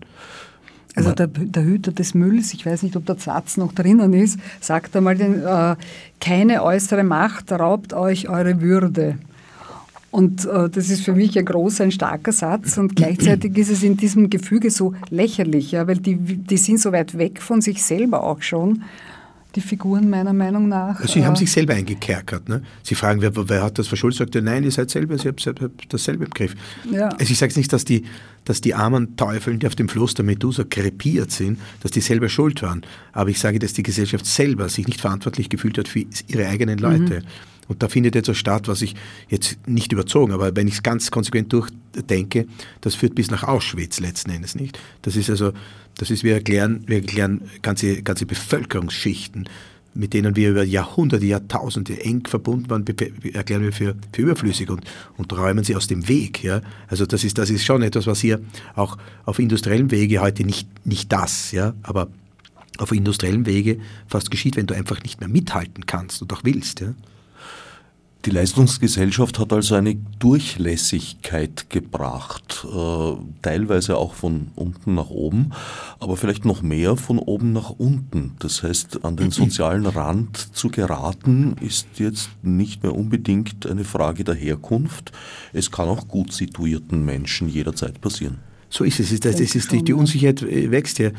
Also 0.95 1.13
der, 1.13 1.27
der, 1.27 1.65
Hüter 1.65 1.91
des 1.91 2.15
Mülls, 2.15 2.55
ich 2.55 2.65
weiß 2.65 2.85
nicht, 2.85 2.95
ob 2.95 3.05
der 3.07 3.17
Satz 3.17 3.57
noch 3.57 3.73
drinnen 3.73 4.13
ist, 4.13 4.39
sagt 4.61 4.95
einmal, 4.97 5.17
den, 5.17 5.43
äh, 5.43 5.75
keine 6.21 6.63
äußere 6.63 7.03
Macht 7.03 7.51
raubt 7.51 7.93
euch 7.93 8.29
eure 8.29 8.61
Würde. 8.61 9.19
Und 10.13 10.45
äh, 10.45 10.71
das 10.71 10.91
ist 10.91 11.05
für 11.05 11.13
mich 11.13 11.37
ein 11.37 11.45
großer, 11.45 11.83
ein 11.83 11.91
starker 11.91 12.31
Satz. 12.31 12.79
Und 12.79 12.95
gleichzeitig 12.95 13.59
ist 13.59 13.71
es 13.71 13.83
in 13.83 13.97
diesem 13.97 14.31
Gefüge 14.31 14.71
so 14.71 14.95
lächerlich, 15.11 15.73
ja, 15.73 15.89
weil 15.89 15.97
die, 15.97 16.15
die 16.15 16.57
sind 16.57 16.79
so 16.79 16.93
weit 16.93 17.19
weg 17.19 17.43
von 17.43 17.61
sich 17.61 17.83
selber 17.83 18.23
auch 18.23 18.41
schon 18.41 18.85
die 19.57 19.61
Figuren 19.61 20.11
meiner 20.11 20.33
Meinung 20.33 20.69
nach. 20.69 21.01
Sie 21.07 21.25
haben 21.25 21.37
sich 21.37 21.51
selber 21.51 21.75
eingekerkert. 21.75 22.49
Ne? 22.49 22.63
Sie 22.83 22.95
fragen, 22.95 23.21
wer, 23.21 23.33
wer 23.49 23.63
hat 23.63 23.79
das 23.79 23.89
verschuldet? 23.89 24.19
Sagt 24.19 24.35
er, 24.35 24.43
nein, 24.43 24.65
ihr 24.65 24.71
seid 24.71 24.91
selber, 24.91 25.15
ihr 25.15 25.25
habt, 25.31 25.47
habt 25.47 25.93
dasselbe 25.93 26.25
im 26.25 26.31
Griff. 26.31 26.55
Ja. 26.91 27.09
Also 27.09 27.33
ich 27.33 27.39
sage 27.39 27.53
nicht, 27.57 27.73
dass 27.73 27.85
die, 27.85 28.05
dass 28.45 28.61
die 28.61 28.75
armen 28.75 29.17
Teufeln, 29.17 29.59
die 29.59 29.67
auf 29.67 29.75
dem 29.75 29.89
Floß 29.89 30.15
der 30.15 30.25
Medusa 30.25 30.65
krepiert 30.65 31.31
sind, 31.31 31.59
dass 31.83 31.91
die 31.91 32.01
selber 32.01 32.29
schuld 32.29 32.63
waren. 32.63 32.83
Aber 33.13 33.31
ich 33.31 33.39
sage, 33.39 33.59
dass 33.59 33.73
die 33.73 33.83
Gesellschaft 33.83 34.27
selber 34.27 34.69
sich 34.69 34.87
nicht 34.87 35.01
verantwortlich 35.01 35.49
gefühlt 35.49 35.79
hat 35.79 35.89
für 35.89 36.05
ihre 36.27 36.47
eigenen 36.47 36.79
Leute. 36.79 37.21
Mhm. 37.21 37.27
Und 37.69 37.83
da 37.83 37.89
findet 37.89 38.17
etwas 38.17 38.37
statt, 38.37 38.69
was 38.69 38.83
ich 38.83 38.95
jetzt 39.29 39.57
nicht 39.67 39.93
überzogen, 39.93 40.33
aber 40.33 40.55
wenn 40.55 40.69
ich 40.69 40.75
es 40.75 40.83
ganz 40.83 41.11
konsequent 41.11 41.53
durchdenke, 41.53 42.47
das 42.81 42.95
führt 42.95 43.15
bis 43.15 43.31
nach 43.31 43.43
Auschwitz 43.45 44.01
letzten 44.01 44.31
Endes 44.31 44.55
nicht. 44.55 44.79
Das 45.03 45.17
ist 45.17 45.31
also, 45.31 45.53
das 45.97 46.11
ist, 46.11 46.25
wir 46.25 46.35
erklären, 46.35 46.85
wir 46.87 46.97
erklären 46.97 47.43
ganze, 47.63 48.03
ganze 48.03 48.27
Bevölkerungsschichten, 48.27 49.49
mit 49.95 50.13
denen 50.13 50.35
wir 50.35 50.51
über 50.51 50.65
Jahrhunderte, 50.65 51.25
Jahrtausende 51.25 52.01
eng 52.03 52.27
verbunden 52.27 52.69
waren, 52.69 52.85
erklären 53.33 53.63
wir 53.63 53.73
für, 53.73 53.95
für 54.13 54.23
überflüssig 54.23 54.69
und, 54.69 54.83
und 55.17 55.33
räumen 55.33 55.63
sie 55.65 55.77
aus 55.77 55.87
dem 55.87 56.09
Weg. 56.09 56.43
Ja? 56.43 56.63
Also 56.89 57.07
das 57.07 57.23
ist, 57.25 57.39
das 57.39 57.49
ist 57.49 57.65
schon 57.65 57.83
etwas, 57.83 58.07
was 58.07 58.21
hier 58.21 58.41
auch 58.75 58.99
auf 59.25 59.39
industriellem 59.39 59.91
Wege 59.91 60.21
heute 60.21 60.45
nicht, 60.45 60.69
nicht 60.85 61.13
das, 61.13 61.53
ja, 61.53 61.75
aber 61.83 62.09
auf 62.79 62.91
industriellem 62.91 63.47
Wege 63.47 63.79
fast 64.09 64.33
geschieht, 64.33 64.57
wenn 64.57 64.67
du 64.67 64.75
einfach 64.75 65.01
nicht 65.05 65.21
mehr 65.21 65.29
mithalten 65.29 65.87
kannst 65.87 66.23
und 66.23 66.33
auch 66.33 66.43
willst. 66.43 66.81
Ja? 66.81 66.95
Die 68.25 68.31
Leistungsgesellschaft 68.31 69.39
hat 69.39 69.53
also 69.53 69.75
eine 69.75 69.97
Durchlässigkeit 70.19 71.69
gebracht, 71.69 72.67
äh, 72.67 73.13
teilweise 73.43 73.99
auch 73.99 74.15
von 74.15 74.49
unten 74.55 74.95
nach 74.95 75.11
oben, 75.11 75.51
aber 76.01 76.17
vielleicht 76.17 76.47
noch 76.47 76.63
mehr 76.63 76.97
von 76.97 77.19
oben 77.19 77.53
nach 77.53 77.69
unten. 77.69 78.37
Das 78.39 78.63
heißt, 78.63 79.05
an 79.05 79.17
den 79.17 79.31
sozialen 79.31 79.85
Rand 79.85 80.57
zu 80.57 80.71
geraten, 80.71 81.57
ist 81.61 81.87
jetzt 81.99 82.31
nicht 82.43 82.83
mehr 82.83 82.95
unbedingt 82.95 83.67
eine 83.67 83.85
Frage 83.85 84.25
der 84.25 84.35
Herkunft. 84.35 85.13
Es 85.53 85.71
kann 85.71 85.89
auch 85.89 86.09
gut 86.09 86.33
situierten 86.33 87.05
Menschen 87.05 87.51
jederzeit 87.51 88.01
passieren. 88.01 88.39
So 88.71 88.85
ist 88.85 89.01
es. 89.01 89.21
Das, 89.21 89.39
ist 89.39 89.71
die, 89.71 89.85
die 89.85 89.93
Unsicherheit 89.93 90.43
wächst 90.43 90.99
ja. 90.99 91.11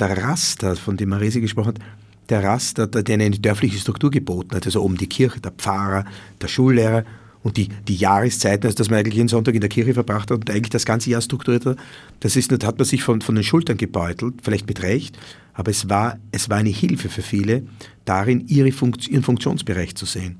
Der 0.00 0.16
Raster, 0.16 0.74
von 0.74 0.96
dem 0.96 1.10
Maresi 1.10 1.40
gesprochen 1.40 1.68
hat, 1.68 1.78
der 2.28 2.42
Raster, 2.42 2.86
der 2.86 3.14
eine 3.14 3.30
dörfliche 3.30 3.78
Struktur 3.78 4.10
geboten 4.10 4.54
hat. 4.54 4.66
Also 4.66 4.82
oben 4.82 4.96
die 4.96 5.06
Kirche, 5.06 5.40
der 5.40 5.52
Pfarrer, 5.52 6.04
der 6.40 6.48
Schullehrer 6.48 7.04
und 7.42 7.56
die, 7.56 7.68
die 7.86 7.96
Jahreszeiten, 7.96 8.66
also 8.66 8.76
dass 8.76 8.90
man 8.90 9.00
eigentlich 9.00 9.16
jeden 9.16 9.28
Sonntag 9.28 9.54
in 9.54 9.60
der 9.60 9.68
Kirche 9.68 9.94
verbracht 9.94 10.30
hat 10.30 10.38
und 10.38 10.50
eigentlich 10.50 10.70
das 10.70 10.86
ganze 10.86 11.10
Jahr 11.10 11.20
strukturiert 11.20 11.66
hat, 11.66 11.78
das 12.20 12.36
ist, 12.36 12.50
hat 12.50 12.78
man 12.78 12.86
sich 12.86 13.02
von, 13.02 13.20
von 13.20 13.34
den 13.34 13.44
Schultern 13.44 13.76
gebeutelt, 13.76 14.34
vielleicht 14.42 14.66
mit 14.66 14.82
Recht, 14.82 15.18
aber 15.52 15.70
es 15.70 15.88
war, 15.90 16.18
es 16.32 16.48
war 16.48 16.56
eine 16.56 16.70
Hilfe 16.70 17.10
für 17.10 17.22
viele, 17.22 17.66
darin 18.06 18.46
ihre 18.48 18.72
Funkt, 18.72 19.06
ihren 19.06 19.22
Funktionsbereich 19.22 19.94
zu 19.94 20.06
sehen. 20.06 20.36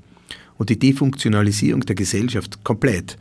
Und 0.56 0.70
die 0.70 0.78
Defunktionalisierung 0.78 1.82
der 1.82 1.94
Gesellschaft 1.94 2.64
komplett, 2.64 3.18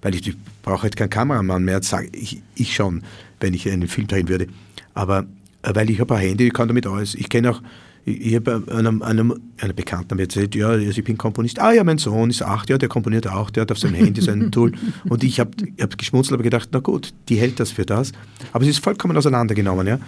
weil 0.00 0.14
ich, 0.14 0.26
ich 0.26 0.36
brauche 0.62 0.84
halt 0.84 0.96
keinen 0.96 1.10
Kameramann 1.10 1.64
mehr, 1.64 1.82
sage 1.82 2.08
ich, 2.12 2.40
ich 2.54 2.74
schon, 2.74 3.02
wenn 3.40 3.52
ich 3.52 3.70
einen 3.70 3.88
Film 3.88 4.06
drehen 4.06 4.28
würde, 4.28 4.46
aber 4.94 5.26
äh, 5.62 5.74
weil 5.74 5.90
ich 5.90 6.00
habe 6.00 6.14
ein 6.16 6.20
Handy, 6.20 6.46
ich 6.46 6.52
kann 6.52 6.68
damit 6.68 6.86
alles. 6.86 7.14
Ich 7.14 7.28
kenne 7.28 7.50
auch 7.50 7.62
ich 8.08 8.34
habe 8.34 8.62
einem, 8.70 9.02
einem, 9.02 9.34
einer 9.58 9.72
Bekannten 9.72 10.16
mir 10.16 10.22
erzählt, 10.22 10.54
ja, 10.54 10.68
also 10.68 10.98
ich 10.98 11.04
bin 11.04 11.18
Komponist. 11.18 11.60
Ah 11.60 11.72
ja, 11.72 11.84
mein 11.84 11.98
Sohn 11.98 12.30
ist 12.30 12.42
acht, 12.42 12.70
ja, 12.70 12.78
der 12.78 12.88
komponiert 12.88 13.28
auch, 13.28 13.50
der 13.50 13.62
hat 13.62 13.72
auf 13.72 13.78
seinem 13.78 13.94
Handy 14.04 14.20
sein 14.20 14.50
Tool. 14.50 14.72
Und 15.08 15.24
ich 15.24 15.40
habe 15.40 15.50
hab 15.80 15.96
geschmunzelt, 15.98 16.34
aber 16.34 16.42
gedacht, 16.42 16.68
na 16.72 16.80
gut, 16.80 17.12
die 17.28 17.36
hält 17.36 17.60
das 17.60 17.70
für 17.70 17.84
das. 17.84 18.12
Aber 18.52 18.64
es 18.64 18.70
ist 18.70 18.84
vollkommen 18.84 19.16
auseinandergenommen, 19.16 19.86
ja. 19.86 19.98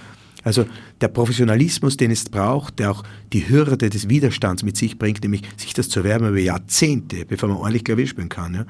Also 0.42 0.64
der 1.00 1.08
Professionalismus, 1.08 1.98
den 1.98 2.10
es 2.10 2.24
braucht, 2.24 2.78
der 2.78 2.92
auch 2.92 3.02
die 3.32 3.48
Hürde 3.48 3.90
des 3.90 4.08
Widerstands 4.08 4.62
mit 4.62 4.76
sich 4.76 4.98
bringt, 4.98 5.22
nämlich 5.22 5.42
sich 5.56 5.74
das 5.74 5.90
zu 5.90 6.00
erwärmen 6.00 6.30
über 6.30 6.40
Jahrzehnte, 6.40 7.26
bevor 7.26 7.50
man 7.50 7.58
ordentlich 7.58 7.84
Klavier 7.84 8.06
spielen 8.06 8.30
kann. 8.30 8.54
Ja? 8.54 8.66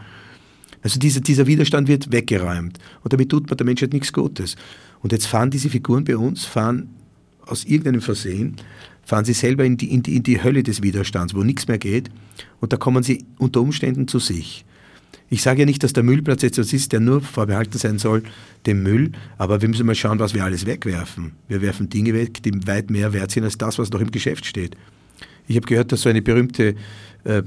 Also 0.83 0.99
dieser, 0.99 1.21
dieser 1.21 1.47
Widerstand 1.47 1.87
wird 1.87 2.11
weggeräumt 2.11 2.79
und 3.03 3.13
damit 3.13 3.29
tut 3.29 3.49
man 3.49 3.57
der 3.57 3.67
Menschheit 3.67 3.93
nichts 3.93 4.13
Gutes. 4.13 4.57
Und 5.01 5.13
jetzt 5.13 5.27
fahren 5.27 5.51
diese 5.51 5.71
Figuren 5.71 6.05
bei 6.05 6.17
uns, 6.17 6.45
fahren 6.45 6.89
aus 7.47 7.65
irgendeinem 7.65 8.01
Versehen 8.01 8.57
fahren 9.05 9.25
sie 9.25 9.33
selber 9.33 9.65
in 9.65 9.77
die, 9.77 9.93
in, 9.93 10.03
die, 10.03 10.17
in 10.17 10.23
die 10.23 10.43
Hölle 10.43 10.63
des 10.63 10.83
Widerstands, 10.83 11.35
wo 11.35 11.43
nichts 11.43 11.69
mehr 11.69 11.79
geht 11.79 12.11
und 12.61 12.73
da 12.73 12.77
kommen 12.77 13.03
sie 13.03 13.25
unter 13.39 13.61
Umständen 13.61 14.09
zu 14.09 14.19
sich. 14.19 14.65
Ich 15.33 15.43
sage 15.43 15.61
ja 15.61 15.67
nicht, 15.67 15.85
dass 15.85 15.93
der 15.93 16.03
Müllplatz 16.03 16.43
jetzt 16.43 16.59
was 16.59 16.73
ist, 16.73 16.91
der 16.93 16.99
nur 16.99 17.21
vorbehalten 17.21 17.79
sein 17.79 17.99
soll 17.99 18.25
dem 18.67 18.83
Müll, 18.83 19.13
aber 19.39 19.63
wir 19.63 19.69
müssen 19.69 19.87
mal 19.87 19.95
schauen, 19.95 20.19
was 20.19 20.35
wir 20.35 20.45
alles 20.45 20.67
wegwerfen. 20.67 21.33
Wir 21.47 21.63
werfen 21.63 21.89
Dinge 21.89 22.15
weg, 22.15 22.43
die 22.43 22.67
weit 22.67 22.91
mehr 22.91 23.13
wert 23.13 23.31
sind 23.31 23.45
als 23.45 23.57
das, 23.57 23.79
was 23.79 23.91
noch 23.91 24.01
im 24.01 24.11
Geschäft 24.11 24.45
steht. 24.45 24.77
Ich 25.47 25.57
habe 25.57 25.67
gehört, 25.67 25.93
dass 25.93 26.03
so 26.03 26.09
eine 26.09 26.21
berühmte, 26.21 26.75
äh, 27.25 27.43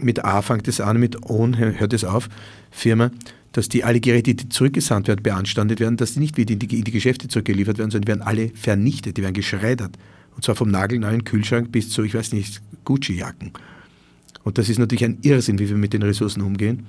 mit 0.00 0.24
A 0.24 0.40
fängt 0.40 0.68
es 0.68 0.80
an, 0.80 0.98
mit 0.98 1.28
ON 1.28 1.58
hört 1.58 1.92
es 1.92 2.04
auf, 2.04 2.28
Firma, 2.70 3.10
dass 3.52 3.68
die 3.68 3.82
alle 3.84 4.00
Geräte, 4.00 4.34
die 4.34 4.48
zurückgesandt 4.48 5.08
werden, 5.08 5.22
beanstandet 5.22 5.80
werden, 5.80 5.96
dass 5.96 6.14
die 6.14 6.20
nicht 6.20 6.36
wieder 6.36 6.52
in 6.52 6.60
die, 6.60 6.78
in 6.78 6.84
die 6.84 6.90
Geschäfte 6.92 7.28
zurückgeliefert 7.28 7.78
werden, 7.78 7.90
sondern 7.90 8.02
die 8.02 8.08
werden 8.08 8.22
alle 8.22 8.48
vernichtet, 8.50 9.16
die 9.16 9.22
werden 9.22 9.34
geschreddert. 9.34 9.96
Und 10.36 10.44
zwar 10.44 10.54
vom 10.54 10.70
nagelneuen 10.70 11.24
Kühlschrank 11.24 11.72
bis 11.72 11.90
zu, 11.90 12.02
ich 12.02 12.14
weiß 12.14 12.32
nicht, 12.32 12.62
Gucci-Jacken. 12.84 13.52
Und 14.42 14.58
das 14.58 14.68
ist 14.68 14.78
natürlich 14.78 15.04
ein 15.04 15.18
Irrsinn, 15.22 15.58
wie 15.58 15.68
wir 15.68 15.76
mit 15.76 15.92
den 15.92 16.02
Ressourcen 16.02 16.40
umgehen 16.40 16.86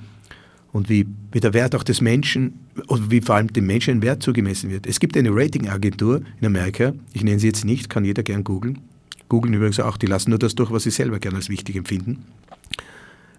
und 0.71 0.89
wie, 0.89 1.05
wie 1.31 1.39
der 1.39 1.53
Wert 1.53 1.75
auch 1.75 1.83
des 1.83 2.01
Menschen 2.01 2.53
und 2.87 3.11
wie 3.11 3.21
vor 3.21 3.35
allem 3.35 3.51
dem 3.51 3.65
Menschen 3.65 3.95
ein 3.95 4.01
Wert 4.01 4.23
zugemessen 4.23 4.69
wird. 4.69 4.87
Es 4.87 4.99
gibt 4.99 5.17
eine 5.17 5.29
Ratingagentur 5.31 6.21
in 6.39 6.47
Amerika, 6.47 6.93
ich 7.13 7.23
nenne 7.23 7.39
sie 7.39 7.47
jetzt 7.47 7.65
nicht, 7.65 7.89
kann 7.89 8.05
jeder 8.05 8.23
gern 8.23 8.43
googeln. 8.43 8.79
Googeln 9.27 9.53
übrigens 9.53 9.79
auch, 9.79 9.97
die 9.97 10.07
lassen 10.07 10.29
nur 10.29 10.39
das 10.39 10.55
durch, 10.55 10.71
was 10.71 10.83
sie 10.83 10.91
selber 10.91 11.19
gern 11.19 11.35
als 11.35 11.49
wichtig 11.49 11.75
empfinden. 11.75 12.25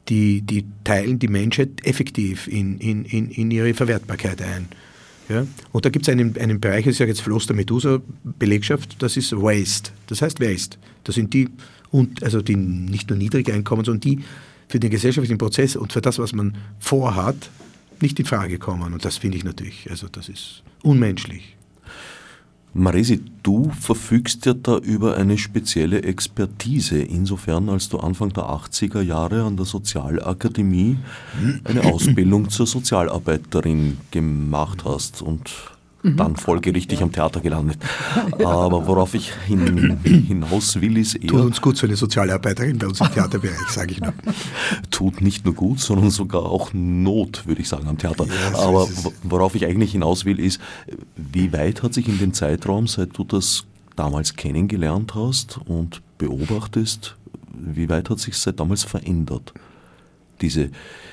Die, 0.08 0.42
die 0.42 0.64
teilen 0.84 1.18
die 1.18 1.28
Menschheit 1.28 1.84
effektiv 1.84 2.48
in, 2.48 2.78
in, 2.78 3.04
in, 3.04 3.30
in 3.30 3.50
ihre 3.50 3.72
Verwertbarkeit 3.72 4.42
ein. 4.42 4.68
Ja? 5.28 5.46
Und 5.72 5.84
da 5.84 5.90
gibt 5.90 6.06
es 6.06 6.12
einen, 6.12 6.36
einen 6.38 6.60
Bereich, 6.60 6.86
ich 6.86 6.96
sage 6.96 7.10
jetzt 7.10 7.22
Floß 7.22 7.46
der 7.46 7.56
Medusa-Belegschaft, 7.56 9.02
das 9.02 9.16
ist 9.16 9.32
Waste. 9.32 9.90
Das 10.06 10.22
heißt 10.22 10.40
Waste. 10.40 10.78
Das 11.04 11.14
sind 11.14 11.32
die, 11.34 11.48
und, 11.90 12.22
also 12.22 12.42
die 12.42 12.56
nicht 12.56 13.08
nur 13.08 13.18
niedrige 13.18 13.52
Einkommen, 13.52 13.84
sondern 13.84 14.00
die 14.00 14.20
für 14.68 14.80
den 14.80 14.90
gesellschaftlichen 14.90 15.38
Prozess 15.38 15.76
und 15.76 15.92
für 15.92 16.00
das, 16.00 16.18
was 16.18 16.32
man 16.32 16.56
vorhat, 16.78 17.50
nicht 18.00 18.18
in 18.18 18.26
Frage 18.26 18.58
kommen. 18.58 18.92
Und 18.92 19.04
das 19.04 19.18
finde 19.18 19.36
ich 19.36 19.44
natürlich, 19.44 19.88
also 19.90 20.08
das 20.08 20.28
ist 20.28 20.62
unmenschlich. 20.82 21.56
Maresi, 22.74 23.20
du 23.42 23.70
verfügst 23.78 24.46
ja 24.46 24.54
da 24.54 24.78
über 24.78 25.18
eine 25.18 25.36
spezielle 25.36 26.02
Expertise, 26.04 27.02
insofern 27.02 27.68
als 27.68 27.90
du 27.90 27.98
Anfang 27.98 28.32
der 28.32 28.44
80er 28.44 29.02
Jahre 29.02 29.42
an 29.42 29.56
der 29.56 29.66
Sozialakademie 29.66 30.96
eine 31.64 31.84
Ausbildung 31.84 32.48
zur 32.48 32.66
Sozialarbeiterin 32.66 33.98
gemacht 34.10 34.84
hast 34.86 35.20
und 35.20 35.50
mhm. 36.02 36.16
dann 36.16 36.36
folgerichtig 36.36 37.02
am 37.02 37.12
Theater 37.12 37.40
gelandet. 37.40 37.78
Aber 38.38 38.86
worauf 38.86 39.14
ich 39.14 39.32
hin, 39.46 39.98
hinaus 40.02 40.80
will, 40.80 40.98
ist 40.98 41.14
eher. 41.14 41.28
Tut 41.28 41.40
uns 41.40 41.60
gut 41.60 41.76
so 41.76 41.86
eine 41.86 41.96
Sozialarbeiterin 41.96 42.78
bei 42.78 42.86
uns 42.86 43.00
im 43.00 43.10
Theaterbereich, 43.12 43.68
sage 43.68 43.92
ich 43.92 44.00
nur. 44.00 44.12
Tut 44.90 45.20
nicht 45.20 45.44
nur 45.44 45.54
gut, 45.54 45.80
sondern 45.80 46.10
sogar 46.10 46.44
auch 46.44 46.70
Not, 46.72 47.46
würde 47.46 47.62
ich 47.62 47.68
sagen, 47.68 47.88
am 47.88 47.98
Theater. 47.98 48.26
Ja, 48.26 48.50
so 48.52 48.58
Aber 48.58 48.88
worauf 49.22 49.54
ich 49.54 49.66
eigentlich 49.66 49.92
hinaus 49.92 50.24
will, 50.24 50.38
ist, 50.38 50.60
wie 51.16 51.52
weit 51.52 51.82
hat 51.82 51.94
sich 51.94 52.08
in 52.08 52.18
dem 52.18 52.32
Zeitraum, 52.32 52.86
seit 52.86 53.16
du 53.16 53.24
das 53.24 53.64
damals 53.96 54.36
kennengelernt 54.36 55.14
hast 55.14 55.58
und 55.66 56.02
beobachtest, 56.18 57.16
wie 57.54 57.88
weit 57.88 58.10
hat 58.10 58.18
sich 58.18 58.36
seit 58.36 58.58
damals 58.60 58.84
verändert? 58.84 59.52
Diese 60.40 60.70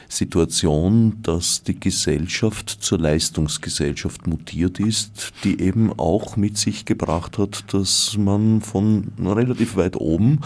Situation, 0.09 1.19
dass 1.21 1.61
die 1.63 1.79
Gesellschaft 1.79 2.69
zur 2.69 2.99
Leistungsgesellschaft 2.99 4.25
mutiert 4.25 4.79
ist, 4.79 5.33
die 5.43 5.61
eben 5.61 5.93
auch 5.97 6.35
mit 6.35 6.57
sich 6.57 6.85
gebracht 6.85 7.37
hat, 7.37 7.71
dass 7.73 8.17
man 8.17 8.61
von 8.61 9.11
relativ 9.23 9.75
weit 9.75 9.95
oben 9.95 10.39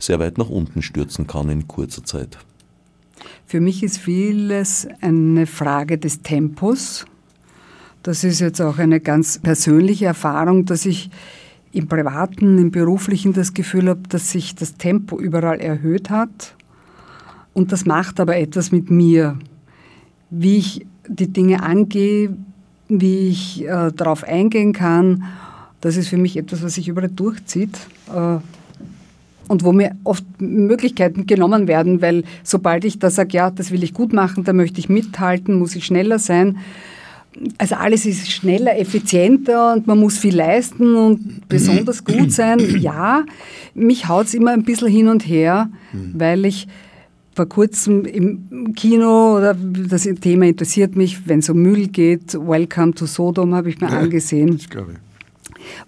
sehr 0.00 0.18
weit 0.18 0.36
nach 0.36 0.50
unten 0.50 0.82
stürzen 0.82 1.28
kann 1.28 1.48
in 1.48 1.68
kurzer 1.68 2.04
Zeit. 2.04 2.38
Für 3.46 3.60
mich 3.60 3.84
ist 3.84 3.98
vieles 3.98 4.88
eine 5.00 5.46
Frage 5.46 5.96
des 5.96 6.22
Tempos. 6.22 7.06
Das 8.02 8.24
ist 8.24 8.40
jetzt 8.40 8.60
auch 8.60 8.78
eine 8.78 8.98
ganz 8.98 9.38
persönliche 9.38 10.06
Erfahrung, 10.06 10.66
dass 10.66 10.84
ich 10.86 11.08
im 11.70 11.86
privaten, 11.86 12.58
im 12.58 12.72
beruflichen 12.72 13.32
das 13.32 13.54
Gefühl 13.54 13.88
habe, 13.88 14.02
dass 14.08 14.32
sich 14.32 14.56
das 14.56 14.74
Tempo 14.74 15.20
überall 15.20 15.60
erhöht 15.60 16.10
hat 16.10 16.56
und 17.54 17.72
das 17.72 17.86
macht 17.86 18.20
aber 18.20 18.36
etwas 18.36 18.72
mit 18.72 18.90
mir, 18.90 19.38
wie 20.30 20.58
ich 20.58 20.86
die 21.08 21.28
Dinge 21.28 21.62
angehe, 21.62 22.36
wie 22.88 23.28
ich 23.28 23.64
äh, 23.64 23.92
darauf 23.92 24.24
eingehen 24.24 24.72
kann. 24.72 25.24
Das 25.80 25.96
ist 25.96 26.08
für 26.08 26.16
mich 26.16 26.36
etwas, 26.36 26.62
was 26.62 26.74
sich 26.74 26.88
überall 26.88 27.08
durchzieht. 27.08 27.76
Äh, 28.14 28.38
und 29.48 29.62
wo 29.62 29.72
mir 29.72 29.94
oft 30.04 30.24
Möglichkeiten 30.38 31.26
genommen 31.26 31.68
werden, 31.68 32.00
weil 32.00 32.24
sobald 32.42 32.84
ich 32.84 32.98
da 32.98 33.10
sage, 33.10 33.36
ja, 33.36 33.50
das 33.50 33.70
will 33.70 33.82
ich 33.82 33.92
gut 33.92 34.12
machen, 34.12 34.44
da 34.44 34.52
möchte 34.52 34.80
ich 34.80 34.88
mithalten, 34.88 35.58
muss 35.58 35.76
ich 35.76 35.84
schneller 35.84 36.18
sein. 36.18 36.58
Also 37.58 37.74
alles 37.74 38.06
ist 38.06 38.30
schneller, 38.30 38.78
effizienter 38.78 39.74
und 39.74 39.86
man 39.86 39.98
muss 39.98 40.16
viel 40.16 40.36
leisten 40.36 40.94
und 40.94 41.48
besonders 41.48 42.04
gut 42.04 42.32
sein. 42.32 42.58
Ja, 42.78 43.24
mich 43.74 44.08
haut 44.08 44.26
es 44.26 44.34
immer 44.34 44.52
ein 44.52 44.62
bisschen 44.62 44.88
hin 44.88 45.08
und 45.08 45.26
her, 45.26 45.68
weil 46.14 46.46
ich 46.46 46.68
vor 47.34 47.46
kurzem 47.46 48.04
im 48.04 48.74
Kino, 48.74 49.36
oder 49.36 49.54
das 49.54 50.04
Thema 50.20 50.46
interessiert 50.46 50.96
mich, 50.96 51.26
wenn 51.26 51.40
es 51.40 51.48
um 51.48 51.60
Müll 51.60 51.88
geht, 51.88 52.34
Welcome 52.34 52.94
to 52.94 53.06
Sodom 53.06 53.54
habe 53.54 53.70
ich 53.70 53.80
mir 53.80 53.88
ja, 53.88 53.98
angesehen. 53.98 54.56
Das 54.56 54.68
glaube 54.68 54.92
ich 54.92 54.98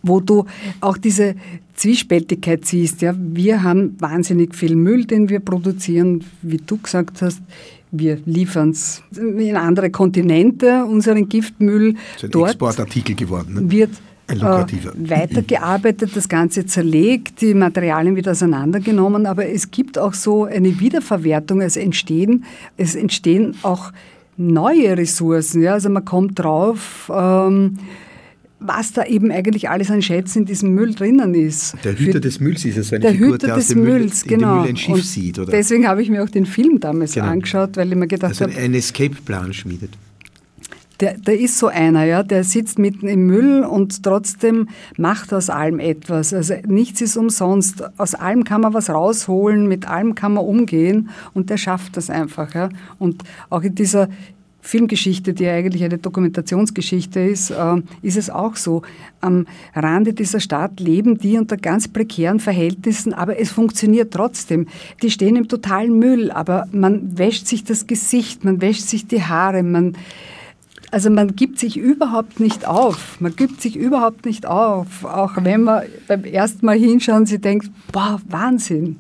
wo 0.03 0.21
du 0.21 0.47
auch 0.81 0.97
diese 0.97 1.35
Zwiespältigkeit 1.75 2.65
siehst. 2.65 3.03
Ja, 3.03 3.15
wir 3.19 3.63
haben 3.63 3.97
wahnsinnig 4.01 4.55
viel 4.55 4.77
Müll, 4.77 5.05
den 5.05 5.29
wir 5.29 5.41
produzieren, 5.41 6.25
wie 6.43 6.59
du 6.59 6.79
gesagt 6.79 7.23
hast. 7.23 7.43
Wir 7.91 8.19
liefern 8.27 8.71
es 8.71 9.03
in 9.17 9.57
andere 9.57 9.91
Kontinente, 9.91 10.85
unseren 10.85 11.29
Giftmüll. 11.29 11.95
Das 11.95 12.17
ist 12.17 12.25
ein 12.25 12.31
Dort 12.31 12.51
Exportartikel 12.51 13.15
geworden. 13.15 13.55
Ne? 13.55 13.71
Wird 13.71 13.91
äh, 14.29 15.09
weitergearbeitet, 15.09 16.11
das 16.15 16.29
Ganze 16.29 16.67
zerlegt, 16.67 17.41
die 17.41 17.55
Materialien 17.55 18.17
wieder 18.17 18.33
auseinandergenommen, 18.33 19.27
aber 19.27 19.47
es 19.47 19.71
gibt 19.71 19.99
auch 19.99 20.15
so 20.15 20.45
eine 20.45 20.81
Wiederverwertung, 20.81 21.61
es 21.61 21.77
entstehen, 21.77 22.45
es 22.77 22.95
entstehen 22.95 23.55
auch 23.63 23.93
neue 24.37 24.97
Ressourcen. 24.97 25.63
Ja? 25.63 25.75
Also 25.75 25.89
man 25.91 26.05
kommt 26.05 26.39
drauf, 26.39 27.11
ähm, 27.15 27.79
was 28.59 28.93
da 28.93 29.05
eben 29.05 29.31
eigentlich 29.31 29.69
alles 29.69 29.91
an 29.91 30.03
Schätzen 30.03 30.41
in 30.41 30.47
diesem 30.47 30.75
Müll 30.75 30.95
drinnen 30.95 31.35
ist. 31.35 31.77
Der 31.85 31.97
Hüter 31.99 32.13
Für, 32.13 32.21
des 32.21 32.41
Mülls 32.41 32.65
ist 32.65 32.79
es, 32.79 32.93
eine 32.93 33.01
der 33.01 33.13
Figur, 33.13 33.35
Hüter 33.35 33.47
der 33.49 33.57
des 33.57 33.75
Mülls, 33.75 34.25
Müll, 34.25 34.39
genau. 34.39 34.61
Müll 34.61 34.69
ein 34.71 34.77
Schiff 34.77 34.95
und 34.95 35.05
sieht. 35.05 35.39
Oder? 35.39 35.53
Deswegen 35.53 35.87
habe 35.87 36.03
ich 36.03 36.11
mir 36.11 36.25
auch 36.25 36.31
den 36.31 36.47
Film 36.47 36.81
damals 36.81 37.15
genau. 37.15 37.27
angeschaut, 37.27 37.77
weil 37.77 37.89
ich 37.89 37.97
mir 37.97 38.09
gedacht 38.09 38.31
also 38.31 38.47
habe... 38.47 38.57
ein 38.57 38.75
Escape-Plan 38.75 39.53
schmiedet. 39.53 39.91
Der, 41.01 41.19
der 41.19 41.39
ist 41.39 41.59
so 41.59 41.67
einer, 41.67 42.05
ja, 42.05 42.23
der 42.23 42.45
sitzt 42.45 42.79
mitten 42.79 43.07
im 43.09 43.27
Müll 43.27 43.65
und 43.65 44.03
trotzdem 44.03 44.69
macht 44.97 45.33
aus 45.33 45.51
allem 45.51 45.79
etwas. 45.79 46.33
Also 46.33 46.55
nichts 46.67 47.01
ist 47.01 47.17
umsonst. 47.17 47.85
Aus 47.99 48.15
allem 48.15 48.45
kann 48.45 48.63
man 48.63 48.75
was 48.75 48.91
rausholen, 48.91 49.69
mit 49.69 49.89
allem 49.89 50.15
kann 50.15 50.35
man 50.35 50.45
umgehen 50.45 51.11
und 51.35 51.51
der 51.51 51.57
schafft 51.57 51.97
das 51.97 52.11
einfach. 52.11 52.55
Ja. 52.55 52.69
Und 52.99 53.23
auch 53.51 53.63
in 53.63 53.75
dieser, 53.75 54.09
Filmgeschichte, 54.67 55.33
die 55.33 55.47
eigentlich 55.47 55.85
eine 55.85 55.99
Dokumentationsgeschichte 55.99 57.21
ist, 57.21 57.51
äh, 57.51 57.77
ist 58.03 58.17
es 58.17 58.31
auch 58.31 58.57
so. 58.57 58.83
Am 59.21 59.47
Rande 59.75 60.13
dieser 60.13 60.41
Stadt 60.41 60.81
leben 60.81 61.19
die 61.19 61.39
unter 61.39 61.57
ganz 61.57 61.89
prekären 61.89 62.41
Verhältnissen, 62.41 63.15
aber 63.15 63.39
es 63.39 63.51
funktioniert 63.51 64.13
trotzdem. 64.13 64.67
Die 65.03 65.11
stehen 65.11 65.37
im 65.37 65.49
totalen 65.49 65.99
Müll, 65.99 66.31
aber 66.31 66.67
man 66.73 67.17
wäscht 67.17 67.47
sich 67.47 67.65
das 67.65 67.87
Gesicht, 67.87 68.45
man 68.45 68.61
wäscht 68.61 68.83
sich 68.83 69.07
die 69.07 69.23
Haare, 69.23 69.63
man 69.63 69.97
also 70.91 71.11
man 71.11 71.35
gibt 71.35 71.59
sich 71.59 71.77
überhaupt 71.77 72.41
nicht 72.41 72.67
auf. 72.67 73.21
Man 73.21 73.35
gibt 73.35 73.61
sich 73.61 73.77
überhaupt 73.77 74.25
nicht 74.25 74.47
auf. 74.47 75.05
Auch 75.05 75.33
wenn 75.37 75.65
man 75.65 75.85
beim 76.07 76.25
ersten 76.25 76.65
Mal 76.65 76.79
hinschauen, 76.79 77.27
sie 77.27 77.41
denkt, 77.41 77.71
boah, 77.93 78.21
Wahnsinn. 78.29 78.97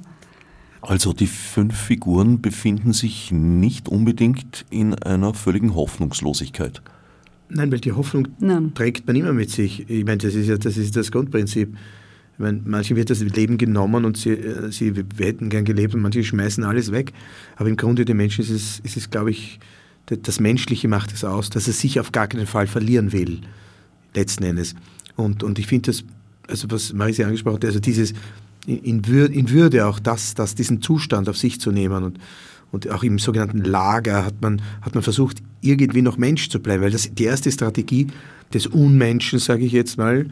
Also 0.83 1.13
die 1.13 1.27
fünf 1.27 1.77
Figuren 1.77 2.41
befinden 2.41 2.93
sich 2.93 3.33
nicht 3.33 3.89
unbedingt 3.89 4.65
in 4.71 4.95
einer 4.95 5.35
völligen 5.35 5.75
Hoffnungslosigkeit. 5.75 6.83
Nein, 7.49 7.71
weil 7.71 7.81
die 7.81 7.93
Hoffnung 7.93 8.29
Nein. 8.41 8.73
trägt 8.75 9.07
man 9.07 9.17
immer 9.17 9.33
mit 9.33 9.51
sich. 9.51 9.89
Ich 9.89 10.05
meine, 10.05 10.19
das 10.19 10.35
ist 10.35 10.49
ja 10.49 10.57
das, 10.59 10.77
ist 10.77 10.97
das 10.97 11.13
Grundprinzip. 11.13 11.77
Ich 12.35 12.39
meine, 12.39 12.61
manchen 12.65 12.97
wird 12.97 13.11
das 13.11 13.21
Leben 13.21 13.57
genommen 13.57 14.05
und 14.05 14.17
sie, 14.17 14.31
äh, 14.31 14.71
sie 14.71 14.93
hätten 15.19 15.49
gern 15.49 15.65
gelebt 15.65 15.95
und 15.95 16.03
manche 16.03 16.23
schmeißen 16.23 16.65
alles 16.65 16.93
weg. 16.93 17.13
Aber 17.57 17.69
im 17.69 17.77
Grunde 17.77 18.05
den 18.05 18.17
Menschen 18.17 18.43
ist 18.43 18.51
es, 18.51 18.81
ist 18.81 18.97
es 18.97 19.11
glaube 19.11 19.31
ich, 19.31 19.59
das 20.07 20.41
Menschliche 20.41 20.89
macht 20.89 21.13
es 21.13 21.25
aus, 21.25 21.51
dass 21.51 21.67
er 21.67 21.73
sich 21.73 21.99
auf 22.01 22.13
gar 22.13 22.29
keinen 22.29 22.47
Fall 22.47 22.67
verlieren 22.67 23.13
will, 23.13 23.41
letzten 24.15 24.45
Endes. 24.45 24.75
Und, 25.17 25.43
und 25.43 25.59
ich 25.59 25.67
finde 25.67 25.91
das, 25.91 26.05
also 26.49 26.71
was 26.71 26.93
Marisi 26.93 27.25
angesprochen 27.25 27.57
hat, 27.57 27.65
also 27.65 27.81
dieses, 27.81 28.15
in, 28.67 29.07
Würde, 29.07 29.35
in 29.35 29.51
Würde 29.51 29.87
auch 29.87 29.99
das, 29.99 30.35
das, 30.35 30.55
diesen 30.55 30.83
Zustand 30.83 31.29
auf 31.29 31.37
sich 31.37 31.61
zu 31.61 31.73
nehmen. 31.73 32.05
Und, 32.05 32.19
und 32.73 32.91
auch 32.91 33.03
im 33.03 33.19
sogenannten 33.19 33.63
Lager 33.63 34.25
hat 34.25 34.41
man, 34.43 34.61
hat 34.83 34.95
man 34.95 35.03
versucht, 35.03 35.43
irgendwie 35.61 36.03
noch 36.03 36.19
Mensch 36.19 36.49
zu 36.49 36.61
bleiben. 36.61 36.83
Weil 36.83 36.91
das 36.91 37.13
die 37.13 37.25
erste 37.25 37.51
Strategie 37.51 38.09
des 38.53 38.67
Unmenschen, 38.67 39.39
sage 39.39 39.65
ich 39.65 39.73
jetzt 39.73 39.99
mal, 39.99 40.27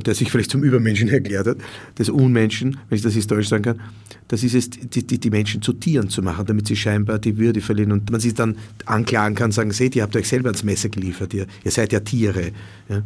der 0.00 0.14
sich 0.14 0.30
vielleicht 0.30 0.50
zum 0.50 0.62
Übermenschen 0.62 1.08
erklärt 1.08 1.46
hat, 1.46 1.58
des 1.98 2.08
Unmenschen, 2.08 2.78
wenn 2.88 2.96
ich 2.96 3.02
das 3.02 3.14
historisch 3.14 3.48
sagen 3.48 3.62
kann, 3.64 3.80
das 4.28 4.42
ist 4.42 4.54
es, 4.54 4.70
die, 4.70 5.06
die, 5.06 5.18
die, 5.18 5.30
Menschen 5.30 5.60
zu 5.60 5.72
Tieren 5.74 6.08
zu 6.08 6.22
machen, 6.22 6.46
damit 6.46 6.66
sie 6.66 6.76
scheinbar 6.76 7.18
die 7.18 7.36
Würde 7.36 7.60
verlieren 7.60 7.92
und 7.92 8.10
man 8.10 8.20
sie 8.20 8.32
dann 8.32 8.56
anklagen 8.86 9.34
kann, 9.34 9.52
sagen, 9.52 9.72
seht, 9.72 9.94
ihr 9.94 10.02
habt 10.02 10.16
euch 10.16 10.28
selber 10.28 10.48
ans 10.48 10.64
Messer 10.64 10.88
geliefert, 10.88 11.34
ihr, 11.34 11.46
ihr 11.64 11.70
seid 11.70 11.92
ja 11.92 12.00
Tiere. 12.00 12.52
Ja? 12.88 13.02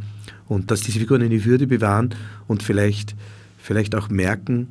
Und 0.46 0.70
dass 0.70 0.82
diese 0.82 1.00
Figuren 1.00 1.22
eine 1.22 1.44
Würde 1.44 1.66
bewahren 1.66 2.14
und 2.46 2.62
vielleicht 2.62 3.16
vielleicht 3.66 3.96
auch 3.96 4.08
merken, 4.08 4.68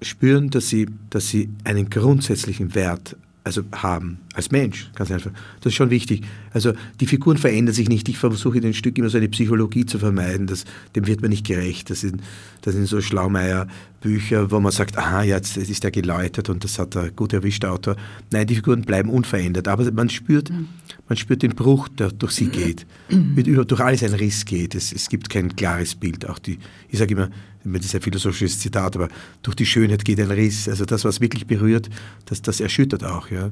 spüren, 0.00 0.50
dass 0.50 0.68
sie, 0.68 0.86
dass 1.10 1.28
sie 1.28 1.50
einen 1.64 1.90
grundsätzlichen 1.90 2.74
Wert 2.74 3.16
also 3.44 3.62
haben, 3.72 4.20
als 4.32 4.50
Mensch, 4.50 4.90
ganz 4.94 5.10
einfach. 5.10 5.30
Das 5.60 5.72
ist 5.72 5.76
schon 5.76 5.90
wichtig. 5.90 6.22
Also 6.52 6.72
die 6.98 7.06
Figuren 7.06 7.36
verändern 7.36 7.74
sich 7.74 7.90
nicht. 7.90 8.08
Ich 8.08 8.16
versuche 8.16 8.56
in 8.56 8.62
den 8.62 8.72
Stück 8.72 8.96
immer 8.96 9.10
so 9.10 9.18
eine 9.18 9.28
Psychologie 9.28 9.84
zu 9.84 9.98
vermeiden. 9.98 10.46
Das, 10.46 10.64
dem 10.96 11.06
wird 11.06 11.20
man 11.20 11.28
nicht 11.28 11.46
gerecht. 11.46 11.90
Das 11.90 12.00
sind, 12.00 12.22
das 12.62 12.72
sind 12.74 12.86
so 12.86 13.02
Schlaumeier-Bücher, 13.02 14.50
wo 14.50 14.60
man 14.60 14.72
sagt, 14.72 14.96
aha, 14.96 15.22
jetzt 15.22 15.58
ist 15.58 15.84
er 15.84 15.90
geläutert 15.90 16.48
und 16.48 16.64
das 16.64 16.78
hat 16.78 16.96
er 16.96 17.10
gut 17.10 17.34
erwischt, 17.34 17.64
der 17.64 17.72
Autor. 17.72 17.96
Nein, 18.32 18.46
die 18.46 18.54
Figuren 18.54 18.80
bleiben 18.80 19.10
unverändert. 19.10 19.68
Aber 19.68 19.92
man 19.92 20.08
spürt, 20.08 20.48
mhm. 20.48 20.68
man 21.06 21.18
spürt 21.18 21.42
den 21.42 21.54
Bruch, 21.54 21.88
der 21.88 22.12
durch 22.12 22.32
sie 22.32 22.46
geht. 22.46 22.86
Mit, 23.10 23.46
durch 23.46 23.80
alles 23.80 24.02
ein 24.02 24.14
Riss 24.14 24.46
geht. 24.46 24.74
Es, 24.74 24.90
es 24.90 25.10
gibt 25.10 25.28
kein 25.28 25.54
klares 25.54 25.94
Bild. 25.94 26.26
Auch 26.26 26.38
die, 26.38 26.58
ich 26.88 26.98
sage 26.98 27.12
immer, 27.12 27.28
das 27.64 27.86
ist 27.86 27.94
ein 27.94 28.02
philosophisches 28.02 28.58
Zitat, 28.58 28.96
aber 28.96 29.08
durch 29.42 29.56
die 29.56 29.66
Schönheit 29.66 30.04
geht 30.04 30.20
ein 30.20 30.30
Riss. 30.30 30.68
Also 30.68 30.84
das, 30.84 31.04
was 31.04 31.20
wirklich 31.20 31.46
berührt, 31.46 31.88
das, 32.26 32.42
das 32.42 32.60
erschüttert 32.60 33.04
auch. 33.04 33.30
Ja. 33.30 33.50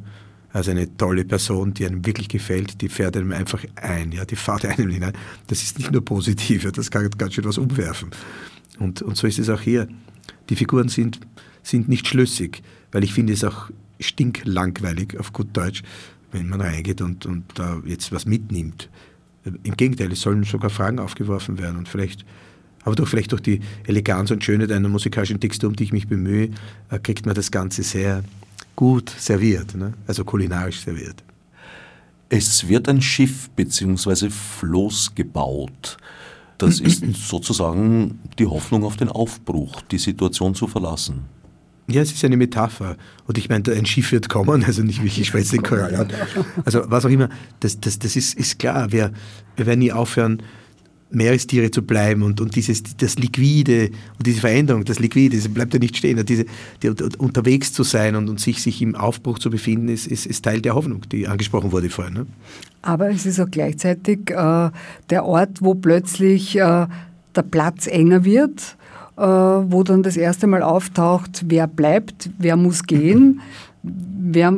Also 0.53 0.71
eine 0.71 0.95
tolle 0.97 1.25
Person, 1.25 1.73
die 1.73 1.87
einem 1.87 2.05
wirklich 2.05 2.29
gefällt, 2.29 2.83
die 2.83 2.91
fährt 2.91 3.17
einem 3.17 3.33
einfach 3.33 3.65
ein, 3.77 4.13
ja, 4.13 4.25
die 4.27 4.37
fährt 4.37 4.67
einem 4.67 4.91
hinein. 4.91 5.15
Das 5.47 5.63
ist 5.63 5.79
nicht 5.79 5.91
nur 5.91 6.05
positiv, 6.05 6.65
ja, 6.65 6.71
das 6.71 6.91
kann 6.91 7.09
ganz 7.11 7.35
schön 7.35 7.45
was 7.45 7.57
umwerfen. 7.57 8.11
Und, 8.79 9.01
und 9.01 9.17
so 9.17 9.27
ist 9.27 9.39
es 9.39 9.49
auch 9.49 9.61
hier. 9.61 9.89
Die 10.51 10.57
Figuren 10.57 10.89
sind, 10.89 11.21
sind 11.63 11.89
nicht 11.89 12.07
schlüssig, 12.07 12.63
weil 12.91 13.03
ich 13.03 13.15
finde 13.15 13.33
es 13.33 13.45
auch 13.45 13.71
stinklangweilig, 13.99 15.19
auf 15.19 15.33
gut 15.33 15.49
Deutsch, 15.55 15.83
wenn 16.33 16.49
man 16.49 16.61
reingeht 16.61 17.01
und, 17.01 17.25
und 17.25 17.45
da 17.55 17.81
jetzt 17.87 18.13
was 18.13 18.27
mitnimmt. 18.27 18.91
Im 19.45 19.77
Gegenteil, 19.77 20.13
es 20.13 20.21
sollen 20.21 20.45
sogar 20.45 20.71
Fragen 20.71 20.99
aufgeworfen 20.99 21.59
werden 21.59 21.79
und 21.79 21.89
vielleicht 21.89 22.25
aber 22.85 22.95
doch 22.95 23.09
vielleicht 23.09 23.33
durch 23.33 23.43
die 23.43 23.61
Eleganz 23.87 24.31
und 24.31 24.43
Schönheit 24.45 24.73
einer 24.73 24.89
musikalischen 24.89 25.41
Textur, 25.41 25.71
um 25.71 25.77
die 25.77 25.85
ich 25.85 25.93
mich 25.93 26.09
bemühe, 26.09 26.51
äh, 26.91 26.99
kriegt 26.99 27.27
man 27.27 27.35
das 27.35 27.51
Ganze 27.51 27.83
sehr 27.83 28.23
gut 28.77 29.11
serviert, 29.11 29.75
ne? 29.75 29.95
also 30.07 30.25
kulinarisch 30.25 30.81
serviert. 30.81 31.23
Es 32.29 32.67
wird 32.67 32.89
ein 32.89 33.03
Schiff 33.03 33.51
bzw. 33.51 34.31
Floß 34.31 35.15
gebaut. 35.15 35.99
Das 36.59 36.81
ist 36.81 37.05
sozusagen 37.15 38.19
die 38.39 38.47
Hoffnung 38.47 38.85
auf 38.85 38.97
den 38.97 39.09
Aufbruch, 39.09 39.83
die 39.83 39.99
Situation 39.99 40.55
zu 40.55 40.67
verlassen. 40.67 41.27
Ja, 41.89 42.01
es 42.01 42.13
ist 42.13 42.25
eine 42.25 42.37
Metapher. 42.37 42.97
Und 43.27 43.37
ich 43.39 43.49
meine, 43.49 43.71
ein 43.73 43.85
Schiff 43.85 44.13
wird 44.13 44.29
kommen, 44.29 44.65
also 44.65 44.83
nicht 44.83 44.99
wirklich, 45.01 45.21
ich 45.21 45.29
spreche 45.29 45.51
den 45.51 45.63
Korall 45.63 45.95
an. 45.95 46.09
Also 46.65 46.85
was 46.87 47.05
auch 47.05 47.11
immer, 47.11 47.29
das, 47.61 47.81
das, 47.81 47.99
das 47.99 48.17
ist, 48.17 48.35
ist 48.35 48.59
klar. 48.59 48.93
Wir, 48.93 49.13
wir 49.57 49.67
werden 49.67 49.81
nie 49.81 49.93
aufhören, 49.93 50.43
Meerestiere 51.13 51.71
zu 51.71 51.83
bleiben 51.83 52.23
und, 52.23 52.41
und 52.41 52.57
dieses, 52.57 52.83
das 52.97 53.17
Liquide 53.17 53.91
und 54.19 54.27
diese 54.27 54.41
Veränderung, 54.41 54.85
das 54.85 54.99
Liquide, 54.99 55.37
das 55.37 55.49
bleibt 55.49 55.75
ja 55.75 55.81
nicht 55.81 55.97
stehen. 55.97 56.25
Diese, 56.25 56.47
die, 56.83 56.91
unterwegs 57.19 57.73
zu 57.73 57.83
sein 57.83 58.17
und, 58.17 58.29
und 58.29 58.41
sich, 58.41 58.63
sich 58.63 58.83
im 58.83 58.95
Aufbruch 58.95 59.39
zu 59.39 59.51
befinden, 59.51 59.89
ist, 59.89 60.07
ist, 60.07 60.27
ist 60.27 60.45
Teil 60.45 60.61
der 60.61 60.75
Hoffnung, 60.75 61.03
die 61.11 61.27
angesprochen 61.27 61.73
wurde 61.73 61.91
vorhin. 61.91 62.15
Ne? 62.15 62.27
Aber 62.83 63.11
es 63.11 63.27
ist 63.27 63.41
auch 63.41 63.51
gleichzeitig 63.51 64.31
äh, 64.31 64.71
der 65.11 65.25
Ort, 65.25 65.61
wo 65.61 65.75
plötzlich 65.75 66.57
äh, 66.57 66.87
der 67.35 67.43
Platz 67.43 67.87
enger 67.87 68.25
wird, 68.25 68.77
äh, 69.17 69.23
wo 69.23 69.83
dann 69.83 70.03
das 70.03 70.17
erste 70.17 70.47
Mal 70.47 70.63
auftaucht, 70.63 71.45
wer 71.47 71.67
bleibt, 71.67 72.31
wer 72.39 72.57
muss 72.57 72.85
gehen, 72.85 73.41
wer 73.83 74.57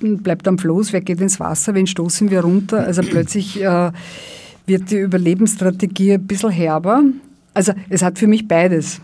bleibt 0.00 0.46
am 0.46 0.58
Floß, 0.58 0.92
wer 0.92 1.00
geht 1.00 1.20
ins 1.20 1.40
Wasser, 1.40 1.74
wen 1.74 1.86
stoßen 1.86 2.30
wir 2.30 2.40
runter. 2.40 2.84
Also 2.84 3.02
plötzlich 3.02 3.62
äh, 3.62 3.90
wird 4.66 4.90
die 4.90 4.98
Überlebensstrategie 4.98 6.14
ein 6.14 6.26
bisschen 6.26 6.50
herber. 6.50 7.02
Also 7.52 7.72
es 7.88 8.02
hat 8.02 8.18
für 8.18 8.26
mich 8.26 8.48
beides. 8.48 9.00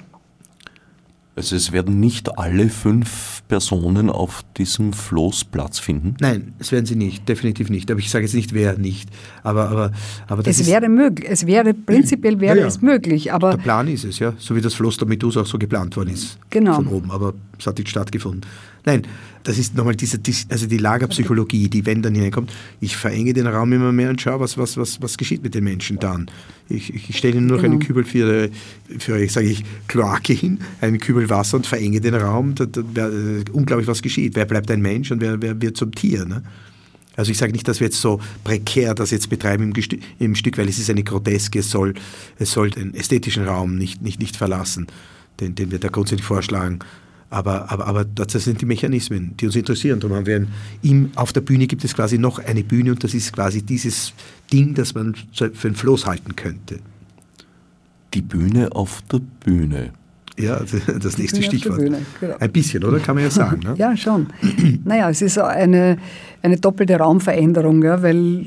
Also 1.37 1.57
es 1.57 1.73
werden 1.73 2.01
nicht 2.01 2.39
alle 2.39 2.69
fünf 2.69 3.43
Personen 3.49 4.11
auf 4.11 4.43
diesem 4.57 4.93
Floß 4.93 5.45
Platz 5.45 5.79
finden? 5.79 6.17
Nein, 6.21 6.55
es 6.59 6.71
werden 6.71 6.87
sie 6.87 6.97
nicht, 6.97 7.29
definitiv 7.29 7.71
nicht. 7.71 7.91
Aber 7.91 7.99
ich 7.99 8.11
sage 8.11 8.25
jetzt 8.25 8.35
nicht, 8.35 8.53
wer 8.53 8.77
nicht. 8.79 9.09
Aber, 9.43 9.69
aber, 9.69 9.93
aber 10.29 10.43
das 10.43 10.61
es 10.61 10.67
wäre 10.67 10.89
möglich, 10.89 11.29
es 11.31 11.47
wäre 11.47 11.73
prinzipiell 11.73 12.41
wäre 12.41 12.57
ja, 12.57 12.63
ja. 12.63 12.69
es 12.69 12.83
möglich. 12.83 13.33
Aber 13.33 13.51
Der 13.51 13.59
Plan 13.59 13.89
ist 13.89 14.05
es, 14.05 14.19
ja, 14.19 14.35
so 14.39 14.55
wie 14.55 14.61
das 14.61 14.75
Floß 14.75 14.99
der 14.99 15.09
Medusa 15.09 15.41
auch 15.41 15.47
so 15.47 15.59
geplant 15.59 15.97
worden 15.97 16.11
ist. 16.11 16.39
Genau. 16.51 16.75
Von 16.75 16.89
oben, 16.89 17.11
aber 17.11 17.35
es 17.59 17.67
hat 17.67 17.79
nicht 17.79 17.89
stattgefunden. 17.89 18.43
Nein, 18.85 19.03
das 19.43 19.59
ist 19.59 19.75
nochmal 19.75 19.97
diese, 19.97 20.19
also 20.49 20.67
die 20.67 20.77
Lagerpsychologie, 20.77 21.69
die 21.69 21.87
wenn 21.87 22.03
dann 22.03 22.15
hineinkommt, 22.15 22.53
ich 22.81 22.97
verenge 22.97 23.33
den 23.33 23.47
Raum 23.47 23.73
immer 23.73 23.93
mehr 23.93 24.11
und 24.11 24.21
schaue, 24.21 24.41
was, 24.41 24.59
was, 24.59 24.77
was, 24.77 25.01
was 25.01 25.17
geschieht 25.17 25.43
mit 25.43 25.55
den 25.55 25.65
Menschen 25.65 25.99
dann. 25.99 26.31
Ich, 26.69 26.93
ich 26.93 27.17
stelle 27.17 27.37
ihnen 27.37 27.47
nur 27.47 27.59
genau. 27.59 27.73
einen 27.73 27.81
Kübel 27.81 28.05
für, 28.05 28.51
für 28.99 29.19
ich 29.19 29.33
sage 29.33 29.49
ich, 29.49 29.65
Kloake 29.89 30.33
hin, 30.33 30.61
einen 30.81 30.99
Kübel 30.99 31.29
Wasser 31.31 31.57
und 31.57 31.67
verenge 31.67 32.01
den 32.01 32.15
Raum. 32.15 32.55
Da, 32.55 32.67
da, 32.67 32.83
da, 32.83 33.11
unglaublich, 33.53 33.89
was 33.89 34.03
geschieht. 34.03 34.37
Wer 34.37 34.45
bleibt 34.45 34.71
ein 34.71 34.81
Mensch 34.81 35.11
und 35.11 35.21
wer, 35.21 35.41
wer 35.41 35.61
wird 35.61 35.77
zum 35.77 35.93
Tier? 35.93 36.27
Ne? 36.27 36.43
Also 37.17 37.33
ich 37.33 37.39
sage 37.39 37.53
nicht, 37.53 37.67
dass 37.67 37.81
wir 37.81 37.87
jetzt 37.87 38.01
so 38.01 38.21
prekär 38.45 38.95
das 38.95 39.11
jetzt 39.11 39.29
betreiben 39.31 39.65
im, 39.65 39.73
Gestü 39.73 39.99
im 40.19 40.35
Stück, 40.35 40.59
weil 40.59 40.69
es 40.69 40.79
ist 40.79 40.91
eine 40.91 41.03
Groteske, 41.03 41.59
es 41.59 41.71
soll, 41.71 41.95
es 42.39 42.53
soll 42.53 42.71
den 42.71 42.95
ästhetischen 42.95 43.45
Raum 43.45 43.77
nicht, 43.77 44.01
nicht, 44.03 44.21
nicht 44.21 44.37
verlassen, 44.37 44.87
den, 45.41 45.55
den 45.55 45.71
wir 45.71 45.79
da 45.79 45.89
grundsätzlich 45.89 46.27
vorschlagen. 46.27 46.79
Aber, 47.33 47.71
aber, 47.71 47.87
aber 47.87 48.05
das 48.05 48.33
sind 48.33 48.61
die 48.61 48.67
Mechanismen, 48.67 49.37
die 49.39 49.47
uns 49.47 49.55
interessieren. 49.55 50.01
Darum 50.01 50.17
haben 50.17 50.27
wir 50.27 50.37
ein, 50.37 50.49
im, 50.83 51.11
auf 51.15 51.33
der 51.33 51.41
Bühne 51.41 51.69
gibt 51.69 51.85
es 51.85 51.95
quasi 51.95 52.19
noch 52.19 52.41
eine 52.41 52.65
Bühne 52.65 52.91
und 52.91 53.05
das 53.05 53.15
ist 53.15 53.33
quasi 53.33 53.63
dieses 53.63 54.13
Ding, 54.53 54.75
das 54.75 54.95
man 54.95 55.15
für 55.33 55.69
ein 55.69 55.75
Floß 55.77 56.07
halten 56.07 56.35
könnte. 56.35 56.81
Die 58.15 58.23
Bühne 58.23 58.73
auf 58.73 59.03
der 59.13 59.21
Bühne. 59.45 59.93
Ja, 60.37 60.61
das 61.01 61.19
nächste 61.19 61.41
Stichwort. 61.43 61.79
Bühne, 61.79 62.05
genau. 62.19 62.35
Ein 62.41 62.51
bisschen, 62.51 62.83
oder? 62.83 62.99
Kann 62.99 63.15
man 63.15 63.23
ja 63.23 63.31
sagen. 63.31 63.61
Ne? 63.63 63.75
ja, 63.79 63.97
schon. 63.97 64.27
naja, 64.85 65.09
es 65.09 65.23
ist 65.23 65.39
eine, 65.39 65.99
eine 66.43 66.57
doppelte 66.57 66.97
Raumveränderung, 66.97 67.81
ja, 67.85 68.03
weil 68.03 68.47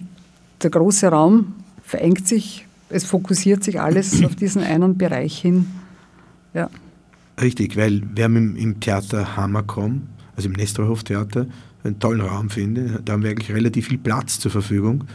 der 0.61 0.69
große 0.69 1.07
Raum 1.07 1.53
verengt 1.83 2.27
sich, 2.27 2.65
es 2.89 3.05
fokussiert 3.05 3.63
sich 3.63 3.79
alles 3.79 4.23
auf 4.25 4.35
diesen 4.35 4.61
einen 4.61 4.97
Bereich 4.97 5.39
hin. 5.39 5.67
Ja. 6.53 6.69
Richtig, 7.41 7.75
weil 7.77 8.03
wir 8.15 8.25
haben 8.25 8.35
im, 8.35 8.55
im 8.55 8.79
Theater 8.79 9.35
Hammerkomm, 9.35 10.03
also 10.35 10.49
im 10.49 10.53
Nestorhof 10.53 11.03
Theater, 11.03 11.47
einen 11.83 11.99
tollen 11.99 12.21
Raum 12.21 12.49
finde. 12.49 13.01
Da 13.03 13.13
haben 13.13 13.23
wir 13.23 13.31
eigentlich 13.31 13.51
relativ 13.51 13.87
viel 13.87 13.97
Platz 13.97 14.39
zur 14.39 14.51
Verfügung. 14.51 15.05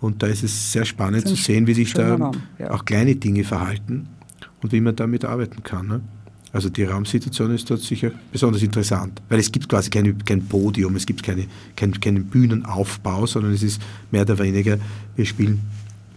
Und 0.00 0.22
da 0.22 0.26
ist 0.26 0.42
es 0.42 0.72
sehr 0.72 0.84
spannend 0.84 1.26
zu 1.26 1.34
sehen, 1.34 1.66
wie 1.66 1.74
sich 1.74 1.92
da 1.94 2.32
ja. 2.58 2.70
auch 2.70 2.84
kleine 2.84 3.16
Dinge 3.16 3.44
verhalten 3.44 4.06
und 4.62 4.72
wie 4.72 4.80
man 4.80 4.94
damit 4.96 5.24
arbeiten 5.24 5.62
kann. 5.62 5.86
Ne? 5.86 6.00
Also 6.52 6.68
die 6.68 6.84
Raumsituation 6.84 7.54
ist 7.54 7.70
dort 7.70 7.80
sicher 7.80 8.10
besonders 8.30 8.62
interessant, 8.62 9.20
weil 9.28 9.40
es 9.40 9.50
gibt 9.50 9.68
quasi 9.68 9.90
keine, 9.90 10.14
kein 10.14 10.44
Podium, 10.46 10.94
es 10.94 11.06
gibt 11.06 11.22
keine, 11.22 11.46
kein, 11.74 11.98
keinen 12.00 12.26
Bühnenaufbau, 12.26 13.26
sondern 13.26 13.52
es 13.52 13.62
ist 13.62 13.80
mehr 14.10 14.22
oder 14.22 14.38
weniger, 14.38 14.78
wir 15.16 15.24
spielen 15.24 15.60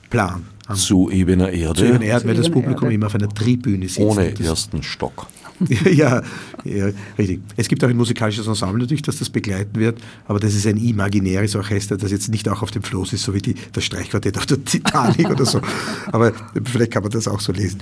Plan. 0.09 0.43
Zu 0.73 1.09
ebener 1.09 1.49
Erde. 1.49 1.79
Zu 1.79 1.85
ebener 1.85 2.05
Erde, 2.05 2.27
weil 2.27 2.35
das 2.35 2.49
Publikum 2.49 2.83
Erde. 2.83 2.95
immer 2.95 3.05
auf 3.07 3.15
einer 3.15 3.29
Tribüne 3.29 3.87
sitzt. 3.87 3.99
Ohne 3.99 4.37
ersten 4.37 4.83
Stock. 4.83 5.27
ja, 5.91 6.21
ja, 6.63 6.89
richtig. 7.17 7.41
Es 7.55 7.67
gibt 7.67 7.83
auch 7.83 7.89
ein 7.89 7.97
musikalisches 7.97 8.47
Ensemble 8.47 8.79
natürlich, 8.79 9.01
das 9.01 9.17
das 9.17 9.29
begleiten 9.29 9.79
wird, 9.79 9.99
aber 10.27 10.39
das 10.39 10.53
ist 10.53 10.67
ein 10.67 10.77
imaginäres 10.77 11.55
Orchester, 11.55 11.97
das 11.97 12.11
jetzt 12.11 12.29
nicht 12.29 12.47
auch 12.47 12.61
auf 12.61 12.71
dem 12.71 12.83
Floß 12.83 13.13
ist, 13.13 13.23
so 13.23 13.33
wie 13.33 13.41
die, 13.41 13.55
das 13.73 13.83
Streichquartett 13.83 14.37
auf 14.37 14.45
der 14.45 14.63
Titanic 14.63 15.29
oder 15.29 15.45
so. 15.45 15.61
Aber 16.11 16.31
vielleicht 16.63 16.91
kann 16.91 17.03
man 17.03 17.11
das 17.11 17.27
auch 17.27 17.39
so 17.39 17.51
lesen. 17.51 17.79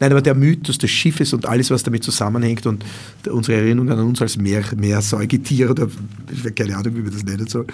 Nein, 0.00 0.12
aber 0.12 0.22
der 0.22 0.34
Mythos 0.34 0.78
des 0.78 0.90
Schiffes 0.90 1.32
und 1.32 1.46
alles, 1.46 1.70
was 1.70 1.82
damit 1.82 2.04
zusammenhängt 2.04 2.66
und 2.66 2.84
unsere 3.28 3.58
Erinnerung 3.58 3.90
an 3.90 3.98
uns 4.00 4.22
als 4.22 4.36
Meer, 4.36 4.62
Meersäugetier 4.76 5.70
oder 5.70 5.88
keine 6.54 6.76
Ahnung, 6.76 6.96
wie 6.96 7.02
man 7.02 7.12
das 7.12 7.24
nennen 7.24 7.48
soll, 7.48 7.66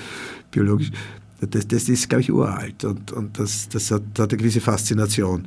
biologisch, 0.51 0.91
das, 1.41 1.69
das 1.69 1.89
ist, 1.89 2.09
glaube 2.09 2.23
ich, 2.23 2.33
uralt 2.33 2.85
und, 2.85 3.13
und 3.13 3.39
das, 3.39 3.69
das 3.69 3.91
hat, 3.91 4.03
hat 4.19 4.33
eine 4.33 4.39
gewisse 4.39 4.61
Faszination. 4.61 5.47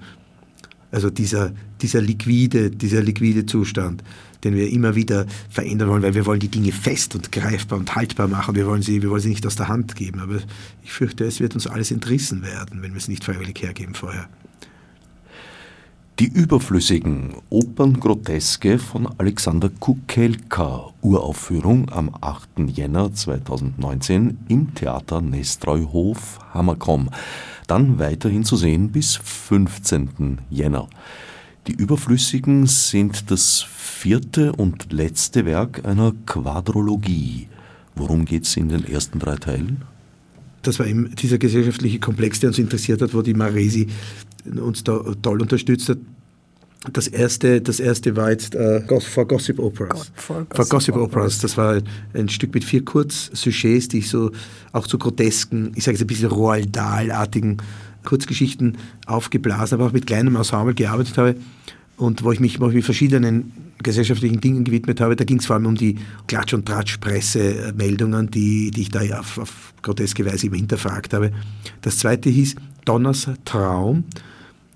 Also 0.91 1.09
dieser, 1.09 1.51
dieser, 1.81 2.01
liquide, 2.01 2.71
dieser 2.71 3.01
liquide 3.03 3.45
Zustand, 3.45 4.03
den 4.43 4.55
wir 4.55 4.71
immer 4.71 4.95
wieder 4.95 5.25
verändern 5.49 5.89
wollen, 5.89 6.03
weil 6.03 6.13
wir 6.13 6.25
wollen 6.25 6.39
die 6.39 6.47
Dinge 6.47 6.71
fest 6.71 7.15
und 7.15 7.31
greifbar 7.31 7.79
und 7.79 7.95
haltbar 7.95 8.27
machen. 8.27 8.55
Wir 8.55 8.65
wollen 8.67 8.81
sie, 8.81 9.01
wir 9.01 9.09
wollen 9.09 9.21
sie 9.21 9.29
nicht 9.29 9.45
aus 9.45 9.55
der 9.55 9.67
Hand 9.67 9.95
geben. 9.95 10.19
Aber 10.19 10.37
ich 10.83 10.91
fürchte, 10.91 11.25
es 11.25 11.39
wird 11.39 11.55
uns 11.55 11.67
alles 11.67 11.91
entrissen 11.91 12.41
werden, 12.43 12.81
wenn 12.81 12.91
wir 12.91 12.97
es 12.97 13.07
nicht 13.07 13.23
freiwillig 13.23 13.61
hergeben 13.61 13.95
vorher. 13.95 14.29
Die 16.19 16.33
überflüssigen 16.33 17.35
Operngroteske 17.51 18.79
von 18.79 19.07
Alexander 19.19 19.69
Kukelka, 19.69 20.91
Uraufführung 21.03 21.91
am 21.91 22.09
8. 22.19 22.49
Jänner 22.73 23.13
2019 23.13 24.39
im 24.47 24.73
Theater 24.73 25.21
Nestreuhof 25.21 26.39
Hammerkomm. 26.55 27.11
Dann 27.67 27.99
weiterhin 27.99 28.43
zu 28.43 28.55
sehen 28.55 28.89
bis 28.89 29.15
15. 29.17 30.39
Jänner. 30.49 30.87
Die 31.67 31.73
Überflüssigen 31.73 32.65
sind 32.65 33.29
das 33.29 33.61
vierte 33.61 34.53
und 34.53 34.91
letzte 34.91 35.45
Werk 35.45 35.85
einer 35.85 36.13
Quadrologie. 36.25 37.47
Worum 37.93 38.25
geht 38.25 38.45
es 38.45 38.57
in 38.57 38.69
den 38.69 38.87
ersten 38.87 39.19
drei 39.19 39.35
Teilen? 39.35 39.83
Das 40.63 40.79
war 40.79 40.87
eben 40.87 41.13
dieser 41.15 41.37
gesellschaftliche 41.37 41.99
Komplex, 41.99 42.39
der 42.39 42.49
uns 42.49 42.57
interessiert 42.57 43.01
hat, 43.01 43.13
wo 43.13 43.21
die 43.21 43.35
Maresi 43.35 43.87
uns 44.59 44.83
da 44.83 45.01
toll 45.21 45.41
unterstützt 45.41 45.89
hat. 45.89 45.97
Das 46.93 47.07
erste, 47.07 47.59
das 47.59 47.79
erste 47.79 48.15
war 48.15 48.31
jetzt 48.31 48.55
äh, 48.55 48.81
for 49.01 49.27
Gossip 49.27 49.59
Operas. 49.59 50.11
For 50.15 50.45
Gossip, 50.45 50.55
for 50.55 50.65
Gossip 50.65 50.95
Operas. 50.95 51.09
Operas. 51.09 51.39
Das 51.39 51.57
war 51.57 51.81
ein 52.13 52.29
Stück 52.29 52.53
mit 52.53 52.63
vier 52.63 52.85
Kurzsujets, 52.85 53.89
die 53.89 53.99
ich 53.99 54.09
so 54.09 54.31
auch 54.71 54.87
zu 54.87 54.97
grotesken, 54.97 55.71
ich 55.75 55.83
sage 55.83 55.95
jetzt 55.95 56.03
ein 56.03 56.07
bisschen 56.07 56.29
Roald 56.29 56.75
Dahl-artigen 56.75 57.57
Kurzgeschichten 58.05 58.77
aufgeblasen, 59.05 59.75
aber 59.75 59.87
auch 59.87 59.93
mit 59.93 60.07
kleinem 60.07 60.35
Ensemble 60.35 60.73
gearbeitet 60.73 61.17
habe 61.17 61.35
und 61.97 62.23
wo 62.23 62.31
ich 62.31 62.39
mich, 62.39 62.59
wo 62.59 62.69
ich 62.69 62.75
mich 62.75 62.85
verschiedenen 62.85 63.51
gesellschaftlichen 63.83 64.39
Dingen 64.39 64.63
gewidmet 64.63 65.01
habe. 65.01 65.15
Da 65.15 65.23
ging 65.23 65.39
es 65.39 65.45
vor 65.45 65.55
allem 65.55 65.65
um 65.65 65.75
die 65.75 65.97
Klatsch- 66.27 66.53
und 66.53 66.65
Tratsch-Pressemeldungen, 66.65 68.31
die, 68.31 68.71
die 68.71 68.81
ich 68.81 68.89
da 68.89 69.01
auf, 69.19 69.37
auf 69.37 69.73
groteske 69.81 70.25
Weise 70.25 70.47
immer 70.47 70.55
hinterfragt 70.55 71.13
habe. 71.13 71.31
Das 71.81 71.97
zweite 71.97 72.29
hieß 72.29 72.55
Donners 72.85 73.29
Traum. 73.45 74.05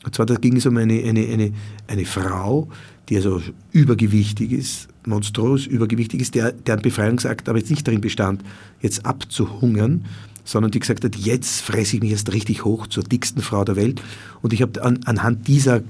Und 0.04 0.16
zwar 0.16 0.26
da 0.26 0.36
ging 0.36 0.58
es 0.58 0.66
um 0.66 0.78
eine, 0.78 1.02
eine, 1.04 1.28
eine, 1.28 1.52
eine 1.88 2.06
Frau, 2.06 2.70
die 3.10 3.18
also 3.18 3.42
übergewichtig 3.72 4.52
ist, 4.52 4.88
monströs 5.06 5.68
übergewichtig 5.68 6.22
ist, 6.22 6.36
der, 6.36 6.52
deren 6.52 6.82
Befreiungsakt 6.82 7.50
aber 7.50 7.60
jetzt 7.60 7.70
nicht 7.70 7.88
darin 7.88 8.02
bestand, 8.02 8.44
jetzt 8.82 9.06
abzuhungern, 9.06 10.06
sondern 10.44 10.72
die 10.72 10.80
gesagt 10.80 11.04
hat, 11.04 11.16
jetzt 11.16 11.62
fresse 11.62 11.98
ich 11.98 12.02
mich 12.02 12.12
erst 12.12 12.34
richtig 12.34 12.66
hoch 12.66 12.88
zur 12.88 13.04
dicksten 13.04 13.42
Frau 13.42 13.64
der 13.64 13.76
Welt. 13.76 14.02
Und 14.42 14.54
ich 14.54 14.62
habe 14.62 14.84
an, 14.84 15.00
anhand 15.06 15.48
dieser 15.48 15.82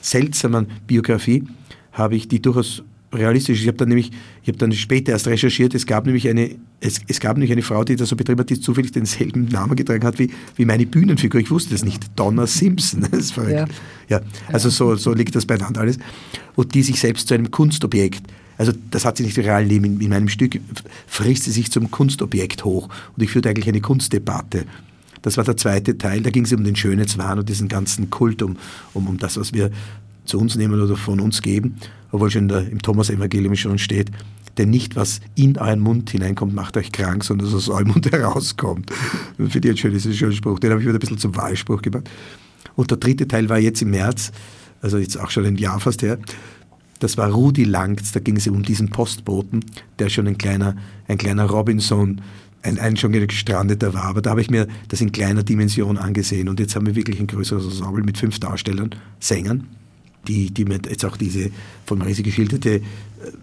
seltsamen 0.00 0.66
Biografie, 0.86 1.44
habe 1.92 2.16
ich 2.16 2.28
die 2.28 2.40
durchaus 2.40 2.82
realistisch. 3.12 3.60
Ich 3.60 3.66
habe 3.66 3.76
dann 3.76 3.88
nämlich, 3.88 4.10
ich 4.42 4.48
habe 4.48 4.58
dann 4.58 4.72
später 4.72 5.12
erst 5.12 5.26
recherchiert, 5.26 5.74
es 5.74 5.86
gab 5.86 6.06
nämlich 6.06 6.28
eine, 6.28 6.56
es, 6.80 7.00
es 7.08 7.20
gab 7.20 7.36
nämlich 7.36 7.52
eine 7.52 7.62
Frau, 7.62 7.84
die 7.84 7.96
das 7.96 8.08
so 8.08 8.16
betrieben 8.16 8.40
hat, 8.40 8.50
die 8.50 8.60
zufällig 8.60 8.92
denselben 8.92 9.46
Namen 9.46 9.76
getragen 9.76 10.04
hat 10.04 10.18
wie, 10.18 10.30
wie 10.56 10.64
meine 10.64 10.86
Bühnenfigur. 10.86 11.40
Ich 11.40 11.50
wusste 11.50 11.72
das 11.72 11.84
nicht. 11.84 12.06
Donna 12.16 12.46
Simpson. 12.46 13.00
Das 13.10 13.20
ist 13.20 13.32
verrückt. 13.32 13.72
Ja. 14.08 14.18
ja. 14.18 14.20
Also 14.48 14.70
so, 14.70 14.94
so 14.96 15.12
liegt 15.12 15.34
das 15.34 15.46
beieinander 15.46 15.80
alles. 15.80 15.98
Und 16.54 16.74
die 16.74 16.82
sich 16.82 17.00
selbst 17.00 17.28
zu 17.28 17.34
einem 17.34 17.50
Kunstobjekt 17.50 18.22
also 18.60 18.72
das 18.90 19.06
hat 19.06 19.16
sie 19.16 19.22
nicht 19.22 19.38
im 19.38 19.44
realen 19.44 19.66
Leben. 19.66 19.84
In, 19.86 20.00
in 20.02 20.10
meinem 20.10 20.28
Stück 20.28 20.60
frisst 21.06 21.44
sie 21.44 21.50
sich 21.50 21.72
zum 21.72 21.90
Kunstobjekt 21.90 22.62
hoch. 22.62 22.90
Und 23.16 23.22
ich 23.22 23.30
führte 23.30 23.48
eigentlich 23.48 23.68
eine 23.68 23.80
Kunstdebatte. 23.80 24.66
Das 25.22 25.38
war 25.38 25.44
der 25.44 25.56
zweite 25.56 25.96
Teil. 25.96 26.20
Da 26.20 26.28
ging 26.28 26.44
es 26.44 26.52
um 26.52 26.62
den 26.62 26.76
Schönheitswahn 26.76 27.38
und 27.38 27.48
diesen 27.48 27.68
ganzen 27.68 28.10
Kult, 28.10 28.42
um, 28.42 28.58
um, 28.92 29.06
um 29.06 29.16
das, 29.16 29.38
was 29.38 29.54
wir 29.54 29.70
zu 30.26 30.38
uns 30.38 30.56
nehmen 30.56 30.78
oder 30.78 30.94
von 30.94 31.20
uns 31.20 31.40
geben. 31.40 31.76
Obwohl 32.12 32.30
schon 32.30 32.48
der, 32.48 32.68
im 32.68 32.82
Thomas-Evangelium 32.82 33.54
schon 33.56 33.78
steht, 33.78 34.10
denn 34.58 34.70
nicht 34.70 34.96
was 34.96 35.20
in 35.36 35.56
euren 35.56 35.80
Mund 35.80 36.10
hineinkommt, 36.10 36.54
macht 36.54 36.76
euch 36.76 36.92
krank, 36.92 37.24
sondern 37.24 37.48
was 37.48 37.54
aus 37.54 37.68
eurem 37.68 37.88
Mund 37.88 38.06
herauskommt. 38.12 38.90
Für 39.38 39.60
die 39.60 39.70
ein 39.70 39.76
schöner, 39.76 39.98
schöner 39.98 40.32
Spruch. 40.32 40.58
Den 40.58 40.70
habe 40.70 40.80
ich 40.80 40.86
wieder 40.86 40.98
ein 40.98 41.00
bisschen 41.00 41.18
zum 41.18 41.36
Wahlspruch 41.36 41.82
gemacht. 41.82 42.10
Und 42.76 42.90
der 42.90 42.98
dritte 42.98 43.28
Teil 43.28 43.48
war 43.48 43.58
jetzt 43.58 43.82
im 43.82 43.90
März, 43.90 44.32
also 44.82 44.98
jetzt 44.98 45.18
auch 45.18 45.30
schon 45.30 45.44
ein 45.44 45.56
Jahr 45.56 45.80
fast 45.80 46.02
her, 46.02 46.18
das 47.00 47.16
war 47.16 47.30
Rudi 47.30 47.64
Langz, 47.64 48.12
da 48.12 48.20
ging 48.20 48.36
es 48.36 48.46
um 48.46 48.62
diesen 48.62 48.90
Postboten, 48.90 49.64
der 49.98 50.10
schon 50.10 50.26
ein 50.26 50.36
kleiner, 50.36 50.76
ein 51.08 51.16
kleiner 51.16 51.46
Robinson, 51.46 52.20
ein, 52.62 52.78
ein 52.78 52.96
schon 52.98 53.12
gestrandeter 53.12 53.94
war. 53.94 54.04
Aber 54.04 54.20
da 54.20 54.30
habe 54.30 54.42
ich 54.42 54.50
mir 54.50 54.68
das 54.88 55.00
in 55.00 55.10
kleiner 55.10 55.42
Dimension 55.42 55.96
angesehen. 55.96 56.48
Und 56.48 56.60
jetzt 56.60 56.76
haben 56.76 56.86
wir 56.86 56.94
wirklich 56.94 57.18
ein 57.18 57.26
größeres 57.26 57.64
Ensemble 57.64 58.04
mit 58.04 58.18
fünf 58.18 58.38
Darstellern, 58.38 58.90
Sängern, 59.18 59.66
die, 60.26 60.50
die 60.50 60.64
mir 60.64 60.80
jetzt 60.88 61.04
auch 61.04 61.16
diese 61.16 61.50
von 61.86 61.98
Marisi 61.98 62.22
geschilderte 62.22 62.76
äh, 62.76 62.82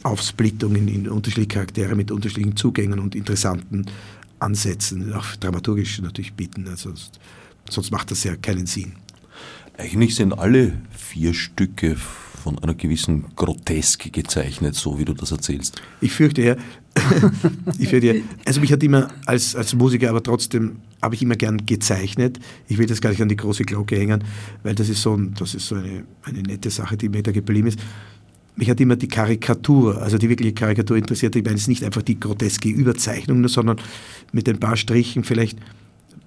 Aufsplittung 0.04 0.76
in, 0.76 1.08
unterschiedliche 1.08 1.50
Charaktere 1.50 1.96
mit 1.96 2.12
unterschiedlichen 2.12 2.56
Zugängen 2.56 3.00
und 3.00 3.16
interessanten 3.16 3.86
Ansätzen, 4.40 5.14
auch 5.14 5.36
dramaturgisch 5.36 6.00
natürlich 6.02 6.34
bieten. 6.34 6.68
Also, 6.68 6.94
sonst 7.70 7.92
macht 7.92 8.12
das 8.12 8.24
ja 8.24 8.36
keinen 8.36 8.68
Sinn. 8.68 8.94
Eigentlich 9.78 10.16
sind 10.16 10.34
alle 10.34 10.74
vier 10.92 11.34
Stücke 11.34 11.96
von 11.96 12.58
einer 12.60 12.76
gewissen 12.76 13.26
Grotesk 13.36 14.12
gezeichnet, 14.14 14.76
so 14.76 14.98
wie 14.98 15.06
du 15.06 15.14
das 15.14 15.32
erzählst. 15.32 15.82
Ich 16.02 16.14
fürchte 16.14 16.42
ja, 16.42 16.56
ich 17.78 17.90
fürchte 17.90 18.08
ja, 18.08 18.22
also 18.46 18.62
mich 18.62 18.72
hat 18.72 18.82
immer 18.84 19.10
als, 19.26 19.56
als 19.56 19.74
Musiker, 19.76 20.10
aber 20.10 20.24
trotzdem 20.24 20.78
habe 21.02 21.16
ich 21.16 21.22
immer 21.22 21.36
gern 21.36 21.66
gezeichnet. 21.66 22.40
Ich 22.68 22.78
will 22.78 22.88
das 22.88 23.02
gar 23.02 23.12
nicht 23.12 23.22
an 23.22 23.30
die 23.30 23.36
große 23.36 23.64
Glocke 23.64 23.98
hängen, 23.98 24.24
weil 24.64 24.76
das 24.76 24.90
ist 24.90 25.02
so, 25.02 25.16
das 25.18 25.54
ist 25.56 25.68
so 25.68 25.76
eine, 25.76 26.04
eine 26.24 26.42
nette 26.42 26.70
Sache, 26.70 26.98
die 26.98 27.10
mir 27.10 27.24
da 27.24 27.32
geblieben 27.32 27.68
ist. 27.68 27.80
Mich 28.56 28.70
hat 28.70 28.80
immer 28.82 28.96
die 28.96 29.08
Karikatur, 29.08 30.02
also 30.02 30.18
die 30.18 30.30
wirkliche 30.30 30.54
Karikatur 30.54 30.98
interessiert. 30.98 31.36
Ich 31.36 31.44
meine, 31.44 31.56
es 31.56 31.62
ist 31.62 31.68
nicht 31.68 31.84
einfach 31.84 32.02
die 32.02 32.20
groteske 32.20 32.70
Überzeichnung, 32.70 33.48
sondern 33.48 33.78
mit 34.32 34.50
ein 34.50 34.60
paar 34.60 34.76
Strichen 34.76 35.24
vielleicht 35.24 35.60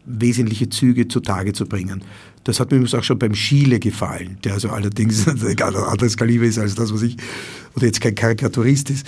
wesentliche 0.06 0.68
Züge 0.68 1.08
zutage 1.08 1.52
zu 1.52 1.66
bringen. 1.66 2.02
Das 2.44 2.60
hat 2.60 2.70
mir 2.70 2.76
übrigens 2.76 2.94
auch 2.94 3.02
schon 3.02 3.18
beim 3.18 3.34
Schiele 3.34 3.78
gefallen, 3.80 4.38
der 4.44 4.54
also 4.54 4.70
allerdings 4.70 5.26
ein 5.28 5.62
anderes 5.62 6.16
Kaliber 6.16 6.44
ist 6.44 6.58
als 6.58 6.74
das, 6.74 6.92
was 6.92 7.02
ich, 7.02 7.16
oder 7.74 7.86
jetzt 7.86 8.00
kein 8.00 8.14
Karikaturist 8.14 8.90
ist, 8.90 9.06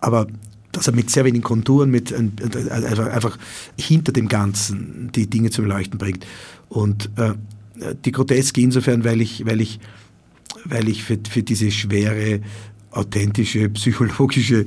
aber 0.00 0.26
dass 0.74 0.86
er 0.86 0.94
mit 0.94 1.10
sehr 1.10 1.24
wenigen 1.24 1.44
Konturen, 1.44 1.90
mit 1.90 2.12
einfach, 2.12 3.06
einfach 3.06 3.38
hinter 3.78 4.12
dem 4.12 4.28
Ganzen 4.28 5.10
die 5.14 5.28
Dinge 5.28 5.50
zum 5.50 5.64
Leuchten 5.64 5.98
bringt. 5.98 6.26
Und 6.68 7.10
äh, 7.16 7.34
die 8.04 8.12
Groteske 8.12 8.60
insofern, 8.60 9.04
weil 9.04 9.20
ich, 9.20 9.46
weil 9.46 9.60
ich, 9.60 9.80
weil 10.64 10.88
ich 10.88 11.04
für, 11.04 11.18
für 11.28 11.42
diese 11.42 11.70
schwere, 11.70 12.40
authentische, 12.90 13.68
psychologische 13.70 14.66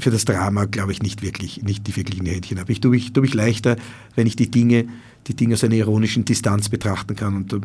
für 0.00 0.10
das 0.10 0.24
Drama, 0.24 0.64
glaube 0.64 0.92
ich, 0.92 1.02
nicht 1.02 1.22
wirklich, 1.22 1.62
nicht 1.62 1.86
die 1.86 1.94
wirklichen 1.96 2.26
Händchen 2.26 2.58
habe. 2.58 2.72
Ich 2.72 2.80
tue 2.80 2.90
mich, 2.90 3.12
tue 3.12 3.22
mich 3.22 3.34
leichter, 3.34 3.76
wenn 4.14 4.26
ich 4.26 4.36
die 4.36 4.50
Dinge, 4.50 4.86
die 5.26 5.34
Dinge 5.34 5.54
aus 5.54 5.64
einer 5.64 5.74
ironischen 5.74 6.24
Distanz 6.24 6.68
betrachten 6.68 7.14
kann 7.14 7.36
und 7.36 7.52
äh, 7.52 7.60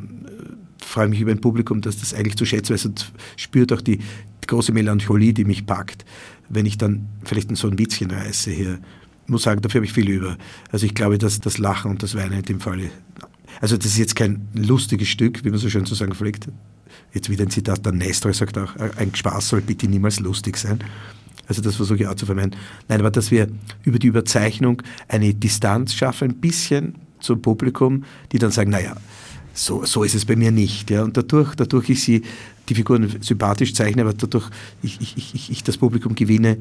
freue 0.79 1.07
mich 1.07 1.21
über 1.21 1.31
ein 1.31 1.41
Publikum, 1.41 1.81
das 1.81 1.99
das 1.99 2.13
eigentlich 2.13 2.35
zu 2.35 2.45
schätzen 2.45 2.73
weiß 2.73 2.85
und 2.85 3.11
spürt 3.37 3.71
auch 3.71 3.81
die, 3.81 3.97
die 3.97 4.47
große 4.47 4.73
Melancholie, 4.73 5.33
die 5.33 5.45
mich 5.45 5.65
packt, 5.65 6.05
wenn 6.53 6.65
ich 6.65 6.77
dann 6.77 7.07
vielleicht 7.23 7.55
so 7.55 7.67
ein 7.67 7.77
Witzchen 7.77 8.11
reiße 8.11 8.51
hier. 8.51 8.79
Ich 9.25 9.29
muss 9.29 9.43
sagen, 9.43 9.61
dafür 9.61 9.79
habe 9.79 9.85
ich 9.85 9.93
viel 9.93 10.09
über. 10.09 10.37
Also 10.71 10.85
ich 10.85 10.93
glaube, 10.93 11.17
dass 11.17 11.39
das 11.39 11.57
Lachen 11.57 11.91
und 11.91 12.03
das 12.03 12.15
Weinen 12.15 12.33
in 12.33 12.43
dem 12.43 12.59
Falle, 12.59 12.89
also 13.59 13.77
das 13.77 13.87
ist 13.87 13.97
jetzt 13.97 14.15
kein 14.15 14.47
lustiges 14.53 15.07
Stück, 15.07 15.43
wie 15.43 15.49
man 15.49 15.59
so 15.59 15.69
schön 15.69 15.85
zu 15.85 15.95
sagen 15.95 16.13
pflegt. 16.13 16.47
Jetzt 17.13 17.29
wieder 17.29 17.43
ein 17.43 17.49
Zitat, 17.49 17.85
der 17.85 17.93
Nestor 17.93 18.33
sagt 18.33 18.57
auch, 18.57 18.75
ein 18.97 19.13
Spaß 19.13 19.49
soll 19.49 19.61
bitte 19.61 19.87
niemals 19.87 20.19
lustig 20.19 20.57
sein. 20.57 20.79
Also 21.47 21.61
das 21.61 21.75
versuche 21.75 21.97
ich 21.97 22.07
auch 22.07 22.15
zu 22.15 22.25
vermeiden. 22.25 22.55
Nein, 22.87 23.01
aber 23.01 23.11
dass 23.11 23.31
wir 23.31 23.47
über 23.83 23.99
die 23.99 24.07
Überzeichnung 24.07 24.81
eine 25.07 25.33
Distanz 25.33 25.93
schaffen, 25.93 26.31
ein 26.31 26.37
bisschen 26.37 26.95
zum 27.19 27.41
Publikum, 27.41 28.05
die 28.31 28.39
dann 28.39 28.51
sagen, 28.51 28.71
naja, 28.71 28.95
so, 29.53 29.83
so 29.83 30.03
ist 30.03 30.15
es 30.15 30.25
bei 30.25 30.35
mir 30.35 30.51
nicht. 30.51 30.89
Ja. 30.89 31.03
Und 31.03 31.17
dadurch, 31.17 31.55
dadurch 31.55 31.89
ich 31.89 32.03
sie, 32.03 32.21
die 32.71 32.75
Figuren 32.75 33.17
sympathisch 33.19 33.73
zeichne, 33.73 34.03
aber 34.03 34.13
dadurch 34.13 34.49
ich, 34.81 35.01
ich, 35.01 35.17
ich, 35.17 35.51
ich 35.51 35.63
das 35.63 35.77
Publikum 35.77 36.15
gewinne, 36.15 36.57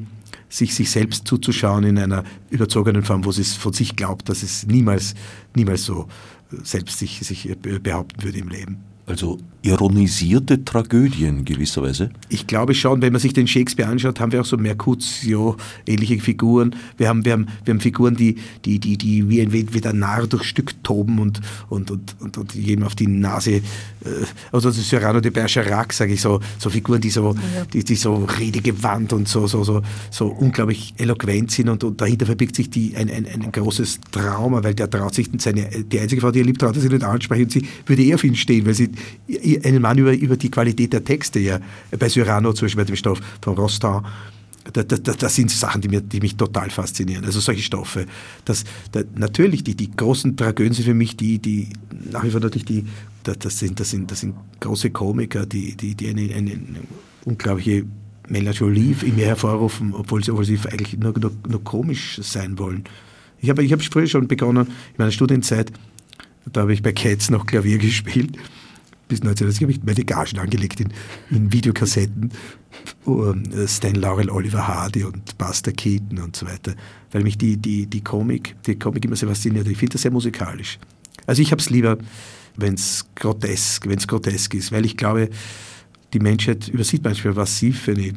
sich, 0.49 0.75
sich 0.75 0.91
selbst 0.91 1.25
zuzuschauen 1.25 1.85
in 1.85 1.97
einer 1.97 2.25
überzogenen 2.49 3.03
Form, 3.03 3.23
wo 3.23 3.31
sie 3.31 3.43
es 3.43 3.53
von 3.53 3.71
sich 3.71 3.95
glaubt, 3.95 4.27
dass 4.27 4.43
es 4.43 4.67
niemals, 4.67 5.15
niemals 5.55 5.85
so 5.85 6.09
selbst 6.63 6.99
sich, 6.99 7.19
sich 7.21 7.55
behaupten 7.61 8.23
würde 8.23 8.39
im 8.39 8.49
Leben. 8.49 8.90
Also 9.11 9.39
ironisierte 9.63 10.65
Tragödien 10.65 11.45
gewisserweise? 11.45 12.09
Ich 12.29 12.47
glaube 12.47 12.73
schon, 12.73 13.01
wenn 13.01 13.11
man 13.11 13.21
sich 13.21 13.33
den 13.33 13.45
Shakespeare 13.45 13.91
anschaut, 13.91 14.19
haben 14.19 14.31
wir 14.31 14.41
auch 14.41 14.45
so 14.45 14.57
Mercutio-ähnliche 14.57 16.19
Figuren. 16.19 16.75
Wir 16.97 17.09
haben, 17.09 17.25
wir, 17.25 17.33
haben, 17.33 17.47
wir 17.65 17.73
haben 17.73 17.81
Figuren, 17.81 18.15
die, 18.15 18.37
die, 18.65 18.79
die, 18.79 18.97
die 18.97 19.29
wie 19.29 19.41
ein 19.41 19.51
wie 19.51 19.65
der 19.65 19.93
Narr 19.93 20.25
durch 20.25 20.45
Stück 20.45 20.83
toben 20.83 21.19
und, 21.19 21.41
und, 21.69 21.91
und, 21.91 22.15
und, 22.19 22.37
und 22.37 22.55
jedem 22.55 22.85
auf 22.85 22.95
die 22.95 23.05
Nase. 23.05 23.51
Äh, 23.51 23.61
also 24.51 24.71
Cyrano 24.71 25.19
de 25.19 25.29
Bergerac, 25.29 25.93
sage 25.93 26.13
ich 26.13 26.21
so, 26.21 26.39
so 26.57 26.69
Figuren, 26.69 27.01
die 27.01 27.11
so, 27.11 27.35
die, 27.71 27.83
die 27.83 27.95
so 27.95 28.25
redegewandt 28.39 29.13
und 29.13 29.27
so, 29.27 29.45
so, 29.45 29.63
so, 29.63 29.81
so 30.09 30.27
unglaublich 30.27 30.95
eloquent 30.97 31.51
sind 31.51 31.69
und, 31.69 31.83
und 31.83 32.01
dahinter 32.01 32.25
verbirgt 32.25 32.55
sich 32.55 32.69
die, 32.71 32.95
ein, 32.95 33.11
ein, 33.11 33.27
ein 33.27 33.51
großes 33.51 33.99
Trauma, 34.11 34.63
weil 34.63 34.73
der 34.73 34.89
traut 34.89 35.13
sich 35.13 35.29
seine, 35.37 35.69
die 35.69 35.99
einzige 35.99 36.21
Frau, 36.21 36.31
die 36.31 36.39
er 36.39 36.45
liebt, 36.45 36.61
traut 36.61 36.75
er 36.75 36.81
sich 36.81 36.91
nicht 36.91 37.03
ansprechen 37.03 37.43
und 37.43 37.51
sie 37.51 37.67
würde 37.85 38.03
eher 38.03 38.15
auf 38.15 38.23
ihn 38.23 38.35
stehen, 38.35 38.65
weil 38.65 38.73
sie 38.73 38.89
einen 39.63 39.81
Mann 39.81 39.97
über, 39.97 40.13
über 40.13 40.37
die 40.37 40.51
Qualität 40.51 40.93
der 40.93 41.03
Texte, 41.03 41.39
ja, 41.39 41.59
bei 41.97 42.09
Cyrano 42.09 42.53
zum 42.53 42.65
Beispiel 42.65 42.83
bei 42.83 42.87
dem 42.87 42.95
Stoff 42.95 43.19
von 43.41 43.55
Rostand, 43.55 44.05
das, 44.73 44.85
das, 44.87 45.17
das, 45.17 45.35
sind 45.35 45.49
Sachen, 45.49 45.81
die, 45.81 45.87
mir, 45.87 46.01
die 46.01 46.19
mich 46.19 46.35
total 46.35 46.69
faszinieren. 46.69 47.25
Also 47.25 47.39
solche 47.39 47.63
Stoffe. 47.63 48.05
Das, 48.45 48.63
das, 48.91 49.05
natürlich, 49.15 49.63
die, 49.63 49.75
die 49.75 49.89
großen 49.91 50.37
Tragödien 50.37 50.73
sind 50.73 50.85
für 50.85 50.93
mich 50.93 51.17
die, 51.17 51.39
die 51.39 51.69
nach 52.11 52.23
wie 52.23 52.29
vor 52.29 52.39
natürlich 52.39 52.65
die, 52.65 52.85
das, 53.23 53.57
sind, 53.57 53.79
das, 53.79 53.89
sind, 53.89 54.11
das 54.11 54.19
sind 54.19 54.35
große 54.59 54.91
Komiker, 54.91 55.45
die, 55.45 55.75
die, 55.75 55.95
die 55.95 56.09
eine, 56.09 56.33
eine 56.33 56.59
unglaubliche 57.25 57.85
Melancholie 58.29 58.95
in 59.03 59.15
mir 59.15 59.25
hervorrufen, 59.25 59.93
obwohl 59.93 60.23
sie, 60.23 60.31
obwohl 60.31 60.45
sie 60.45 60.59
eigentlich 60.71 60.97
nur, 60.97 61.17
nur, 61.17 61.31
nur 61.47 61.63
komisch 61.63 62.19
sein 62.21 62.57
wollen. 62.59 62.83
Ich 63.39 63.49
habe 63.49 63.63
ich 63.63 63.73
hab 63.73 63.81
früher 63.81 64.07
schon 64.07 64.27
begonnen, 64.27 64.67
in 64.67 64.95
meiner 64.97 65.11
Studienzeit, 65.11 65.71
da 66.51 66.61
habe 66.61 66.73
ich 66.73 66.83
bei 66.83 66.93
Cats 66.93 67.29
noch 67.29 67.45
Klavier 67.45 67.77
gespielt 67.79 68.37
bis 69.11 69.21
1990 69.21 69.63
habe 69.63 69.71
ich 69.73 69.83
meine 69.83 70.05
Gagen 70.05 70.39
angelegt 70.39 70.79
in, 70.79 70.93
in 71.29 71.51
Videokassetten. 71.51 72.31
Um, 73.03 73.43
Stan 73.67 73.95
Laurel, 73.95 74.29
Oliver 74.29 74.65
Hardy 74.65 75.03
und 75.03 75.37
Buster 75.37 75.73
Keaton 75.73 76.19
und 76.19 76.35
so 76.37 76.45
weiter, 76.45 76.73
weil 77.11 77.23
mich 77.23 77.37
die, 77.37 77.57
die, 77.57 77.85
die 77.85 78.01
Komik, 78.01 78.55
die 78.65 78.79
Komik 78.79 79.03
immer 79.03 79.17
sehr 79.17 79.27
fasziniert. 79.27 79.67
Ich 79.67 79.77
finde 79.77 79.93
das 79.93 80.03
sehr 80.03 80.11
musikalisch. 80.11 80.79
Also 81.27 81.41
ich 81.41 81.51
habe 81.51 81.61
es 81.61 81.69
lieber, 81.69 81.97
wenn 82.55 82.75
es 82.75 83.05
grotesk, 83.15 83.85
grotesk 84.07 84.53
ist, 84.53 84.71
weil 84.71 84.85
ich 84.85 84.95
glaube, 84.95 85.29
die 86.13 86.19
Menschheit 86.19 86.69
übersieht 86.69 87.03
manchmal, 87.03 87.35
was 87.35 87.59
sie 87.59 87.73
für 87.73 87.91
eine 87.91 88.13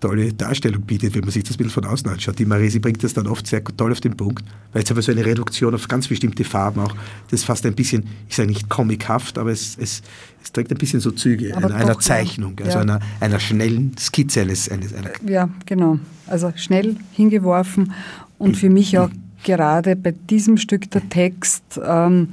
tolle 0.00 0.32
Darstellung 0.32 0.82
bietet, 0.82 1.14
wenn 1.14 1.22
man 1.22 1.30
sich 1.30 1.44
das 1.44 1.56
bisschen 1.56 1.70
von 1.70 1.84
außen 1.86 2.08
anschaut. 2.10 2.38
Die 2.38 2.44
Maresi 2.44 2.78
bringt 2.78 3.02
das 3.02 3.14
dann 3.14 3.26
oft 3.26 3.46
sehr 3.46 3.64
toll 3.64 3.92
auf 3.92 4.00
den 4.00 4.16
Punkt, 4.16 4.44
weil 4.72 4.82
es 4.82 4.90
aber 4.90 5.00
so 5.00 5.10
eine 5.10 5.24
Reduktion 5.24 5.74
auf 5.74 5.88
ganz 5.88 6.08
bestimmte 6.08 6.44
Farben 6.44 6.80
auch, 6.80 6.94
das 7.30 7.40
ist 7.40 7.44
fast 7.44 7.64
ein 7.66 7.74
bisschen, 7.74 8.04
ich 8.28 8.36
sage 8.36 8.48
nicht 8.48 8.68
comichaft, 8.68 9.38
aber 9.38 9.50
es, 9.50 9.76
es, 9.78 10.02
es 10.42 10.52
trägt 10.52 10.70
ein 10.70 10.78
bisschen 10.78 11.00
so 11.00 11.10
Züge 11.10 11.56
einer, 11.56 11.74
einer, 11.74 11.98
Zeichnung, 11.98 12.56
also 12.60 12.78
ja. 12.78 12.82
einer, 12.82 13.00
einer 13.20 13.40
schnellen 13.40 13.96
Skizze 13.98 14.42
eines, 14.42 14.68
eines 14.68 14.92
einer 14.92 15.10
Ja, 15.26 15.48
genau. 15.64 15.98
Also 16.26 16.52
schnell 16.56 16.96
hingeworfen 17.12 17.92
und 18.38 18.56
für 18.56 18.68
mich 18.68 18.98
auch 18.98 19.10
gerade 19.44 19.96
bei 19.96 20.12
diesem 20.12 20.58
Stück 20.58 20.90
der 20.90 21.08
Text, 21.08 21.62
ähm, 21.82 22.28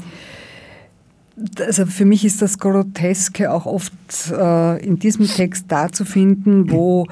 also 1.59 1.85
für 1.85 2.05
mich 2.05 2.25
ist 2.25 2.41
das 2.41 2.59
Groteske 2.59 3.51
auch 3.51 3.65
oft 3.65 3.93
äh, 4.31 4.85
in 4.85 4.99
diesem 4.99 5.27
Text 5.27 5.65
da 5.69 5.91
zu 5.91 6.05
finden, 6.05 6.71
wo 6.71 7.07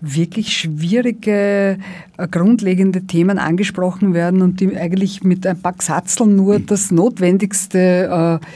wirklich 0.00 0.56
schwierige, 0.56 1.78
äh, 2.16 2.28
grundlegende 2.30 3.02
Themen 3.02 3.38
angesprochen 3.38 4.14
werden 4.14 4.42
und 4.42 4.60
die 4.60 4.76
eigentlich 4.76 5.24
mit 5.24 5.46
ein 5.46 5.60
paar 5.60 5.74
Gsatzeln 5.74 6.36
nur 6.36 6.60
das 6.60 6.90
Notwendigste 6.90 8.40
äh, 8.40 8.46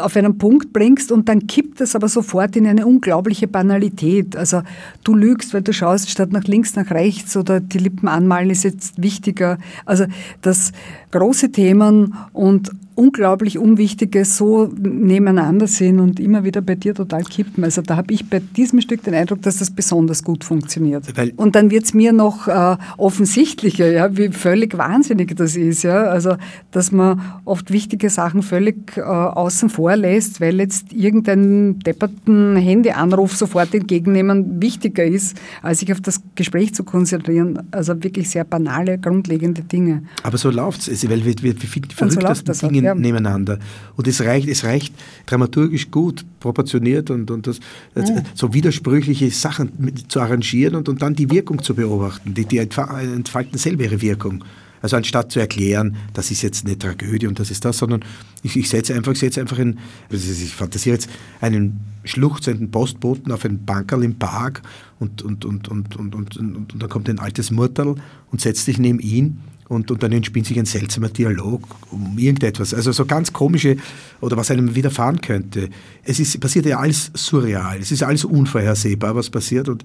auf 0.00 0.16
einen 0.16 0.38
Punkt 0.38 0.72
bringst 0.72 1.12
und 1.12 1.28
dann 1.28 1.46
kippt 1.46 1.80
es 1.80 1.94
aber 1.94 2.08
sofort 2.08 2.56
in 2.56 2.66
eine 2.66 2.86
unglaubliche 2.86 3.48
Banalität. 3.48 4.36
Also 4.36 4.62
du 5.04 5.14
lügst, 5.14 5.52
weil 5.52 5.62
du 5.62 5.72
schaust 5.72 6.10
statt 6.10 6.32
nach 6.32 6.44
links, 6.44 6.74
nach 6.76 6.90
rechts 6.90 7.36
oder 7.36 7.60
die 7.60 7.78
Lippen 7.78 8.08
anmalen 8.08 8.50
ist 8.50 8.64
jetzt 8.64 9.00
wichtiger. 9.02 9.58
Also 9.84 10.06
dass 10.40 10.72
große 11.10 11.50
Themen 11.52 12.14
und 12.32 12.70
unglaublich 12.98 13.58
Unwichtiges 13.58 14.36
so 14.36 14.68
nebeneinander 14.76 15.68
sind 15.68 16.00
und 16.00 16.18
immer 16.18 16.42
wieder 16.42 16.60
bei 16.60 16.74
dir 16.74 16.96
total 16.96 17.22
kippen. 17.22 17.62
Also 17.62 17.80
da 17.80 17.96
habe 17.96 18.12
ich 18.12 18.28
bei 18.28 18.40
diesem 18.40 18.80
Stück 18.80 19.04
den 19.04 19.14
Eindruck, 19.14 19.40
dass 19.42 19.58
das 19.58 19.70
besonders 19.70 20.24
gut 20.24 20.42
funktioniert. 20.42 21.16
Weil 21.16 21.32
und 21.36 21.54
dann 21.54 21.70
wird 21.70 21.84
es 21.84 21.94
mir 21.94 22.12
noch 22.12 22.48
äh, 22.48 22.76
offensichtlicher, 22.96 23.88
ja, 23.92 24.16
wie 24.16 24.30
völlig 24.30 24.76
wahnsinnig 24.76 25.36
das 25.36 25.54
ist. 25.54 25.84
Ja? 25.84 26.06
Also 26.06 26.34
dass 26.72 26.90
man 26.90 27.20
oft 27.44 27.70
wichtige 27.70 28.10
Sachen 28.10 28.42
völlig 28.42 28.96
äh, 28.96 29.02
außen 29.02 29.70
vor 29.70 29.94
lässt, 29.94 30.40
weil 30.40 30.58
jetzt 30.58 30.92
irgendein 30.92 31.78
depperten 31.78 32.56
Handyanruf 32.56 33.36
sofort 33.36 33.72
entgegennehmen 33.74 34.60
wichtiger 34.60 35.04
ist, 35.04 35.36
als 35.62 35.78
sich 35.80 35.92
auf 35.92 36.00
das 36.00 36.20
Gespräch 36.34 36.74
zu 36.74 36.82
konzentrieren. 36.82 37.60
Also 37.70 38.02
wirklich 38.02 38.28
sehr 38.28 38.42
banale, 38.42 38.98
grundlegende 38.98 39.62
Dinge. 39.62 40.02
Aber 40.24 40.36
so 40.36 40.50
läuft 40.50 40.80
es, 40.80 40.97
weil 41.04 41.24
wir, 41.24 41.34
wir, 41.42 41.60
wir 41.60 41.68
finden 41.68 41.88
die 41.88 41.94
verrücktesten 41.94 42.54
so 42.54 42.68
Dinge 42.68 42.82
ja. 42.82 42.94
nebeneinander. 42.94 43.58
Und 43.96 44.08
es 44.08 44.20
reicht, 44.20 44.48
es 44.48 44.64
reicht 44.64 44.94
dramaturgisch 45.26 45.90
gut, 45.90 46.24
proportioniert 46.40 47.10
und, 47.10 47.30
und 47.30 47.46
das, 47.46 47.60
ja. 47.94 48.22
so 48.34 48.52
widersprüchliche 48.54 49.30
Sachen 49.30 49.72
mit, 49.78 50.10
zu 50.10 50.20
arrangieren 50.20 50.74
und, 50.74 50.88
und 50.88 51.02
dann 51.02 51.14
die 51.14 51.30
Wirkung 51.30 51.62
zu 51.62 51.74
beobachten. 51.74 52.34
Die, 52.34 52.44
die 52.44 52.58
entfalten 52.58 53.58
selber 53.58 53.84
ihre 53.84 54.00
Wirkung. 54.00 54.44
Also 54.80 54.96
anstatt 54.96 55.32
zu 55.32 55.40
erklären, 55.40 55.96
das 56.14 56.30
ist 56.30 56.42
jetzt 56.42 56.64
eine 56.64 56.78
Tragödie 56.78 57.26
und 57.26 57.38
das 57.38 57.50
ist 57.50 57.64
das, 57.64 57.78
sondern 57.78 58.04
ich, 58.42 58.56
ich 58.56 58.68
setze 58.68 58.94
einfach, 58.94 59.12
ich 59.12 59.18
setze 59.18 59.40
einfach 59.40 59.58
in, 59.58 59.78
also 60.10 60.30
ich 60.30 60.54
fantasiere 60.54 60.94
jetzt 60.94 61.10
einen 61.40 61.80
schluchzenden 62.04 62.70
Postboten 62.70 63.32
auf 63.32 63.44
einen 63.44 63.64
Bankerl 63.64 64.04
im 64.04 64.18
Park 64.18 64.62
und, 65.00 65.22
und, 65.22 65.44
und, 65.44 65.68
und, 65.68 65.96
und, 65.96 66.14
und, 66.14 66.36
und, 66.36 66.72
und, 66.72 66.82
dann 66.82 66.88
kommt 66.88 67.08
ein 67.08 67.18
altes 67.18 67.50
Murterl 67.50 67.96
und 68.30 68.40
setzt 68.40 68.64
sich 68.64 68.78
neben 68.78 69.00
ihn 69.00 69.40
und, 69.68 69.90
und 69.90 70.02
dann 70.02 70.12
entspinnt 70.12 70.46
sich 70.46 70.58
ein 70.58 70.66
seltsamer 70.66 71.08
Dialog 71.08 71.62
um 71.90 72.18
irgendetwas. 72.18 72.72
Also 72.72 72.92
so 72.92 73.04
ganz 73.04 73.32
komische 73.32 73.76
oder 74.20 74.36
was 74.36 74.50
einem 74.50 74.74
widerfahren 74.74 75.20
könnte. 75.20 75.68
Es 76.04 76.20
ist, 76.20 76.40
passiert 76.40 76.66
ja 76.66 76.78
alles 76.78 77.10
surreal, 77.14 77.78
es 77.80 77.92
ist 77.92 78.02
alles 78.02 78.24
unvorhersehbar, 78.24 79.14
was 79.14 79.30
passiert 79.30 79.68
und 79.68 79.84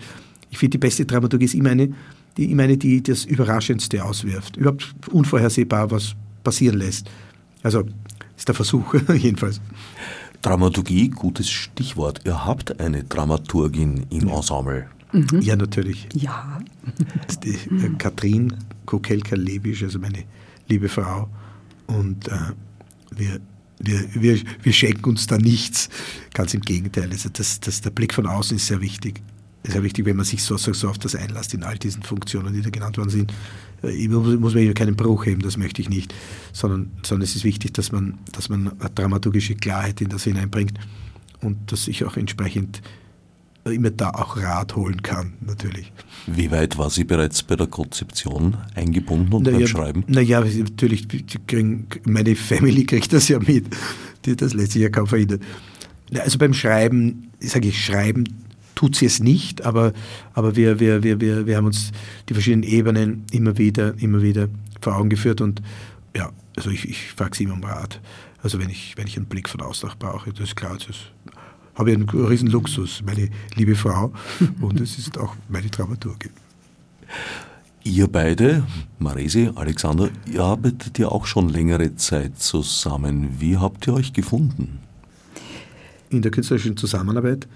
ich 0.49 0.59
finde, 0.59 0.77
die 0.77 0.77
beste 0.77 1.05
Dramaturgie 1.05 1.45
ist 1.45 1.55
immer 1.55 1.71
eine, 1.71 1.93
die, 2.38 2.51
immer 2.51 2.63
eine, 2.63 2.77
die 2.77 3.01
das 3.01 3.25
Überraschendste 3.25 4.03
auswirft. 4.03 4.55
Überhaupt 4.55 4.93
unvorhersehbar, 5.11 5.89
was 5.89 6.15
passieren 6.43 6.77
lässt. 6.77 7.09
Also 7.63 7.84
ist 8.38 8.47
der 8.47 8.53
Versuch 8.53 8.93
jedenfalls. 9.15 9.59
Dramaturgie, 10.43 11.09
gutes 11.09 11.49
Stichwort. 11.49 12.21
Ihr 12.25 12.45
habt 12.45 12.79
eine 12.79 13.03
Dramaturgin 13.03 14.05
im 14.11 14.27
Ensemble. 14.27 14.86
Mhm. 15.11 15.41
Ja, 15.41 15.55
natürlich. 15.55 16.07
Ja. 16.13 16.59
Die, 17.43 17.49
äh, 17.51 17.89
Katrin 17.97 18.53
Kokelka-Lebisch, 18.86 19.84
also 19.84 19.99
meine 19.99 20.23
liebe 20.67 20.89
Frau. 20.89 21.29
Und 21.88 22.27
äh, 22.27 22.31
wir, 23.15 23.39
wir, 23.79 24.03
wir, 24.13 24.39
wir 24.61 24.73
schenken 24.73 25.09
uns 25.09 25.27
da 25.27 25.38
nichts. 25.38 25.89
Ganz 26.34 26.53
im 26.53 26.61
Gegenteil. 26.61 27.09
Also 27.11 27.29
das, 27.29 27.59
das, 27.59 27.81
der 27.81 27.91
Blick 27.91 28.13
von 28.13 28.27
außen 28.27 28.57
ist 28.57 28.67
sehr 28.67 28.81
wichtig. 28.81 29.21
Ist 29.63 29.73
sehr 29.73 29.84
wichtig, 29.84 30.05
wenn 30.05 30.17
man 30.17 30.25
sich 30.25 30.43
so, 30.43 30.57
so, 30.57 30.73
so 30.73 30.89
auf 30.89 30.97
das 30.97 31.15
einlässt 31.15 31.53
in 31.53 31.63
all 31.63 31.77
diesen 31.77 32.03
Funktionen, 32.03 32.53
die 32.53 32.61
da 32.61 32.69
genannt 32.69 32.97
worden 32.97 33.09
sind. 33.09 33.34
Äh, 33.84 33.91
ich 33.91 34.09
muss, 34.09 34.39
muss 34.39 34.55
man 34.55 34.73
keinen 34.73 34.95
Bruch 34.95 35.25
heben, 35.25 35.41
das 35.41 35.57
möchte 35.57 35.81
ich 35.81 35.89
nicht. 35.89 36.13
Sondern, 36.51 36.91
sondern 37.03 37.23
es 37.23 37.36
ist 37.36 37.43
wichtig, 37.43 37.73
dass 37.73 37.91
man, 37.91 38.19
dass 38.31 38.49
man 38.49 38.71
dramaturgische 38.95 39.55
Klarheit 39.55 40.01
in 40.01 40.09
das 40.09 40.23
hineinbringt 40.23 40.79
und 41.41 41.71
dass 41.71 41.88
ich 41.88 42.03
auch 42.05 42.17
entsprechend 42.17 42.81
immer 43.72 43.91
da 43.91 44.09
auch 44.09 44.38
Rat 44.38 44.76
holen 44.76 45.01
kann, 45.01 45.34
natürlich. 45.41 45.91
Wie 46.28 46.51
weit 46.51 46.78
war 46.78 46.89
sie 46.89 47.03
bereits 47.03 47.43
bei 47.43 47.55
der 47.55 47.68
Konzeption 47.68 48.57
eingebunden 48.76 49.34
und 49.34 49.43
naja, 49.43 49.59
beim 49.59 49.68
Schreiben? 49.68 50.03
Naja, 50.07 50.41
natürlich, 50.41 51.07
kriegen, 51.47 51.88
meine 52.05 52.36
Family 52.36 52.86
kriegt 52.86 53.14
das 53.14 53.28
ja 53.30 53.39
mit. 53.39 53.66
Die, 54.26 54.36
das 54.36 54.53
lässt 54.53 54.74
sich 54.74 54.82
ja 54.82 54.89
kaum 54.89 55.07
verhindern. 55.07 55.39
Also 56.20 56.38
beim 56.38 56.53
Schreiben, 56.53 57.32
sage 57.39 57.70
ich, 57.70 57.84
Schreiben 57.84 58.26
tut 58.76 58.95
sie 58.95 59.05
es 59.05 59.22
nicht, 59.22 59.66
aber, 59.66 59.93
aber 60.34 60.55
wir, 60.55 60.80
wir, 60.80 61.03
wir, 61.03 61.22
wir, 61.22 61.45
wir 61.47 61.57
haben 61.57 61.66
uns 61.66 61.91
die 62.30 62.34
verschiedenen 62.34 62.64
Ebenen 62.64 63.26
immer 63.32 63.57
wieder, 63.57 63.93
immer 63.99 64.22
wieder 64.22 64.49
vor 64.82 64.95
Augen 64.95 65.09
geführt 65.09 65.41
und 65.41 65.61
ja, 66.16 66.32
also 66.55 66.70
ich, 66.70 66.88
ich 66.89 67.11
frage 67.11 67.36
sie 67.36 67.45
immer 67.45 67.53
um 67.53 67.64
Rat. 67.64 68.01
Also 68.41 68.59
wenn 68.59 68.70
ich, 68.70 68.97
wenn 68.97 69.07
ich 69.07 69.16
einen 69.16 69.28
Blick 69.28 69.47
von 69.47 69.61
außen 69.61 69.89
brauche, 69.97 70.32
das 70.34 70.49
ist 70.49 70.55
klar, 70.55 70.76
das 70.78 70.89
ist 70.89 71.11
habe 71.76 71.91
ich 71.91 71.97
einen 71.97 72.09
riesen 72.09 72.49
Luxus, 72.49 73.03
meine 73.05 73.30
liebe 73.55 73.76
Frau. 73.76 74.13
Und 74.61 74.80
es 74.80 74.97
ist 74.97 75.17
auch 75.17 75.36
meine 75.49 75.69
Dramaturgin. 75.69 76.32
Ihr 77.84 78.07
beide, 78.07 78.63
Maresi, 78.99 79.49
Alexander, 79.55 80.09
ihr 80.26 80.41
arbeitet 80.41 80.99
ja 80.99 81.09
auch 81.09 81.26
schon 81.26 81.49
längere 81.49 81.95
Zeit 81.95 82.39
zusammen. 82.39 83.36
Wie 83.39 83.57
habt 83.57 83.88
ihr 83.88 83.93
euch 83.93 84.13
gefunden? 84.13 84.80
In 86.09 86.21
der 86.21 86.32
künstlerischen 86.32 86.78
Zusammenarbeit, 86.78 87.47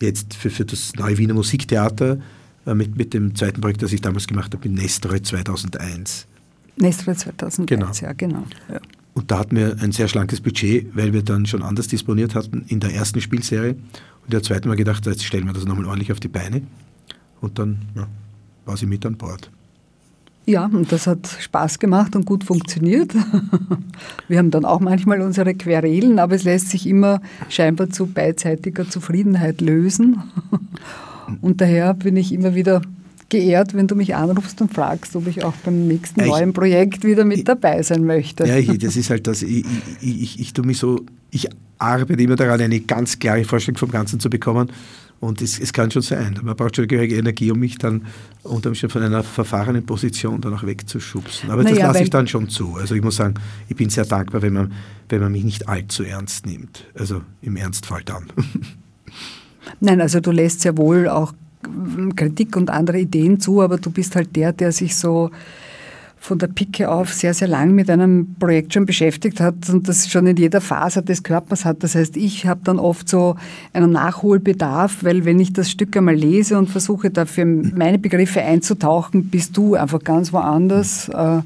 jetzt 0.00 0.34
für, 0.34 0.50
für 0.50 0.66
das 0.66 0.94
Neue 0.96 1.16
Wiener 1.16 1.34
Musiktheater, 1.34 2.18
äh, 2.66 2.74
mit, 2.74 2.96
mit 2.96 3.14
dem 3.14 3.34
zweiten 3.34 3.60
Projekt, 3.60 3.82
das 3.82 3.92
ich 3.92 4.02
damals 4.02 4.26
gemacht 4.26 4.52
habe, 4.52 4.66
in 4.66 4.74
Nestroy 4.74 5.22
2001. 5.22 6.26
Nestroy 6.76 7.14
2001, 7.14 7.66
genau. 7.66 7.90
ja, 8.00 8.12
genau. 8.12 8.44
Ja. 8.68 8.80
Und 9.14 9.30
da 9.30 9.40
hatten 9.40 9.56
wir 9.56 9.76
ein 9.80 9.92
sehr 9.92 10.08
schlankes 10.08 10.40
Budget, 10.40 10.96
weil 10.96 11.12
wir 11.12 11.22
dann 11.22 11.46
schon 11.46 11.62
anders 11.62 11.88
disponiert 11.88 12.34
hatten 12.34 12.64
in 12.68 12.80
der 12.80 12.94
ersten 12.94 13.20
Spielserie. 13.20 13.76
Und 14.24 14.32
der 14.32 14.42
zweite 14.42 14.68
Mal 14.68 14.76
gedacht, 14.76 15.04
jetzt 15.06 15.24
stellen 15.24 15.46
wir 15.46 15.52
das 15.52 15.66
nochmal 15.66 15.86
ordentlich 15.86 16.12
auf 16.12 16.20
die 16.20 16.28
Beine. 16.28 16.62
Und 17.40 17.58
dann 17.58 17.78
ja, 17.94 18.06
war 18.64 18.76
sie 18.76 18.86
mit 18.86 19.04
an 19.04 19.16
Bord. 19.16 19.50
Ja, 20.44 20.64
und 20.64 20.90
das 20.90 21.06
hat 21.06 21.28
Spaß 21.38 21.78
gemacht 21.78 22.16
und 22.16 22.26
gut 22.26 22.42
funktioniert. 22.42 23.14
Wir 24.28 24.38
haben 24.38 24.50
dann 24.50 24.64
auch 24.64 24.80
manchmal 24.80 25.20
unsere 25.20 25.54
Querelen, 25.54 26.18
aber 26.18 26.34
es 26.34 26.42
lässt 26.42 26.70
sich 26.70 26.86
immer 26.88 27.20
scheinbar 27.48 27.90
zu 27.90 28.06
beidseitiger 28.06 28.88
Zufriedenheit 28.88 29.60
lösen. 29.60 30.22
Und 31.40 31.60
daher 31.60 31.94
bin 31.94 32.16
ich 32.16 32.32
immer 32.32 32.54
wieder 32.54 32.82
geehrt, 33.32 33.74
wenn 33.74 33.86
du 33.86 33.96
mich 33.96 34.14
anrufst 34.14 34.60
und 34.60 34.72
fragst, 34.72 35.16
ob 35.16 35.26
ich 35.26 35.42
auch 35.42 35.54
beim 35.64 35.88
nächsten 35.88 36.20
ich, 36.20 36.26
neuen 36.26 36.52
Projekt 36.52 37.02
wieder 37.02 37.24
mit 37.24 37.48
dabei 37.48 37.82
sein 37.82 38.04
möchte. 38.04 38.46
Ja, 38.46 38.58
ich, 38.58 38.78
das 38.78 38.94
ist 38.94 39.08
halt 39.08 39.26
das. 39.26 39.42
Ich, 39.42 39.64
ich, 40.02 40.22
ich, 40.22 40.40
ich 40.40 40.52
tue 40.52 40.66
mich 40.66 40.78
so, 40.78 41.00
ich 41.30 41.48
arbeite 41.78 42.22
immer 42.22 42.36
daran, 42.36 42.60
eine 42.60 42.80
ganz 42.80 43.18
klare 43.18 43.44
Vorstellung 43.44 43.78
vom 43.78 43.90
Ganzen 43.90 44.20
zu 44.20 44.28
bekommen. 44.28 44.70
Und 45.18 45.40
es, 45.40 45.58
es 45.58 45.72
kann 45.72 45.90
schon 45.90 46.02
sein. 46.02 46.38
Man 46.42 46.54
braucht 46.56 46.76
schon 46.76 46.86
gehörige 46.86 47.16
Energie, 47.16 47.50
um 47.50 47.58
mich 47.58 47.78
dann 47.78 48.06
unter 48.42 48.68
Umständen 48.68 48.92
von 48.92 49.02
einer 49.02 49.22
verfahrenen 49.22 49.86
Position 49.86 50.40
dann 50.40 50.52
auch 50.52 50.64
wegzuschubsen. 50.64 51.50
Aber 51.50 51.62
das 51.62 51.72
naja, 51.72 51.86
lasse 51.86 52.02
ich 52.02 52.10
dann 52.10 52.26
schon 52.26 52.48
zu. 52.48 52.74
Also 52.74 52.94
ich 52.94 53.02
muss 53.02 53.16
sagen, 53.16 53.34
ich 53.68 53.76
bin 53.76 53.88
sehr 53.88 54.04
dankbar, 54.04 54.42
wenn 54.42 54.52
man, 54.52 54.72
wenn 55.08 55.20
man 55.20 55.32
mich 55.32 55.44
nicht 55.44 55.68
allzu 55.68 56.02
ernst 56.02 56.44
nimmt. 56.44 56.84
Also 56.94 57.22
im 57.40 57.56
Ernstfall 57.56 58.02
dann. 58.04 58.26
Nein, 59.80 60.00
also 60.00 60.20
du 60.20 60.32
lässt 60.32 60.60
sehr 60.60 60.76
wohl 60.76 61.08
auch 61.08 61.32
Kritik 62.16 62.56
und 62.56 62.70
andere 62.70 63.00
Ideen 63.00 63.40
zu, 63.40 63.60
aber 63.60 63.78
du 63.78 63.90
bist 63.90 64.16
halt 64.16 64.34
der, 64.36 64.52
der 64.52 64.72
sich 64.72 64.96
so 64.96 65.30
von 66.22 66.38
der 66.38 66.46
Pike 66.46 66.88
auf 66.88 67.12
sehr, 67.12 67.34
sehr 67.34 67.48
lang 67.48 67.72
mit 67.72 67.90
einem 67.90 68.36
Projekt 68.38 68.72
schon 68.72 68.86
beschäftigt 68.86 69.40
hat 69.40 69.68
und 69.68 69.88
das 69.88 70.08
schon 70.08 70.28
in 70.28 70.36
jeder 70.36 70.60
Phase 70.60 71.02
des 71.02 71.24
Körpers 71.24 71.64
hat. 71.64 71.82
Das 71.82 71.96
heißt, 71.96 72.16
ich 72.16 72.46
habe 72.46 72.60
dann 72.62 72.78
oft 72.78 73.08
so 73.08 73.34
einen 73.72 73.90
Nachholbedarf, 73.90 75.02
weil 75.02 75.24
wenn 75.24 75.40
ich 75.40 75.52
das 75.52 75.68
Stück 75.68 75.96
einmal 75.96 76.14
lese 76.14 76.56
und 76.58 76.70
versuche 76.70 77.10
dafür 77.10 77.44
meine 77.44 77.98
Begriffe 77.98 78.40
einzutauchen, 78.40 79.30
bist 79.30 79.56
du 79.56 79.74
einfach 79.74 80.04
ganz 80.04 80.32
woanders. 80.32 81.08
Äh, 81.08 81.40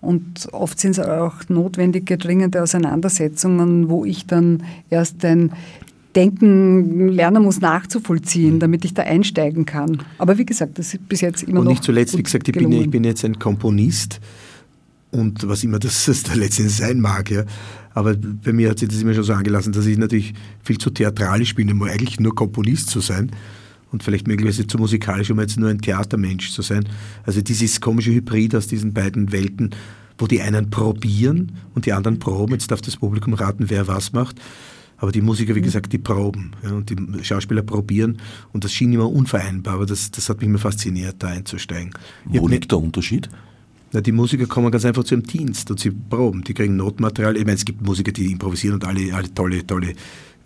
und 0.00 0.48
oft 0.52 0.78
sind 0.78 0.92
es 0.92 1.00
auch 1.00 1.34
notwendige, 1.48 2.16
dringende 2.16 2.62
Auseinandersetzungen, 2.62 3.88
wo 3.88 4.04
ich 4.04 4.26
dann 4.26 4.62
erst 4.90 5.24
ein 5.24 5.50
Denken 6.14 7.08
lernen 7.08 7.42
muss 7.42 7.60
nachzuvollziehen, 7.60 8.60
damit 8.60 8.84
ich 8.84 8.94
da 8.94 9.02
einsteigen 9.02 9.64
kann. 9.64 10.02
Aber 10.18 10.38
wie 10.38 10.46
gesagt, 10.46 10.78
das 10.78 10.94
ist 10.94 11.08
bis 11.08 11.20
jetzt 11.20 11.42
immer 11.42 11.60
und 11.60 11.64
noch. 11.64 11.70
Und 11.70 11.74
nicht 11.74 11.84
zuletzt, 11.84 12.16
wie 12.16 12.22
gesagt, 12.22 12.48
ich 12.48 12.54
bin, 12.54 12.72
ich 12.72 12.90
bin, 12.90 13.04
jetzt 13.04 13.24
ein 13.24 13.38
Komponist 13.38 14.20
und 15.10 15.46
was 15.48 15.64
immer 15.64 15.78
das, 15.78 16.04
das 16.06 16.22
da 16.22 16.34
letztendlich 16.34 16.76
sein 16.76 17.00
mag, 17.00 17.30
ja. 17.30 17.44
Aber 17.94 18.14
bei 18.16 18.52
mir 18.52 18.70
hat 18.70 18.80
sich 18.80 18.88
das 18.88 19.00
immer 19.00 19.14
schon 19.14 19.22
so 19.22 19.32
angelassen, 19.32 19.72
dass 19.72 19.86
ich 19.86 19.96
natürlich 19.96 20.34
viel 20.64 20.78
zu 20.78 20.90
theatralisch 20.90 21.54
bin, 21.54 21.70
um 21.70 21.82
eigentlich 21.84 22.18
nur 22.18 22.34
Komponist 22.34 22.90
zu 22.90 23.00
sein 23.00 23.30
und 23.92 24.02
vielleicht 24.02 24.26
möglicherweise 24.26 24.66
zu 24.66 24.78
musikalisch, 24.78 25.30
um 25.30 25.38
jetzt 25.38 25.56
nur 25.56 25.70
ein 25.70 25.80
Theatermensch 25.80 26.50
zu 26.50 26.62
sein. 26.62 26.88
Also 27.22 27.40
dieses 27.40 27.80
komische 27.80 28.10
Hybrid 28.10 28.56
aus 28.56 28.66
diesen 28.66 28.92
beiden 28.92 29.30
Welten, 29.30 29.70
wo 30.18 30.26
die 30.26 30.42
einen 30.42 30.70
probieren 30.70 31.52
und 31.76 31.86
die 31.86 31.92
anderen 31.92 32.18
proben. 32.18 32.54
Jetzt 32.54 32.72
darf 32.72 32.82
das 32.82 32.96
Publikum 32.96 33.34
raten, 33.34 33.70
wer 33.70 33.86
was 33.86 34.12
macht. 34.12 34.40
Aber 35.04 35.12
die 35.12 35.20
Musiker, 35.20 35.54
wie 35.54 35.60
mhm. 35.60 35.64
gesagt, 35.64 35.92
die 35.92 35.98
proben 35.98 36.52
ja, 36.62 36.70
und 36.70 36.88
die 36.88 36.96
Schauspieler 37.22 37.60
probieren 37.60 38.16
und 38.54 38.64
das 38.64 38.72
schien 38.72 38.90
immer 38.90 39.10
unvereinbar, 39.10 39.74
aber 39.74 39.84
das, 39.84 40.10
das 40.10 40.30
hat 40.30 40.38
mich 40.40 40.48
immer 40.48 40.58
fasziniert, 40.58 41.16
da 41.18 41.28
einzusteigen. 41.28 41.92
Wo 42.24 42.48
liegt 42.48 42.70
der 42.70 42.78
Unterschied? 42.78 43.28
Na, 43.92 44.00
die 44.00 44.12
Musiker 44.12 44.46
kommen 44.46 44.70
ganz 44.70 44.86
einfach 44.86 45.04
zu 45.04 45.16
ihrem 45.16 45.24
Dienst 45.24 45.70
und 45.70 45.78
sie 45.78 45.90
proben, 45.90 46.42
die 46.42 46.54
kriegen 46.54 46.76
Notmaterial. 46.76 47.36
Ich 47.36 47.44
meine, 47.44 47.56
es 47.56 47.66
gibt 47.66 47.82
Musiker, 47.82 48.12
die 48.12 48.32
improvisieren 48.32 48.76
und 48.76 48.86
alle, 48.86 49.14
alle 49.14 49.34
tolle, 49.34 49.66
tolle 49.66 49.92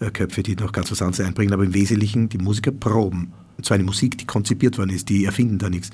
äh, 0.00 0.11
Köpfe, 0.11 0.42
die 0.42 0.56
noch 0.56 0.72
ganz 0.72 0.90
was 0.90 1.02
anderes 1.02 1.24
einbringen, 1.24 1.52
aber 1.52 1.62
im 1.62 1.72
Wesentlichen 1.72 2.28
die 2.28 2.38
Musiker 2.38 2.72
proben. 2.72 3.32
Und 3.59 3.64
zwar 3.64 3.76
eine 3.76 3.84
Musik, 3.84 4.18
die 4.18 4.26
konzipiert 4.26 4.76
worden 4.76 4.90
ist, 4.90 5.09
die 5.09 5.24
erfinden 5.24 5.59
da 5.59 5.70
nichts. 5.70 5.90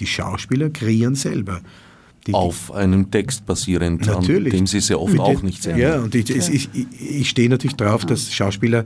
Die 0.00 0.06
Schauspieler 0.06 0.70
kreieren 0.70 1.16
selber. 1.16 1.60
Die, 2.26 2.34
auf 2.34 2.72
einem 2.72 3.10
Text 3.10 3.46
basierend, 3.46 4.06
natürlich. 4.06 4.52
an 4.52 4.60
dem 4.60 4.66
Sie 4.66 4.80
sehr 4.80 5.00
oft 5.00 5.18
auch 5.18 5.42
nicht 5.42 5.62
sehen. 5.62 5.78
Ja, 5.78 6.00
und 6.00 6.14
ich, 6.14 6.28
ich, 6.30 6.68
ich, 6.74 7.28
stehe 7.28 7.48
natürlich 7.48 7.76
darauf, 7.76 8.04
dass 8.04 8.32
Schauspieler 8.32 8.84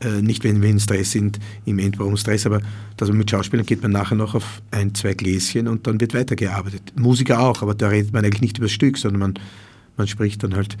äh, 0.00 0.20
nicht 0.20 0.44
wenn 0.44 0.60
wir 0.60 0.68
in 0.68 0.78
Stress 0.78 1.12
sind, 1.12 1.38
im 1.64 1.78
Endprogramm 1.78 2.16
Stress, 2.16 2.44
aber 2.44 2.60
dass 2.96 3.08
man 3.08 3.18
mit 3.18 3.30
Schauspielern 3.30 3.64
geht 3.64 3.82
man 3.82 3.92
nachher 3.92 4.14
noch 4.14 4.34
auf 4.34 4.60
ein, 4.70 4.94
zwei 4.94 5.14
Gläschen 5.14 5.68
und 5.68 5.86
dann 5.86 6.00
wird 6.00 6.12
weitergearbeitet. 6.12 6.92
Musiker 6.96 7.40
auch, 7.40 7.62
aber 7.62 7.74
da 7.74 7.88
redet 7.88 8.12
man 8.12 8.24
eigentlich 8.24 8.42
nicht 8.42 8.58
über 8.58 8.66
das 8.66 8.72
Stück, 8.72 8.98
sondern 8.98 9.20
man, 9.20 9.34
man 9.96 10.06
spricht 10.06 10.42
dann 10.42 10.54
halt, 10.54 10.76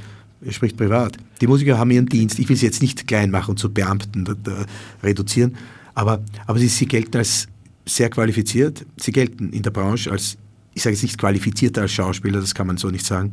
spricht 0.50 0.76
privat. 0.76 1.16
Die 1.40 1.46
Musiker 1.46 1.78
haben 1.78 1.90
ihren 1.90 2.06
Dienst, 2.06 2.38
ich 2.38 2.48
will 2.48 2.56
sie 2.56 2.66
jetzt 2.66 2.82
nicht 2.82 3.06
klein 3.06 3.30
machen 3.30 3.52
und 3.52 3.58
zu 3.58 3.72
Beamten 3.72 4.26
da, 4.26 4.34
da 4.34 4.66
reduzieren, 5.02 5.56
aber, 5.94 6.22
aber 6.46 6.58
sie, 6.58 6.68
sie 6.68 6.86
gelten 6.86 7.16
als 7.16 7.48
sehr 7.86 8.10
qualifiziert, 8.10 8.84
sie 8.98 9.12
gelten 9.12 9.50
in 9.50 9.62
der 9.62 9.70
Branche 9.70 10.10
als 10.10 10.36
ich 10.76 10.82
sage 10.82 10.94
jetzt 10.94 11.02
nicht 11.02 11.18
qualifizierter 11.18 11.82
als 11.82 11.92
Schauspieler, 11.92 12.38
das 12.38 12.54
kann 12.54 12.66
man 12.66 12.76
so 12.76 12.90
nicht 12.90 13.06
sagen, 13.06 13.30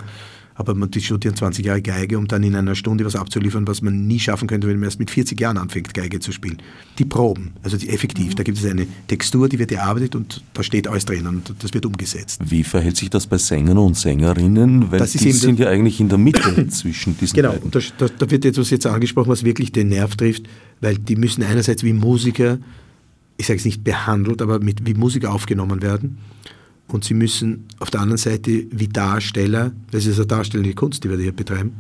aber 0.56 0.76
man 0.76 0.90
studiert 0.94 1.38
20 1.38 1.66
Jahre 1.66 1.82
Geige, 1.82 2.18
um 2.18 2.28
dann 2.28 2.42
in 2.44 2.56
einer 2.56 2.76
Stunde 2.76 3.04
was 3.04 3.18
abzuliefern, 3.18 3.68
was 3.68 3.82
man 3.82 4.08
nie 4.08 4.20
schaffen 4.20 4.48
könnte, 4.48 4.68
wenn 4.68 4.78
man 4.78 4.86
erst 4.86 5.00
mit 5.00 5.12
40 5.12 5.40
Jahren 5.42 5.58
anfängt, 5.58 5.94
Geige 5.94 6.20
zu 6.20 6.32
spielen. 6.32 6.62
Die 7.00 7.06
Proben, 7.06 7.52
also 7.64 7.76
die 7.76 7.90
effektiv, 7.90 8.32
mhm. 8.32 8.36
da 8.36 8.44
gibt 8.44 8.60
es 8.60 8.66
eine 8.66 8.88
Textur, 9.08 9.50
die 9.50 9.60
wird 9.60 9.74
erarbeitet 9.74 10.16
und 10.16 10.42
da 10.54 10.64
steht 10.64 10.88
alles 10.88 11.04
drin 11.04 11.28
und 11.28 11.54
das 11.60 11.74
wird 11.74 11.86
umgesetzt. 11.86 12.40
Wie 12.46 12.64
verhält 12.64 12.96
sich 12.96 13.10
das 13.10 13.28
bei 13.28 13.38
Sängern 13.38 13.78
und 13.78 13.98
Sängerinnen? 13.98 14.90
Weil 14.90 15.06
die 15.06 15.32
sind 15.32 15.60
ja 15.60 15.68
eigentlich 15.68 16.00
in 16.00 16.08
der 16.08 16.18
Mitte 16.18 16.68
zwischen 16.70 17.18
diesen 17.18 17.36
genau, 17.36 17.52
beiden. 17.52 17.72
Genau, 17.72 17.86
da, 17.98 18.08
da 18.08 18.32
wird 18.32 18.46
etwas 18.46 18.70
jetzt 18.70 18.86
angesprochen, 18.86 19.30
was 19.30 19.44
wirklich 19.44 19.74
den 19.74 19.90
Nerv 19.90 20.16
trifft, 20.16 20.44
weil 20.80 20.98
die 20.98 21.18
müssen 21.18 21.44
einerseits 21.44 21.84
wie 21.84 21.92
Musiker, 21.92 22.60
ich 23.36 23.48
sage 23.48 23.58
es 23.58 23.66
nicht 23.66 23.84
behandelt, 23.84 24.42
aber 24.42 24.60
mit, 24.60 24.86
wie 24.86 24.94
Musiker 24.94 25.34
aufgenommen 25.34 25.82
werden 25.82 26.20
und 26.94 27.04
sie 27.04 27.16
müssen 27.16 27.66
auf 27.80 27.90
der 27.90 28.02
anderen 28.02 28.20
Seite 28.20 28.68
wie 28.70 28.88
Darsteller, 28.88 29.72
das 29.90 30.06
ist 30.06 30.18
eine 30.18 30.28
darstellende 30.28 30.76
Kunst, 30.76 31.04
die 31.04 31.10
wir 31.10 31.18
hier 31.18 31.32
betreiben, 31.32 31.74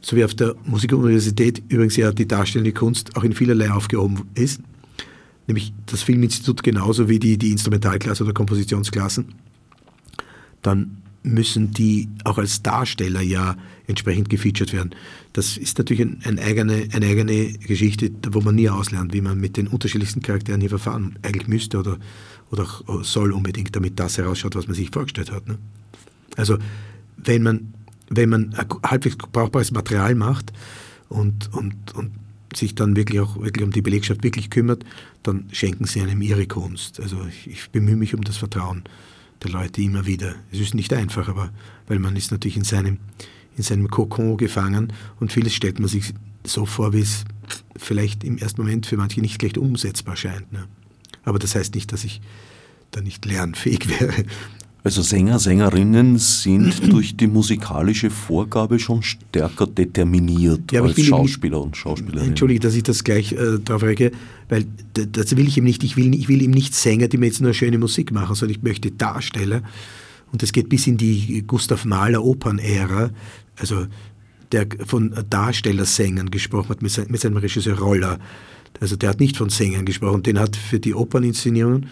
so 0.00 0.16
wie 0.16 0.24
auf 0.24 0.34
der 0.34 0.56
Musikuniversität 0.64 1.62
übrigens 1.68 1.96
ja 1.96 2.10
die 2.12 2.26
darstellende 2.26 2.72
Kunst 2.72 3.14
auch 3.14 3.24
in 3.24 3.34
vielerlei 3.34 3.70
aufgehoben 3.70 4.22
ist, 4.34 4.62
nämlich 5.46 5.74
das 5.84 6.02
Filminstitut 6.02 6.62
genauso 6.62 7.10
wie 7.10 7.18
die, 7.18 7.36
die 7.36 7.52
Instrumentalklasse 7.52 8.24
oder 8.24 8.32
Kompositionsklassen, 8.32 9.34
dann 10.62 11.01
müssen 11.22 11.72
die 11.72 12.08
auch 12.24 12.38
als 12.38 12.62
Darsteller 12.62 13.20
ja 13.20 13.56
entsprechend 13.86 14.28
gefeatured 14.28 14.72
werden. 14.72 14.94
Das 15.32 15.56
ist 15.56 15.78
natürlich 15.78 16.02
ein, 16.02 16.20
ein 16.24 16.38
eigene, 16.38 16.88
eine 16.92 17.06
eigene 17.06 17.52
Geschichte, 17.52 18.10
wo 18.30 18.40
man 18.40 18.54
nie 18.54 18.68
auslernt, 18.68 19.12
wie 19.12 19.20
man 19.20 19.38
mit 19.38 19.56
den 19.56 19.68
unterschiedlichsten 19.68 20.22
Charakteren 20.22 20.60
hier 20.60 20.70
verfahren 20.70 21.18
eigentlich 21.22 21.48
müsste 21.48 21.78
oder, 21.78 21.98
oder 22.50 22.66
soll 23.02 23.32
unbedingt, 23.32 23.74
damit 23.74 23.98
das 23.98 24.18
herausschaut, 24.18 24.54
was 24.54 24.66
man 24.66 24.74
sich 24.74 24.90
vorgestellt 24.90 25.30
hat. 25.30 25.46
Ne? 25.46 25.58
Also 26.36 26.58
wenn 27.16 27.42
man, 27.42 27.74
wenn 28.08 28.28
man 28.28 28.54
halbwegs 28.84 29.16
brauchbares 29.16 29.70
Material 29.70 30.14
macht 30.14 30.52
und, 31.08 31.52
und, 31.54 31.94
und 31.94 32.12
sich 32.54 32.74
dann 32.74 32.96
wirklich 32.96 33.20
auch 33.20 33.40
wirklich 33.40 33.64
um 33.64 33.70
die 33.70 33.82
Belegschaft 33.82 34.22
wirklich 34.22 34.50
kümmert, 34.50 34.84
dann 35.22 35.46
schenken 35.52 35.84
sie 35.84 36.00
einem 36.00 36.20
ihre 36.20 36.46
Kunst. 36.46 37.00
Also 37.00 37.24
ich, 37.28 37.48
ich 37.48 37.70
bemühe 37.70 37.96
mich 37.96 38.14
um 38.14 38.22
das 38.22 38.36
Vertrauen 38.36 38.82
der 39.42 39.50
Leute 39.50 39.82
immer 39.82 40.06
wieder. 40.06 40.34
Es 40.52 40.60
ist 40.60 40.74
nicht 40.74 40.92
einfach, 40.92 41.28
aber 41.28 41.50
weil 41.86 41.98
man 41.98 42.16
ist 42.16 42.30
natürlich 42.30 42.56
in 42.56 42.64
seinem, 42.64 42.98
in 43.56 43.62
seinem 43.62 43.88
Kokon 43.88 44.36
gefangen 44.36 44.92
und 45.20 45.32
vieles 45.32 45.54
stellt 45.54 45.78
man 45.78 45.88
sich 45.88 46.14
so 46.44 46.66
vor, 46.66 46.92
wie 46.92 47.00
es 47.00 47.24
vielleicht 47.76 48.24
im 48.24 48.38
ersten 48.38 48.60
Moment 48.60 48.86
für 48.86 48.96
manche 48.96 49.20
nicht 49.20 49.38
gleich 49.38 49.58
umsetzbar 49.58 50.16
scheint. 50.16 50.52
Ne? 50.52 50.66
Aber 51.24 51.38
das 51.38 51.54
heißt 51.54 51.74
nicht, 51.74 51.92
dass 51.92 52.04
ich 52.04 52.20
da 52.90 53.00
nicht 53.00 53.24
lernfähig 53.24 53.88
wäre. 54.00 54.24
Also 54.84 55.02
Sänger, 55.02 55.38
Sängerinnen 55.38 56.18
sind 56.18 56.74
durch 56.92 57.16
die 57.16 57.28
musikalische 57.28 58.10
Vorgabe 58.10 58.78
schon 58.78 59.02
stärker 59.02 59.66
determiniert 59.66 60.72
ja, 60.72 60.82
als 60.82 61.00
Schauspieler 61.00 61.60
und 61.60 61.76
Schauspielerinnen. 61.76 62.30
Entschuldige, 62.30 62.60
dass 62.60 62.74
ich 62.74 62.82
das 62.82 63.04
gleich 63.04 63.32
äh, 63.32 63.58
darauf 63.64 63.84
rege, 63.84 64.10
weil 64.48 64.66
das 64.94 65.36
will 65.36 65.46
ich 65.46 65.56
ihm 65.56 65.64
nicht. 65.64 65.84
Ich 65.84 65.96
will, 65.96 66.12
ich 66.14 66.28
will 66.28 66.42
ihm 66.42 66.50
nicht 66.50 66.74
Sänger, 66.74 67.06
die 67.08 67.16
mir 67.16 67.26
jetzt 67.26 67.40
nur 67.40 67.54
schöne 67.54 67.78
Musik 67.78 68.10
machen, 68.10 68.34
sondern 68.34 68.56
ich 68.56 68.62
möchte 68.62 68.90
Darsteller. 68.90 69.62
Und 70.32 70.42
das 70.42 70.52
geht 70.52 70.68
bis 70.68 70.86
in 70.86 70.96
die 70.96 71.44
Gustav 71.46 71.84
Mahler 71.84 72.24
Opernära, 72.24 73.10
also 73.56 73.86
der 74.50 74.66
von 74.84 75.14
Darstellersängern 75.30 76.30
gesprochen 76.30 76.70
hat 76.70 76.82
mit, 76.82 77.10
mit 77.10 77.20
seinem 77.20 77.36
Regisseur 77.36 77.78
Roller. 77.78 78.18
Also 78.80 78.96
der 78.96 79.10
hat 79.10 79.20
nicht 79.20 79.36
von 79.36 79.48
Sängern 79.48 79.84
gesprochen, 79.84 80.22
den 80.22 80.38
hat 80.38 80.56
für 80.56 80.80
die 80.80 80.94
Operninszenierungen 80.94 81.88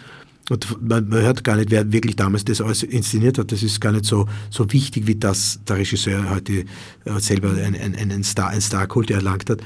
und 0.49 0.81
man, 0.81 1.07
man, 1.07 1.21
hört 1.21 1.43
gar 1.43 1.55
nicht, 1.55 1.71
wer 1.71 1.91
wirklich 1.93 2.15
damals 2.15 2.43
das 2.43 2.61
alles 2.61 2.83
inszeniert 2.83 3.37
hat. 3.37 3.51
Das 3.51 3.63
ist 3.63 3.79
gar 3.79 3.91
nicht 3.91 4.05
so, 4.05 4.27
so 4.49 4.71
wichtig, 4.73 5.07
wie 5.07 5.15
das 5.15 5.59
der 5.67 5.77
Regisseur 5.77 6.29
heute 6.29 6.65
äh, 7.05 7.19
selber 7.19 7.51
einen, 7.53 7.95
einen, 7.95 8.23
Star, 8.23 8.49
einen 8.49 8.61
Starkult 8.61 9.11
erlangt 9.11 9.49
hat. 9.49 9.61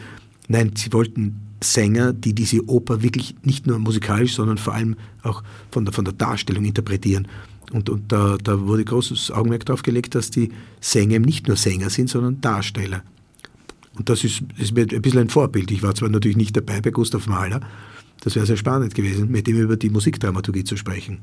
Nein, 0.48 0.74
sie 0.76 0.92
wollten 0.94 1.42
Sänger, 1.64 2.14
die 2.14 2.34
diese 2.34 2.68
Oper 2.70 3.02
wirklich 3.02 3.36
nicht 3.44 3.66
nur 3.66 3.80
musikalisch, 3.80 4.36
sondern 4.36 4.58
vor 4.58 4.74
allem 4.74 4.96
auch 5.24 5.44
von 5.72 5.86
der, 5.86 5.94
von 5.94 6.06
der 6.06 6.14
Darstellung 6.14 6.66
interpretieren. 6.66 7.28
Und, 7.72 7.90
und 7.90 8.12
da, 8.12 8.38
da 8.44 8.60
wurde 8.68 8.86
großes 8.86 9.32
Augenmerk 9.32 9.66
darauf 9.66 9.82
gelegt, 9.82 10.14
dass 10.14 10.30
die 10.30 10.52
Sänger 10.82 11.20
nicht 11.20 11.48
nur 11.48 11.58
Sänger 11.58 11.90
sind, 11.90 12.10
sondern 12.10 12.42
Darsteller. 12.42 13.04
Und 13.98 14.10
das 14.10 14.24
ist, 14.24 14.44
ist 14.58 14.76
mir 14.76 14.86
ein 14.92 15.02
bisschen 15.02 15.22
ein 15.22 15.30
Vorbild. 15.30 15.72
Ich 15.72 15.82
war 15.82 15.96
zwar 15.96 16.10
natürlich 16.10 16.38
nicht 16.38 16.56
dabei 16.56 16.82
bei 16.82 16.92
Gustav 16.92 17.28
Mahler, 17.28 17.62
das 18.22 18.36
wäre 18.36 18.46
sehr 18.46 18.58
spannend 18.58 18.96
gewesen, 18.96 19.30
mit 19.30 19.48
ihm 19.48 19.58
über 19.58 19.78
die 19.78 19.90
Musikdramaturgie 19.90 20.64
zu 20.64 20.78
sprechen. 20.78 21.20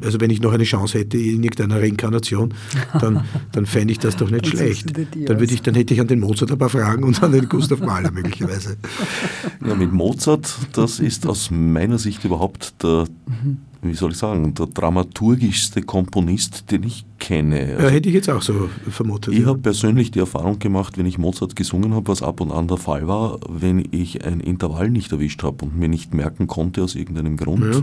Also 0.00 0.20
wenn 0.20 0.30
ich 0.30 0.40
noch 0.40 0.52
eine 0.52 0.64
Chance 0.64 0.98
hätte 0.98 1.18
in 1.18 1.42
irgendeiner 1.42 1.80
Reinkarnation, 1.80 2.54
dann, 3.00 3.24
dann 3.52 3.66
fände 3.66 3.92
ich 3.92 3.98
das 3.98 4.16
doch 4.16 4.30
nicht 4.30 4.46
schlecht. 4.46 4.96
Dann, 4.96 5.40
würde 5.40 5.52
ich, 5.52 5.62
dann 5.62 5.74
hätte 5.74 5.94
ich 5.94 6.00
an 6.00 6.06
den 6.06 6.20
Mozart 6.20 6.50
ein 6.50 6.58
paar 6.58 6.70
Fragen 6.70 7.04
und 7.04 7.22
an 7.22 7.32
den 7.32 7.48
Gustav 7.48 7.80
Mahler 7.80 8.10
möglicherweise. 8.10 8.76
Ja, 9.66 9.74
mit 9.74 9.92
Mozart, 9.92 10.54
das 10.72 11.00
ist 11.00 11.26
aus 11.26 11.50
meiner 11.50 11.98
Sicht 11.98 12.24
überhaupt 12.24 12.82
der 12.82 13.06
mhm 13.26 13.58
wie 13.80 13.94
soll 13.94 14.10
ich 14.10 14.18
sagen, 14.18 14.54
der 14.54 14.66
dramaturgischste 14.66 15.82
Komponist, 15.82 16.70
den 16.70 16.82
ich 16.82 17.04
kenne. 17.20 17.74
Also 17.76 17.86
ja, 17.86 17.88
hätte 17.90 18.08
ich 18.08 18.14
jetzt 18.14 18.28
auch 18.28 18.42
so 18.42 18.68
vermutet. 18.90 19.34
Ich 19.34 19.40
ja. 19.40 19.46
habe 19.46 19.60
persönlich 19.60 20.10
die 20.10 20.18
Erfahrung 20.18 20.58
gemacht, 20.58 20.98
wenn 20.98 21.06
ich 21.06 21.16
Mozart 21.16 21.54
gesungen 21.54 21.94
habe, 21.94 22.08
was 22.08 22.22
ab 22.22 22.40
und 22.40 22.50
an 22.50 22.66
der 22.66 22.76
Fall 22.76 23.06
war, 23.06 23.38
wenn 23.48 23.86
ich 23.92 24.24
ein 24.24 24.40
Intervall 24.40 24.90
nicht 24.90 25.12
erwischt 25.12 25.44
habe 25.44 25.64
und 25.64 25.78
mir 25.78 25.88
nicht 25.88 26.12
merken 26.12 26.48
konnte 26.48 26.82
aus 26.82 26.96
irgendeinem 26.96 27.36
Grund, 27.36 27.72
ja. 27.72 27.82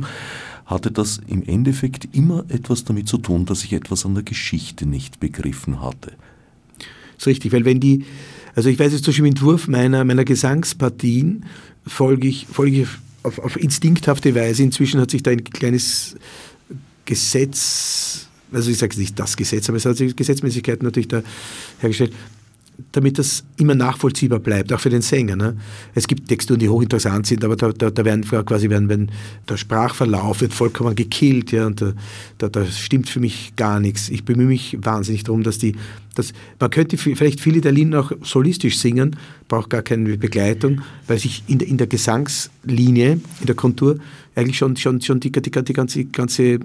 hatte 0.66 0.91
das 0.91 1.22
im 1.28 1.43
Endeffekt 1.43 2.10
immer 2.14 2.43
etwas 2.50 2.84
damit 2.84 3.08
zu 3.08 3.18
tun, 3.18 3.46
dass 3.46 3.64
ich 3.64 3.72
etwas 3.72 4.06
an 4.06 4.16
der 4.16 4.24
Geschichte 4.24 4.86
nicht 4.86 5.22
begriffen 5.22 5.82
hatte. 5.82 6.12
Das 6.78 7.20
ist 7.20 7.28
richtig, 7.28 7.54
weil 7.54 7.64
wenn 7.64 7.80
die, 7.80 8.04
also 8.54 8.68
ich 8.68 8.78
weiß 8.78 8.91
jetzt 8.91 9.06
zum 9.06 9.12
Beispiel 9.12 9.26
im 9.26 9.32
Entwurf 9.32 9.70
meiner, 9.70 10.04
meiner 10.04 10.26
Gesangspartien 10.26 11.46
folge 11.88 12.28
ich, 12.28 12.48
folge 12.48 12.82
ich 12.82 12.88
auf, 13.26 13.40
auf 13.40 13.58
instinkthafte 13.58 14.36
Weise. 14.36 14.64
Inzwischen 14.64 15.00
hat 15.02 15.12
sich 15.12 15.24
da 15.24 15.32
ein 15.32 15.44
kleines 15.44 16.16
Gesetz, 17.06 18.28
also 18.52 18.72
ich 18.72 18.78
sage 18.78 18.98
nicht 19.00 19.20
das 19.20 19.36
Gesetz, 19.36 19.70
aber 19.70 19.78
es 19.78 19.86
hat 19.86 19.98
sich 19.98 20.16
Gesetzmäßigkeiten 20.16 20.86
natürlich 20.86 21.08
da 21.08 21.24
hergestellt, 21.80 22.14
damit 22.92 23.20
das 23.20 23.44
immer 23.58 23.76
nachvollziehbar 23.76 24.40
bleibt, 24.40 24.72
auch 24.72 24.80
für 24.80 24.90
den 24.90 25.02
Sänger. 25.02 25.36
Ne? 25.36 25.58
Es 25.94 26.08
gibt 26.08 26.28
Texturen, 26.28 26.60
die 26.60 26.70
hochinteressant 26.70 27.28
sind, 27.28 27.44
aber 27.44 27.56
da, 27.56 27.72
da, 27.72 27.90
da 27.90 28.06
werden 28.06 28.24
quasi 28.24 28.70
werden, 28.70 28.90
wenn 28.90 29.12
der 29.50 29.58
Sprachverlauf 29.58 30.42
wird 30.42 30.54
vollkommen 30.54 30.96
gekillt, 30.96 31.52
ja, 31.52 31.66
und 31.68 31.82
da, 31.82 31.94
da, 32.38 32.50
da 32.50 32.66
stimmt 32.66 33.10
für 33.10 33.20
mich 33.20 33.54
gar 33.56 33.80
nichts. 33.80 34.10
Ich 34.10 34.24
bemühe 34.26 34.48
mich 34.48 34.78
wahnsinnig 34.82 35.24
darum, 35.24 35.44
dass 35.44 35.58
die, 35.58 35.76
dass, 36.16 36.34
man 36.60 36.70
könnte 36.70 36.98
vielleicht 36.98 37.42
viele 37.42 37.62
der 37.62 37.72
Lieder 37.72 38.00
auch 38.00 38.12
solistisch 38.24 38.78
singen, 38.78 39.16
braucht 39.48 39.70
gar 39.70 39.82
keine 39.82 40.18
Begleitung, 40.18 40.82
weil 41.08 41.20
sich 41.20 41.44
in 41.48 41.60
der, 41.60 41.68
in 41.68 41.78
der 41.78 41.88
Gesangslinie, 41.88 43.20
in 43.40 43.46
der 43.46 43.56
Kontur 43.56 44.00
eigentlich 44.36 44.58
schon, 44.58 44.76
schon, 44.76 45.02
schon 45.02 45.20
die, 45.20 45.32
die, 45.32 45.42
die 45.42 45.74
ganze, 45.74 46.06
ganze 46.06 46.44
äh, 46.44 46.60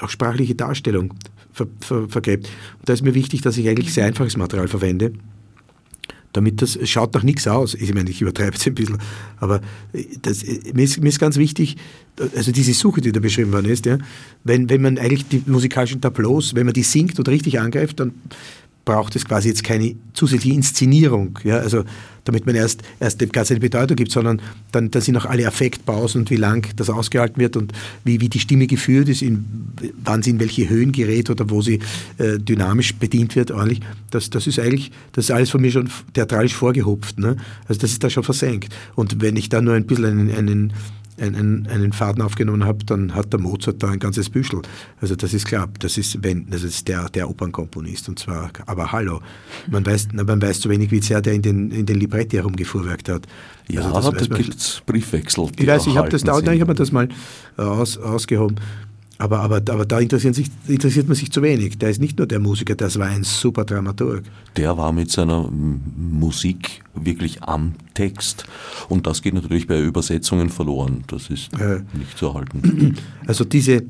auch 0.00 0.08
sprachliche 0.08 0.54
Darstellung 0.54 1.14
ver, 1.52 1.66
ver, 1.80 2.08
vergräbt. 2.08 2.46
Und 2.78 2.88
da 2.88 2.92
ist 2.92 3.02
mir 3.02 3.14
wichtig, 3.14 3.42
dass 3.42 3.56
ich 3.56 3.68
eigentlich 3.68 3.92
sehr 3.92 4.06
einfaches 4.06 4.36
Material 4.36 4.68
verwende, 4.68 5.12
damit 6.32 6.60
das 6.62 6.78
schaut 6.84 7.14
nach 7.14 7.22
nichts 7.22 7.46
aus. 7.46 7.74
Ich 7.74 7.94
meine, 7.94 8.10
ich 8.10 8.20
übertreibe 8.20 8.56
es 8.56 8.66
ein 8.66 8.74
bisschen, 8.74 8.98
aber 9.38 9.60
das, 10.22 10.44
mir, 10.74 10.82
ist, 10.82 11.00
mir 11.00 11.08
ist 11.08 11.20
ganz 11.20 11.36
wichtig, 11.36 11.76
also 12.36 12.52
diese 12.52 12.74
Suche, 12.74 13.00
die 13.00 13.12
da 13.12 13.20
beschrieben 13.20 13.52
worden 13.52 13.70
ist, 13.70 13.86
ja, 13.86 13.98
wenn, 14.42 14.68
wenn 14.68 14.82
man 14.82 14.98
eigentlich 14.98 15.28
die 15.28 15.42
musikalischen 15.46 16.00
Tableaus, 16.00 16.54
wenn 16.54 16.66
man 16.66 16.74
die 16.74 16.82
singt 16.82 17.18
und 17.18 17.28
richtig 17.28 17.60
angreift, 17.60 18.00
dann 18.00 18.12
braucht 18.84 19.16
es 19.16 19.24
quasi 19.24 19.48
jetzt 19.48 19.64
keine 19.64 19.96
zusätzliche 20.12 20.54
Inszenierung, 20.54 21.38
ja, 21.44 21.58
also 21.58 21.84
damit 22.24 22.46
man 22.46 22.54
erst, 22.54 22.82
erst 23.00 23.20
dem 23.20 23.30
Ganzen 23.30 23.54
eine 23.54 23.60
Bedeutung 23.60 23.96
gibt, 23.96 24.10
sondern 24.10 24.40
dann, 24.72 24.90
dann 24.90 25.02
sind 25.02 25.16
auch 25.16 25.26
alle 25.26 25.46
Affektpausen 25.46 26.22
und 26.22 26.30
wie 26.30 26.36
lang 26.36 26.66
das 26.76 26.90
ausgehalten 26.90 27.40
wird 27.40 27.56
und 27.56 27.72
wie, 28.02 28.20
wie 28.20 28.28
die 28.28 28.40
Stimme 28.40 28.66
geführt 28.66 29.08
ist, 29.08 29.22
in, 29.22 29.44
wann 30.02 30.22
sie 30.22 30.30
in 30.30 30.40
welche 30.40 30.68
Höhen 30.68 30.92
gerät 30.92 31.28
oder 31.30 31.50
wo 31.50 31.60
sie 31.60 31.80
äh, 32.18 32.38
dynamisch 32.38 32.94
bedient 32.94 33.36
wird, 33.36 33.50
ordentlich. 33.50 33.80
Das, 34.10 34.30
das 34.30 34.46
ist 34.46 34.58
eigentlich, 34.58 34.90
das 35.12 35.26
ist 35.26 35.30
alles 35.30 35.50
von 35.50 35.60
mir 35.60 35.70
schon 35.70 35.90
theatralisch 36.14 36.54
vorgehupft. 36.54 37.18
Ne? 37.18 37.36
Also 37.68 37.80
das 37.80 37.92
ist 37.92 38.02
da 38.02 38.08
schon 38.08 38.24
versenkt. 38.24 38.74
Und 38.94 39.20
wenn 39.20 39.36
ich 39.36 39.50
da 39.50 39.60
nur 39.60 39.74
ein 39.74 39.86
bisschen 39.86 40.06
einen, 40.06 40.30
einen 40.34 40.72
einen, 41.20 41.66
einen 41.68 41.92
Faden 41.92 42.22
aufgenommen 42.22 42.64
habe, 42.64 42.84
dann 42.84 43.14
hat 43.14 43.32
der 43.32 43.40
Mozart 43.40 43.82
da 43.82 43.90
ein 43.90 43.98
ganzes 43.98 44.30
Büschel. 44.30 44.62
Also 45.00 45.16
das 45.16 45.34
ist 45.34 45.46
klar, 45.46 45.68
das 45.78 45.96
ist, 45.96 46.22
wenn, 46.22 46.48
das 46.50 46.62
ist 46.62 46.88
der, 46.88 47.08
der 47.08 47.28
Opernkomponist 47.30 48.08
und 48.08 48.18
zwar, 48.18 48.50
aber 48.66 48.92
hallo, 48.92 49.20
man 49.68 49.84
weiß, 49.84 50.08
man 50.12 50.40
weiß 50.40 50.60
so 50.60 50.70
wenig 50.70 50.90
wie 50.90 51.00
sehr 51.00 51.20
der 51.20 51.34
in 51.34 51.42
den, 51.42 51.70
in 51.70 51.86
den 51.86 51.98
Libretti 51.98 52.36
herumgefuhrwerkt 52.36 53.08
hat. 53.08 53.26
Ja, 53.68 53.90
also 53.92 54.10
da 54.10 54.36
gibt 54.36 54.54
es 54.54 54.82
Briefwechsel. 54.84 55.48
Ich 55.56 55.66
weiß, 55.66 55.86
ich 55.86 55.96
habe 55.96 56.08
das 56.08 56.22
da, 56.22 56.38
ich 56.38 56.60
hab 56.60 56.68
mir 56.68 56.74
das 56.74 56.92
mal 56.92 57.08
aus, 57.56 57.96
ausgehoben. 57.96 58.56
Aber, 59.18 59.40
aber, 59.40 59.56
aber 59.56 59.86
da 59.86 60.00
interessiert, 60.00 60.34
sich, 60.34 60.48
interessiert 60.66 61.06
man 61.06 61.16
sich 61.16 61.30
zu 61.30 61.40
wenig. 61.40 61.78
Der 61.78 61.90
ist 61.90 62.00
nicht 62.00 62.18
nur 62.18 62.26
der 62.26 62.40
Musiker, 62.40 62.74
das 62.74 62.98
war 62.98 63.06
ein 63.06 63.22
super 63.22 63.64
Dramaturg. 63.64 64.24
Der 64.56 64.76
war 64.76 64.92
mit 64.92 65.10
seiner 65.10 65.48
Musik 65.50 66.82
wirklich 66.94 67.42
am 67.42 67.74
Text. 67.94 68.44
Und 68.88 69.06
das 69.06 69.22
geht 69.22 69.34
natürlich 69.34 69.66
bei 69.66 69.80
Übersetzungen 69.80 70.50
verloren. 70.50 71.04
Das 71.06 71.30
ist 71.30 71.52
äh, 71.60 71.80
nicht 71.92 72.18
zu 72.18 72.26
erhalten. 72.26 72.96
Also 73.26 73.44
diese, 73.44 73.84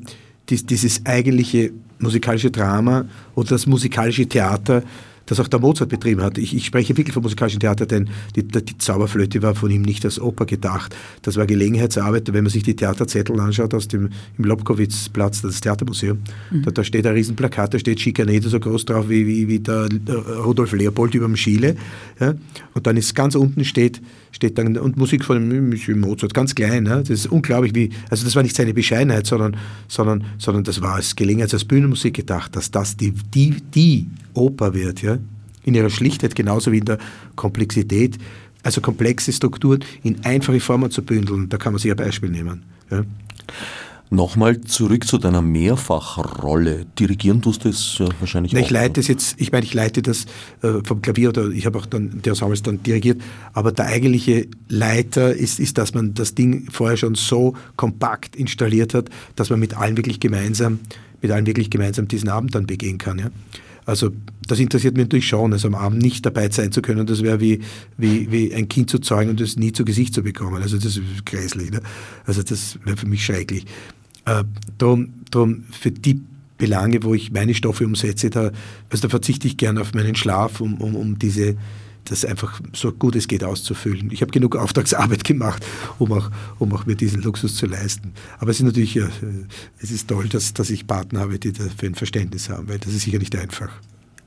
dies, 0.48 0.64
dieses 0.66 1.04
eigentliche 1.04 1.72
musikalische 1.98 2.50
Drama 2.50 3.06
oder 3.34 3.50
das 3.50 3.66
musikalische 3.66 4.26
Theater, 4.26 4.82
das 5.26 5.40
auch 5.40 5.48
der 5.48 5.60
Mozart 5.60 5.90
betrieben 5.90 6.22
hat. 6.22 6.38
Ich, 6.38 6.54
ich 6.54 6.66
spreche 6.66 6.96
wirklich 6.96 7.14
vom 7.14 7.22
musikalischen 7.22 7.60
Theater, 7.60 7.86
denn 7.86 8.08
die, 8.36 8.46
die, 8.46 8.78
Zauberflöte 8.78 9.42
war 9.42 9.54
von 9.54 9.70
ihm 9.70 9.82
nicht 9.82 10.04
als 10.04 10.20
Oper 10.20 10.46
gedacht. 10.46 10.94
Das 11.22 11.36
war 11.36 11.46
Gelegenheitsarbeit. 11.46 12.32
Wenn 12.32 12.44
man 12.44 12.50
sich 12.50 12.62
die 12.62 12.76
Theaterzettel 12.76 13.38
anschaut 13.40 13.74
aus 13.74 13.88
dem 13.88 14.10
im 14.38 14.44
Lobkowitzplatz, 14.44 15.42
das 15.42 15.60
Theatermuseum, 15.60 16.18
mhm. 16.50 16.62
da, 16.62 16.70
da, 16.70 16.84
steht 16.84 17.06
ein 17.06 17.14
Riesenplakat, 17.14 17.74
da 17.74 17.78
steht 17.78 18.00
Schikanede 18.00 18.48
so 18.48 18.60
groß 18.60 18.84
drauf 18.84 19.08
wie, 19.08 19.26
wie, 19.26 19.48
wie 19.48 19.60
der 19.60 19.88
Rudolf 20.44 20.72
Leopold 20.72 21.14
über 21.14 21.26
dem 21.26 21.36
Schiele. 21.36 21.76
Ja? 22.20 22.34
Und 22.74 22.86
dann 22.86 22.96
ist 22.96 23.14
ganz 23.14 23.34
unten 23.34 23.64
steht 23.64 24.00
steht 24.34 24.58
dann, 24.58 24.76
und 24.76 24.96
Musik 24.96 25.24
von 25.24 25.48
Mozart, 26.00 26.34
ganz 26.34 26.54
klein. 26.54 26.82
Ne? 26.82 26.98
Das 27.00 27.10
ist 27.10 27.26
unglaublich, 27.26 27.74
wie, 27.74 27.90
also 28.10 28.24
das 28.24 28.34
war 28.34 28.42
nicht 28.42 28.56
seine 28.56 28.74
Bescheidenheit, 28.74 29.26
sondern, 29.26 29.56
sondern, 29.86 30.24
sondern 30.38 30.64
das 30.64 30.80
war 30.80 30.96
als 30.96 31.14
Gelegenheit, 31.14 31.52
als 31.52 31.64
Bühnenmusik 31.64 32.14
gedacht, 32.14 32.56
dass 32.56 32.70
das 32.70 32.96
die, 32.96 33.12
die, 33.12 33.54
die 33.74 34.06
Oper 34.34 34.74
wird, 34.74 35.02
ja? 35.02 35.18
in 35.62 35.74
ihrer 35.74 35.88
Schlichtheit 35.88 36.34
genauso 36.34 36.72
wie 36.72 36.78
in 36.78 36.84
der 36.84 36.98
Komplexität, 37.36 38.18
also 38.64 38.80
komplexe 38.80 39.32
Strukturen 39.32 39.80
in 40.02 40.24
einfache 40.24 40.58
Formen 40.58 40.90
zu 40.90 41.02
bündeln. 41.02 41.48
Da 41.48 41.56
kann 41.56 41.72
man 41.72 41.80
sich 41.80 41.90
ein 41.90 41.96
Beispiel 41.96 42.30
nehmen. 42.30 42.64
Ja? 42.90 43.04
Nochmal 44.14 44.60
zurück 44.60 45.06
zu 45.06 45.18
deiner 45.18 45.42
Mehrfachrolle. 45.42 46.86
Dirigieren 46.98 47.42
tust 47.42 47.64
du 47.64 47.70
es 47.70 47.98
ja 47.98 48.06
wahrscheinlich 48.20 48.52
Na. 48.52 48.60
Ich 48.60 48.70
leite 48.70 49.00
es 49.00 49.08
jetzt, 49.08 49.40
ich 49.40 49.50
meine, 49.50 49.64
ich 49.64 49.74
leite 49.74 50.02
das 50.02 50.26
äh, 50.62 50.84
vom 50.84 51.02
Klavier 51.02 51.30
oder 51.30 51.48
ich 51.48 51.66
habe 51.66 51.78
auch 51.78 51.86
dann 51.86 52.22
der 52.22 52.32
Ensembles 52.32 52.62
dann 52.62 52.82
dirigiert, 52.82 53.20
aber 53.52 53.72
der 53.72 53.86
eigentliche 53.86 54.46
Leiter 54.68 55.34
ist, 55.34 55.58
ist, 55.58 55.78
dass 55.78 55.94
man 55.94 56.14
das 56.14 56.34
Ding 56.34 56.70
vorher 56.70 56.96
schon 56.96 57.16
so 57.16 57.54
kompakt 57.76 58.36
installiert 58.36 58.94
hat, 58.94 59.10
dass 59.34 59.50
man 59.50 59.58
mit 59.58 59.76
allen 59.76 59.96
wirklich 59.96 60.20
gemeinsam, 60.20 60.78
mit 61.20 61.32
allen 61.32 61.46
wirklich 61.46 61.70
gemeinsam 61.70 62.06
diesen 62.06 62.28
Abend 62.28 62.54
dann 62.54 62.66
begehen 62.66 62.98
kann. 62.98 63.18
Ja? 63.18 63.30
Also 63.86 64.10
das 64.46 64.60
interessiert 64.60 64.94
mich 64.94 65.06
natürlich 65.06 65.28
schon, 65.28 65.52
also 65.52 65.68
am 65.68 65.74
Abend 65.74 66.00
nicht 66.00 66.24
dabei 66.24 66.48
sein 66.50 66.72
zu 66.72 66.80
können, 66.82 67.06
das 67.06 67.22
wäre 67.22 67.40
wie, 67.40 67.60
wie, 67.98 68.30
wie 68.30 68.54
ein 68.54 68.68
Kind 68.68 68.88
zu 68.88 68.98
zeugen 68.98 69.30
und 69.30 69.40
das 69.40 69.56
nie 69.56 69.72
zu 69.72 69.84
Gesicht 69.84 70.14
zu 70.14 70.22
bekommen. 70.22 70.62
Also 70.62 70.76
das 70.76 70.96
ist 70.96 71.26
grässlich. 71.26 71.70
Ne? 71.70 71.80
Also 72.24 72.42
das 72.42 72.78
wäre 72.84 72.96
für 72.96 73.06
mich 73.06 73.24
schrecklich. 73.24 73.66
Äh, 74.26 74.44
drum, 74.78 75.12
drum 75.30 75.64
für 75.70 75.90
die 75.90 76.20
Belange, 76.56 77.02
wo 77.02 77.14
ich 77.14 77.32
meine 77.32 77.54
Stoffe 77.54 77.84
umsetze, 77.84 78.30
da, 78.30 78.50
also 78.90 79.02
da 79.02 79.08
verzichte 79.08 79.46
ich 79.46 79.56
gern 79.56 79.76
auf 79.78 79.92
meinen 79.92 80.14
Schlaf, 80.14 80.60
um, 80.60 80.74
um, 80.74 80.94
um 80.94 81.18
diese 81.18 81.56
das 82.04 82.24
einfach 82.24 82.60
so 82.74 82.92
gut 82.92 83.16
es 83.16 83.28
geht 83.28 83.44
auszufüllen. 83.44 84.10
Ich 84.10 84.20
habe 84.20 84.30
genug 84.30 84.56
Auftragsarbeit 84.56 85.24
gemacht, 85.24 85.64
um 85.98 86.12
auch, 86.12 86.30
um 86.58 86.72
auch 86.74 86.86
mir 86.86 86.96
diesen 86.96 87.22
Luxus 87.22 87.56
zu 87.56 87.66
leisten. 87.66 88.12
Aber 88.38 88.50
es 88.50 88.58
ist 88.58 88.66
natürlich, 88.66 88.94
ja, 88.94 89.08
es 89.78 89.90
ist 89.90 90.08
toll, 90.08 90.28
dass, 90.28 90.52
dass 90.52 90.70
ich 90.70 90.86
Partner 90.86 91.20
habe, 91.20 91.38
die 91.38 91.52
dafür 91.52 91.88
ein 91.88 91.94
Verständnis 91.94 92.50
haben, 92.50 92.68
weil 92.68 92.78
das 92.78 92.92
ist 92.92 93.02
sicher 93.02 93.18
nicht 93.18 93.34
einfach. 93.36 93.70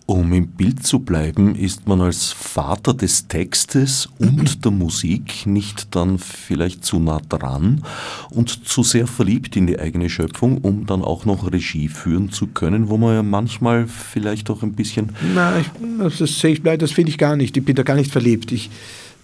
Um 0.10 0.32
im 0.32 0.48
Bild 0.48 0.88
zu 0.88 1.00
bleiben, 1.00 1.54
ist 1.54 1.86
man 1.86 2.00
als 2.00 2.32
Vater 2.32 2.94
des 2.94 3.28
Textes 3.28 4.08
und 4.20 4.64
der 4.64 4.72
Musik 4.72 5.46
nicht 5.46 5.94
dann 5.98 6.18
vielleicht 6.18 6.86
zu 6.86 6.98
nah 6.98 7.20
dran 7.28 7.84
und 8.30 8.66
zu 8.66 8.84
sehr 8.84 9.06
verliebt 9.06 9.58
in 9.58 9.68
die 9.68 9.78
eigene 9.78 10.10
Schöpfung, 10.10 10.60
um 10.60 10.86
dann 10.86 11.02
auch 11.02 11.26
noch 11.26 11.52
Regie 11.52 11.90
führen 11.90 12.32
zu 12.32 12.48
können, 12.48 12.88
wo 12.88 12.96
man 12.96 13.16
ja 13.16 13.22
manchmal 13.22 13.86
vielleicht 13.86 14.50
auch 14.50 14.64
ein 14.64 14.72
bisschen. 14.72 15.12
Nein, 15.36 15.66
das 16.00 16.20
sehe 16.20 16.54
ich, 16.54 16.64
das 16.64 16.92
finde 16.94 17.12
ich 17.12 17.18
gar 17.18 17.36
nicht. 17.36 17.58
Ich 17.58 17.66
bin 17.66 17.76
da 17.76 17.84
gar 17.84 17.96
nicht 17.96 18.10
verliebt. 18.10 18.54
Ich, 18.54 18.70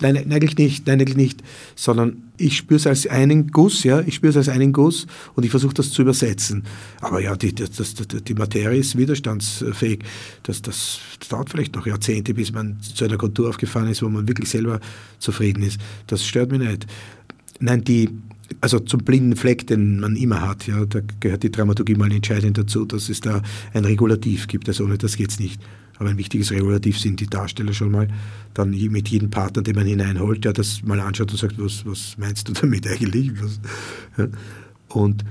Nein, 0.01 0.31
eigentlich 0.31 0.57
nicht, 0.57 0.87
nein, 0.87 0.99
eigentlich 0.99 1.15
nicht, 1.15 1.43
sondern 1.75 2.23
ich 2.37 2.57
spüre 2.57 2.77
es 2.77 2.87
als 2.87 3.07
einen 3.07 3.51
Guss, 3.51 3.83
ja, 3.83 4.01
ich 4.01 4.15
spüre 4.15 4.31
es 4.31 4.37
als 4.37 4.49
einen 4.49 4.73
Guss 4.73 5.07
und 5.35 5.45
ich 5.45 5.51
versuche 5.51 5.73
das 5.75 5.91
zu 5.91 6.01
übersetzen. 6.01 6.63
Aber 6.99 7.21
ja, 7.21 7.35
die, 7.35 7.53
das, 7.53 7.71
das, 7.71 7.93
die 7.95 8.33
Materie 8.33 8.79
ist 8.79 8.97
widerstandsfähig. 8.97 9.99
Das, 10.43 10.61
das 10.61 10.99
dauert 11.29 11.49
vielleicht 11.49 11.75
noch 11.75 11.85
Jahrzehnte, 11.85 12.33
bis 12.33 12.51
man 12.51 12.77
zu 12.81 13.05
einer 13.05 13.17
Kultur 13.17 13.49
aufgefahren 13.49 13.87
ist, 13.89 14.01
wo 14.01 14.09
man 14.09 14.27
wirklich 14.27 14.49
selber 14.49 14.79
zufrieden 15.19 15.63
ist. 15.63 15.79
Das 16.07 16.25
stört 16.25 16.51
mich 16.51 16.59
nicht. 16.59 16.87
Nein, 17.59 17.83
die, 17.83 18.09
also 18.61 18.79
zum 18.79 19.01
blinden 19.01 19.35
Fleck, 19.35 19.67
den 19.67 19.99
man 19.99 20.15
immer 20.15 20.41
hat, 20.41 20.67
ja, 20.67 20.85
da 20.85 20.99
gehört 21.19 21.43
die 21.43 21.51
Dramaturgie 21.51 21.95
mal 21.95 22.11
entscheidend 22.11 22.57
dazu, 22.57 22.85
dass 22.85 23.09
es 23.09 23.21
da 23.21 23.41
ein 23.73 23.85
Regulativ 23.85 24.47
gibt. 24.47 24.67
Also 24.67 24.83
ohne 24.83 24.97
das 24.97 25.15
geht 25.15 25.29
es 25.29 25.39
nicht. 25.39 25.61
Aber 26.03 26.09
ein 26.09 26.17
wichtiges 26.17 26.51
Regulativ 26.51 26.99
sind 26.99 27.21
die 27.21 27.27
Darsteller 27.27 27.71
schon 27.71 27.89
mal. 27.89 28.09
Dann 28.53 28.71
mit 28.71 29.07
jedem 29.07 29.29
Partner, 29.29 29.61
den 29.61 29.73
man 29.73 29.85
hineinholt, 29.85 30.43
der 30.43 30.51
das 30.51 30.83
mal 30.83 30.99
anschaut 30.99 31.31
und 31.31 31.37
sagt, 31.37 31.55
was, 31.57 31.85
was 31.85 32.17
meinst 32.17 32.49
du 32.49 32.51
damit 32.51 32.85
eigentlich? 32.85 33.31
Was. 33.41 34.27
Und 34.89 35.23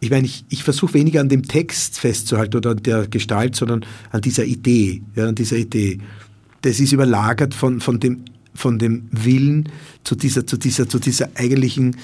ich 0.00 0.10
meine, 0.10 0.26
ich, 0.26 0.44
ich 0.48 0.64
versuche 0.64 0.94
weniger 0.94 1.20
an 1.20 1.28
dem 1.28 1.44
Text 1.44 2.00
festzuhalten 2.00 2.56
oder 2.56 2.70
an 2.70 2.82
der 2.82 3.06
Gestalt, 3.06 3.54
sondern 3.54 3.86
an 4.10 4.20
dieser 4.20 4.44
Idee. 4.44 5.00
Ja, 5.14 5.28
an 5.28 5.36
dieser 5.36 5.58
Idee. 5.58 6.00
Das 6.62 6.80
ist 6.80 6.92
überlagert 6.92 7.54
von, 7.54 7.80
von, 7.80 8.00
dem, 8.00 8.24
von 8.52 8.80
dem 8.80 9.08
Willen 9.12 9.68
zu 10.02 10.16
dieser, 10.16 10.44
zu 10.44 10.56
dieser, 10.56 10.88
zu 10.88 10.98
dieser 10.98 11.28
eigentlichen 11.36 11.94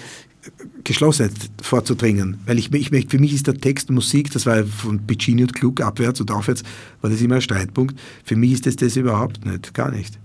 Geschlossenheit 0.84 1.32
vorzudringen. 1.60 2.38
Weil 2.46 2.58
ich, 2.58 2.72
ich 2.72 2.90
möchte, 2.90 3.10
für 3.10 3.18
mich 3.18 3.32
ist 3.32 3.46
der 3.46 3.54
Text 3.54 3.90
Musik, 3.90 4.30
das 4.32 4.46
war 4.46 4.64
von 4.64 4.98
Piccini 5.06 5.42
und 5.42 5.52
Klug 5.52 5.80
abwärts 5.80 6.20
und 6.20 6.30
aufwärts, 6.30 6.62
war 7.00 7.10
das 7.10 7.20
immer 7.20 7.36
ein 7.36 7.42
Streitpunkt. 7.42 7.98
Für 8.24 8.36
mich 8.36 8.52
ist 8.52 8.66
das 8.66 8.76
das 8.76 8.96
überhaupt 8.96 9.44
nicht, 9.44 9.74
gar 9.74 9.90
nicht. 9.90 10.18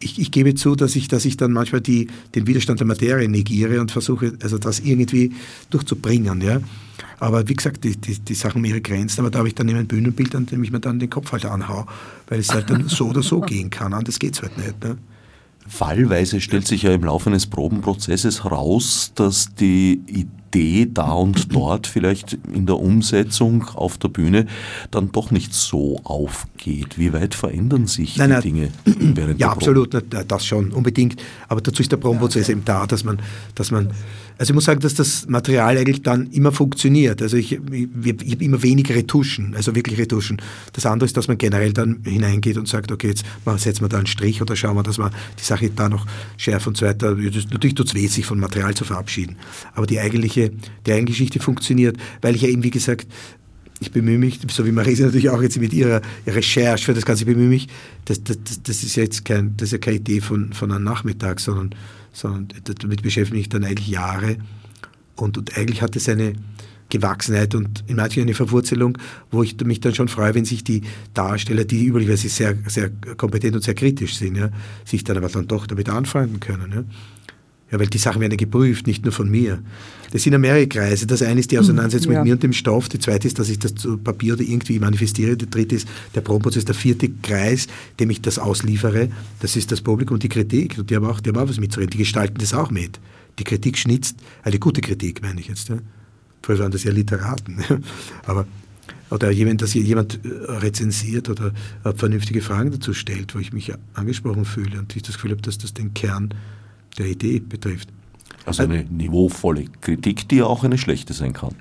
Ich, 0.00 0.18
ich 0.18 0.30
gebe 0.30 0.54
zu, 0.54 0.76
dass 0.76 0.96
ich, 0.96 1.08
dass 1.08 1.26
ich 1.26 1.36
dann 1.36 1.52
manchmal 1.52 1.82
die, 1.82 2.08
den 2.34 2.46
Widerstand 2.46 2.80
der 2.80 2.86
Materie 2.86 3.28
negiere 3.28 3.80
und 3.80 3.90
versuche, 3.90 4.32
also 4.42 4.56
das 4.56 4.80
irgendwie 4.80 5.32
durchzubringen. 5.68 6.40
Ja? 6.40 6.60
Aber 7.20 7.46
wie 7.48 7.54
gesagt, 7.54 7.84
die, 7.84 7.96
die, 7.96 8.18
die 8.18 8.34
Sachen 8.34 8.56
haben 8.56 8.64
ihre 8.64 8.80
Grenzen, 8.80 9.20
aber 9.20 9.30
da 9.30 9.40
habe 9.40 9.48
ich 9.48 9.54
dann 9.54 9.68
eben 9.68 9.78
ein 9.78 9.86
Bühnenbild, 9.86 10.34
an 10.34 10.46
dem 10.46 10.64
ich 10.64 10.70
mir 10.70 10.80
dann 10.80 10.98
den 10.98 11.10
Kopf 11.10 11.32
halt 11.32 11.44
anhaue, 11.44 11.86
weil 12.28 12.40
es 12.40 12.52
halt 12.52 12.70
dann 12.70 12.88
so 12.88 13.08
oder 13.08 13.22
so 13.22 13.40
gehen 13.42 13.68
kann. 13.68 13.92
Anders 13.92 14.18
geht 14.18 14.34
es 14.34 14.42
halt 14.42 14.56
nicht. 14.56 14.82
Ne? 14.82 14.96
Fallweise 15.66 16.40
stellt 16.40 16.66
sich 16.66 16.82
ja 16.82 16.92
im 16.92 17.04
Laufe 17.04 17.30
eines 17.30 17.46
Probenprozesses 17.46 18.44
heraus, 18.44 19.12
dass 19.14 19.54
die 19.54 20.00
Idee 20.06 20.86
da 20.92 21.12
und 21.12 21.54
dort 21.54 21.86
vielleicht 21.86 22.38
in 22.52 22.66
der 22.66 22.78
Umsetzung 22.78 23.64
auf 23.74 23.98
der 23.98 24.08
Bühne 24.08 24.46
dann 24.90 25.10
doch 25.10 25.30
nicht 25.30 25.54
so 25.54 26.00
aufgeht. 26.04 26.98
Wie 26.98 27.12
weit 27.12 27.34
verändern 27.34 27.86
sich 27.86 28.16
nein, 28.18 28.28
die 28.28 28.32
nein, 28.32 28.42
Dinge 28.42 28.68
während 29.16 29.40
Ja, 29.40 29.48
der 29.48 29.52
absolut, 29.52 29.96
das 30.28 30.46
schon, 30.46 30.70
unbedingt. 30.70 31.20
Aber 31.48 31.60
dazu 31.60 31.80
ist 31.82 31.90
der 31.90 31.96
Probenprozess 31.96 32.50
eben 32.50 32.64
da, 32.64 32.86
dass 32.86 33.02
man, 33.02 33.18
dass 33.54 33.70
man 33.70 33.90
also 34.36 34.50
ich 34.50 34.54
muss 34.54 34.64
sagen, 34.64 34.80
dass 34.80 34.94
das 34.94 35.26
Material 35.28 35.78
eigentlich 35.78 36.02
dann 36.02 36.26
immer 36.30 36.50
funktioniert. 36.50 37.22
Also 37.22 37.36
ich, 37.36 37.52
ich, 37.52 37.88
ich 38.04 38.32
habe 38.32 38.44
immer 38.44 38.62
weniger 38.62 38.94
Retuschen, 38.94 39.54
also 39.54 39.74
wirklich 39.74 39.98
Retuschen. 39.98 40.42
Das 40.72 40.86
andere 40.86 41.06
ist, 41.06 41.16
dass 41.16 41.28
man 41.28 41.38
generell 41.38 41.72
dann 41.72 42.00
hineingeht 42.04 42.56
und 42.56 42.66
sagt, 42.66 42.90
okay, 42.90 43.08
jetzt 43.08 43.24
setzen 43.56 43.82
wir 43.82 43.88
da 43.88 43.98
einen 43.98 44.06
Strich 44.06 44.42
oder 44.42 44.56
schauen 44.56 44.76
wir, 44.76 44.82
dass 44.82 44.98
wir 44.98 45.10
die 45.38 45.44
Sache 45.44 45.70
da 45.70 45.88
noch 45.88 46.06
schärfen 46.36 46.70
und 46.70 46.76
so 46.76 46.86
weiter. 46.86 47.14
Natürlich 47.14 47.74
tut 47.74 47.86
es 47.86 47.94
weh, 47.94 48.06
sich 48.08 48.26
von 48.26 48.40
Material 48.40 48.74
zu 48.74 48.84
verabschieden. 48.84 49.36
Aber 49.74 49.86
die 49.86 50.00
eigentliche, 50.00 50.50
die 50.86 50.92
eigentliche 50.92 51.24
Geschichte 51.24 51.40
funktioniert, 51.40 51.96
weil 52.20 52.34
ich 52.34 52.42
ja 52.42 52.48
eben, 52.48 52.64
wie 52.64 52.70
gesagt, 52.70 53.06
ich 53.80 53.92
bemühe 53.92 54.18
mich, 54.18 54.40
so 54.48 54.64
wie 54.66 54.72
Marisa 54.72 55.04
natürlich 55.04 55.30
auch 55.30 55.42
jetzt 55.42 55.58
mit 55.58 55.72
ihrer 55.72 56.00
Recherche 56.26 56.84
für 56.86 56.94
das 56.94 57.04
Ganze, 57.04 57.22
ich 57.22 57.28
bemühe 57.28 57.48
mich, 57.48 57.68
das, 58.04 58.22
das, 58.22 58.38
das 58.62 58.82
ist 58.82 58.96
ja 58.96 59.02
jetzt 59.02 59.24
kein, 59.24 59.56
das 59.56 59.68
ist 59.68 59.72
ja 59.72 59.78
keine 59.78 59.96
Idee 59.96 60.20
von, 60.20 60.52
von 60.52 60.72
einem 60.72 60.84
Nachmittag, 60.84 61.40
sondern 61.40 61.74
sondern 62.14 62.48
damit 62.80 63.02
beschäftige 63.02 63.40
ich 63.40 63.50
dann 63.50 63.64
eigentlich 63.64 63.88
Jahre. 63.88 64.38
Und, 65.16 65.36
und 65.36 65.58
eigentlich 65.58 65.82
hat 65.82 65.94
es 65.96 66.08
eine 66.08 66.32
Gewachsenheit 66.88 67.54
und 67.54 67.84
in 67.86 67.96
manchen 67.96 68.22
eine 68.22 68.34
Verwurzelung, 68.34 68.96
wo 69.30 69.42
ich 69.42 69.58
mich 69.64 69.80
dann 69.80 69.94
schon 69.94 70.08
freue, 70.08 70.34
wenn 70.34 70.44
sich 70.44 70.64
die 70.64 70.82
Darsteller, 71.12 71.64
die 71.64 71.84
üblicherweise 71.84 72.28
sehr, 72.28 72.56
sehr 72.66 72.90
kompetent 73.16 73.56
und 73.56 73.64
sehr 73.64 73.74
kritisch 73.74 74.16
sind, 74.16 74.36
ja, 74.36 74.50
sich 74.84 75.04
dann 75.04 75.16
aber 75.16 75.28
dann 75.28 75.48
doch 75.48 75.66
damit 75.66 75.88
anfreunden 75.88 76.40
können. 76.40 76.72
Ja. 76.72 76.84
Ja, 77.74 77.80
weil 77.80 77.88
die 77.88 77.98
Sachen 77.98 78.20
werden 78.20 78.30
ja 78.30 78.36
geprüft, 78.36 78.86
nicht 78.86 79.02
nur 79.02 79.10
von 79.10 79.28
mir. 79.28 79.60
Das 80.12 80.22
sind 80.22 80.32
ja 80.32 80.38
mehrere 80.38 80.68
Kreise. 80.68 81.08
Das 81.08 81.22
eine 81.22 81.40
ist 81.40 81.50
die 81.50 81.58
Auseinandersetzung 81.58 82.12
ja. 82.12 82.20
mit 82.20 82.26
mir 82.26 82.34
und 82.34 82.42
dem 82.44 82.52
Stoff. 82.52 82.88
Die 82.88 83.00
zweite 83.00 83.26
ist, 83.26 83.40
dass 83.40 83.48
ich 83.48 83.58
das 83.58 83.74
zu 83.74 83.98
Papier 83.98 84.34
oder 84.34 84.44
irgendwie 84.44 84.78
manifestiere. 84.78 85.36
Der 85.36 85.48
dritte 85.48 85.74
ist 85.74 85.88
der 86.14 86.20
Probenprozess. 86.20 86.64
Der 86.64 86.76
vierte 86.76 87.08
Kreis, 87.08 87.66
dem 87.98 88.10
ich 88.10 88.22
das 88.22 88.38
ausliefere, 88.38 89.08
das 89.40 89.56
ist 89.56 89.72
das 89.72 89.80
Publikum 89.80 90.14
und 90.14 90.22
die 90.22 90.28
Kritik. 90.28 90.78
Und 90.78 90.88
die 90.88 90.94
haben 90.94 91.04
auch, 91.04 91.18
die 91.18 91.30
haben 91.30 91.36
auch 91.36 91.48
was 91.48 91.58
mitzureden. 91.58 91.90
Die 91.90 91.98
gestalten 91.98 92.38
das 92.38 92.54
auch 92.54 92.70
mit. 92.70 93.00
Die 93.40 93.44
Kritik 93.44 93.76
schnitzt, 93.76 94.18
eine 94.44 94.60
gute 94.60 94.80
Kritik 94.80 95.20
meine 95.20 95.40
ich 95.40 95.48
jetzt. 95.48 95.68
Ja. 95.68 95.78
Früher 96.42 96.60
waren 96.60 96.70
das 96.70 96.84
ja 96.84 96.92
Literaten. 96.92 97.58
Aber 98.24 98.46
oder 99.10 99.32
jemand, 99.32 99.62
dass 99.62 99.74
jemand 99.74 100.20
äh, 100.24 100.28
rezensiert 100.28 101.28
oder 101.28 101.52
vernünftige 101.96 102.40
Fragen 102.40 102.70
dazu 102.70 102.94
stellt, 102.94 103.34
wo 103.34 103.40
ich 103.40 103.52
mich 103.52 103.72
angesprochen 103.94 104.44
fühle 104.44 104.78
und 104.78 104.94
ich 104.94 105.02
das 105.02 105.16
Gefühl 105.16 105.32
habe, 105.32 105.42
dass 105.42 105.58
das 105.58 105.74
den 105.74 105.92
Kern 105.92 106.32
der 106.98 107.06
Idee 107.06 107.40
betrifft. 107.40 107.88
Also 108.46 108.62
eine 108.62 108.84
niveauvolle 108.84 109.64
Kritik, 109.80 110.28
die 110.28 110.36
ja 110.36 110.46
auch 110.46 110.64
eine 110.64 110.78
schlechte 110.78 111.12
sein 111.12 111.32
kann. 111.32 111.54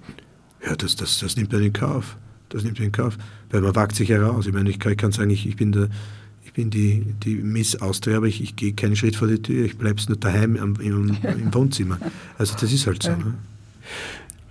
Ja, 0.65 0.75
das, 0.75 0.95
das, 0.95 1.19
das 1.19 1.35
nimmt 1.35 1.51
man 1.51 1.63
in 1.63 1.73
Kauf. 1.73 2.17
Das 2.49 2.63
nimmt 2.63 2.79
man 2.79 2.87
in 2.87 2.91
Kauf. 2.91 3.17
Weil 3.49 3.61
man 3.61 3.75
wagt 3.75 3.95
sich 3.95 4.09
heraus. 4.09 4.47
Ich 4.47 4.53
meine, 4.53 4.69
ich 4.69 4.79
kann, 4.79 4.91
ich 4.91 4.97
kann 4.97 5.11
sagen, 5.11 5.29
ich, 5.29 5.47
ich 5.47 5.55
bin 5.55 5.71
der, 5.71 5.89
ich 6.43 6.53
bin 6.53 6.69
die, 6.69 7.13
die 7.23 7.35
Miss 7.35 7.81
Austria, 7.81 8.17
aber 8.17 8.27
ich, 8.27 8.41
ich 8.41 8.55
gehe 8.55 8.73
keinen 8.73 8.95
Schritt 8.95 9.15
vor 9.15 9.27
die 9.27 9.41
Tür, 9.41 9.65
ich 9.65 9.77
bleibe 9.77 10.01
nur 10.07 10.17
daheim 10.17 10.55
im, 10.55 10.75
im, 10.75 11.17
im, 11.23 11.53
Wohnzimmer. 11.53 11.97
Also 12.37 12.55
das 12.59 12.71
ist 12.71 12.85
halt 12.85 13.01
so. 13.01 13.09
Ne? 13.09 13.33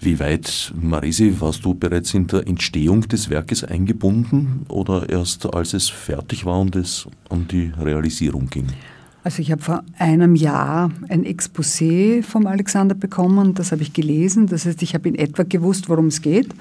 Wie 0.01 0.19
weit, 0.19 0.75
Marisi, 0.75 1.37
warst 1.39 1.65
du 1.65 1.75
bereits 1.75 2.13
in 2.13 2.27
der 2.27 2.45
Entstehung 2.49 3.03
des 3.03 3.31
Werkes 3.31 3.63
eingebunden 3.63 4.67
oder 4.67 5.09
erst 5.09 5.55
als 5.55 5.75
es 5.75 5.91
fertig 5.91 6.45
war 6.45 6.59
und 6.59 6.75
es 6.75 7.07
um 7.29 7.47
die 7.47 7.73
Realisierung 7.79 8.51
ging? 8.51 8.67
Also 9.25 9.41
ich 9.41 9.53
habe 9.53 9.63
vor 9.63 9.85
einem 9.99 10.35
Jahr 10.35 10.91
ein 11.09 11.25
Exposé 11.25 12.23
vom 12.23 12.47
Alexander 12.47 12.95
bekommen, 12.95 13.55
das 13.55 13.71
habe 13.71 13.83
ich 13.83 13.93
gelesen. 13.93 14.47
Das 14.49 14.67
heißt, 14.67 14.83
ich 14.83 14.95
habe 14.95 15.09
in 15.09 15.15
etwa 15.15 15.45
gewusst, 15.45 15.89
worum 15.89 16.07
es 16.07 16.23
geht. 16.23 16.53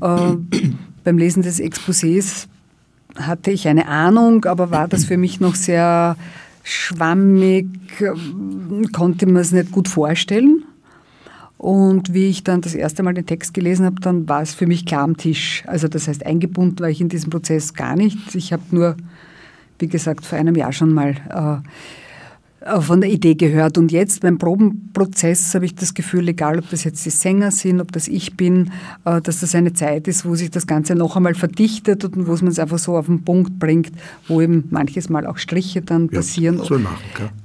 Äh, 0.00 0.36
beim 1.04 1.18
Lesen 1.18 1.42
des 1.42 1.58
Exposés 1.58 2.46
hatte 3.14 3.50
ich 3.50 3.66
eine 3.68 3.88
Ahnung, 3.88 4.44
aber 4.44 4.70
war 4.70 4.88
das 4.88 5.06
für 5.06 5.16
mich 5.16 5.40
noch 5.40 5.54
sehr 5.54 6.16
schwammig, 6.62 7.68
konnte 8.92 9.26
man 9.26 9.36
es 9.36 9.52
nicht 9.52 9.72
gut 9.72 9.88
vorstellen. 9.88 10.64
Und 11.58 12.12
wie 12.12 12.28
ich 12.28 12.44
dann 12.44 12.60
das 12.60 12.74
erste 12.74 13.02
Mal 13.02 13.14
den 13.14 13.24
Text 13.24 13.54
gelesen 13.54 13.86
habe, 13.86 14.00
dann 14.00 14.28
war 14.28 14.42
es 14.42 14.52
für 14.52 14.66
mich 14.66 14.84
klar 14.84 15.02
am 15.02 15.16
Tisch. 15.16 15.64
Also 15.66 15.88
das 15.88 16.06
heißt, 16.08 16.26
eingebunden 16.26 16.80
war 16.80 16.90
ich 16.90 17.00
in 17.00 17.08
diesem 17.08 17.30
Prozess 17.30 17.72
gar 17.72 17.96
nicht. 17.96 18.34
Ich 18.34 18.52
habe 18.52 18.62
nur, 18.70 18.96
wie 19.78 19.88
gesagt, 19.88 20.24
vor 20.24 20.38
einem 20.38 20.54
Jahr 20.54 20.72
schon 20.72 20.92
mal 20.92 21.14
äh, 21.30 21.68
äh, 22.66 22.80
von 22.80 23.00
der 23.00 23.10
Idee 23.10 23.34
gehört. 23.34 23.78
Und 23.78 23.92
jetzt 23.92 24.22
beim 24.22 24.38
Probenprozess 24.38 25.54
habe 25.54 25.64
ich 25.64 25.74
das 25.74 25.94
Gefühl, 25.94 26.28
egal 26.28 26.58
ob 26.58 26.68
das 26.70 26.84
jetzt 26.84 27.04
die 27.04 27.10
Sänger 27.10 27.50
sind, 27.50 27.80
ob 27.80 27.92
das 27.92 28.08
ich 28.08 28.36
bin, 28.36 28.72
äh, 29.04 29.20
dass 29.20 29.40
das 29.40 29.54
eine 29.54 29.72
Zeit 29.72 30.08
ist, 30.08 30.24
wo 30.24 30.34
sich 30.34 30.50
das 30.50 30.66
Ganze 30.66 30.94
noch 30.94 31.16
einmal 31.16 31.34
verdichtet 31.34 32.04
und 32.04 32.26
wo 32.26 32.32
es 32.32 32.42
man 32.42 32.50
es 32.50 32.58
einfach 32.58 32.78
so 32.78 32.96
auf 32.96 33.06
den 33.06 33.24
Punkt 33.24 33.58
bringt, 33.58 33.92
wo 34.26 34.40
eben 34.40 34.64
manches 34.70 35.08
Mal 35.08 35.26
auch 35.26 35.38
Striche 35.38 35.82
dann 35.82 36.08
ja, 36.10 36.18
passieren. 36.18 36.58
Soll 36.58 36.80
machen, 36.80 36.96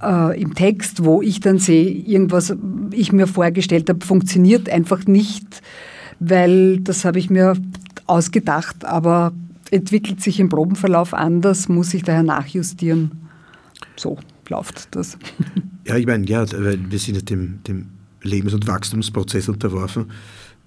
äh, 0.01 0.41
Im 0.41 0.55
Text, 0.55 1.03
wo 1.03 1.21
ich 1.21 1.39
dann 1.39 1.59
sehe, 1.59 1.89
irgendwas 1.89 2.55
ich 2.91 3.11
mir 3.11 3.27
vorgestellt 3.27 3.89
habe, 3.89 4.05
funktioniert 4.05 4.69
einfach 4.69 5.05
nicht, 5.05 5.61
weil 6.19 6.79
das 6.79 7.05
habe 7.05 7.19
ich 7.19 7.29
mir 7.29 7.55
ausgedacht, 8.07 8.85
aber 8.85 9.33
entwickelt 9.71 10.21
sich 10.21 10.39
im 10.39 10.49
Probenverlauf 10.49 11.13
anders, 11.13 11.69
muss 11.69 11.93
ich 11.93 12.03
daher 12.03 12.23
nachjustieren. 12.23 13.11
So 13.95 14.19
läuft 14.49 14.95
das. 14.95 15.17
Ja, 15.83 15.97
ich 15.97 16.05
meine, 16.05 16.27
ja, 16.27 16.45
wir 16.47 16.99
sind 16.99 17.27
dem, 17.31 17.63
dem 17.63 17.87
Lebens- 18.21 18.53
und 18.53 18.67
Wachstumsprozess 18.67 19.49
unterworfen. 19.49 20.11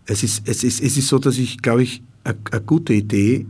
Es 0.07 0.25
ist, 0.25 0.47
es, 0.49 0.65
ist, 0.65 0.83
es 0.83 0.97
ist 0.97 1.07
so, 1.07 1.21
dass 1.21 1.39
ich, 1.39 1.63
glaube 1.63 1.85
ich, 1.85 2.03
eine 2.25 2.61
gute 2.61 2.95
Idee, 2.95 3.47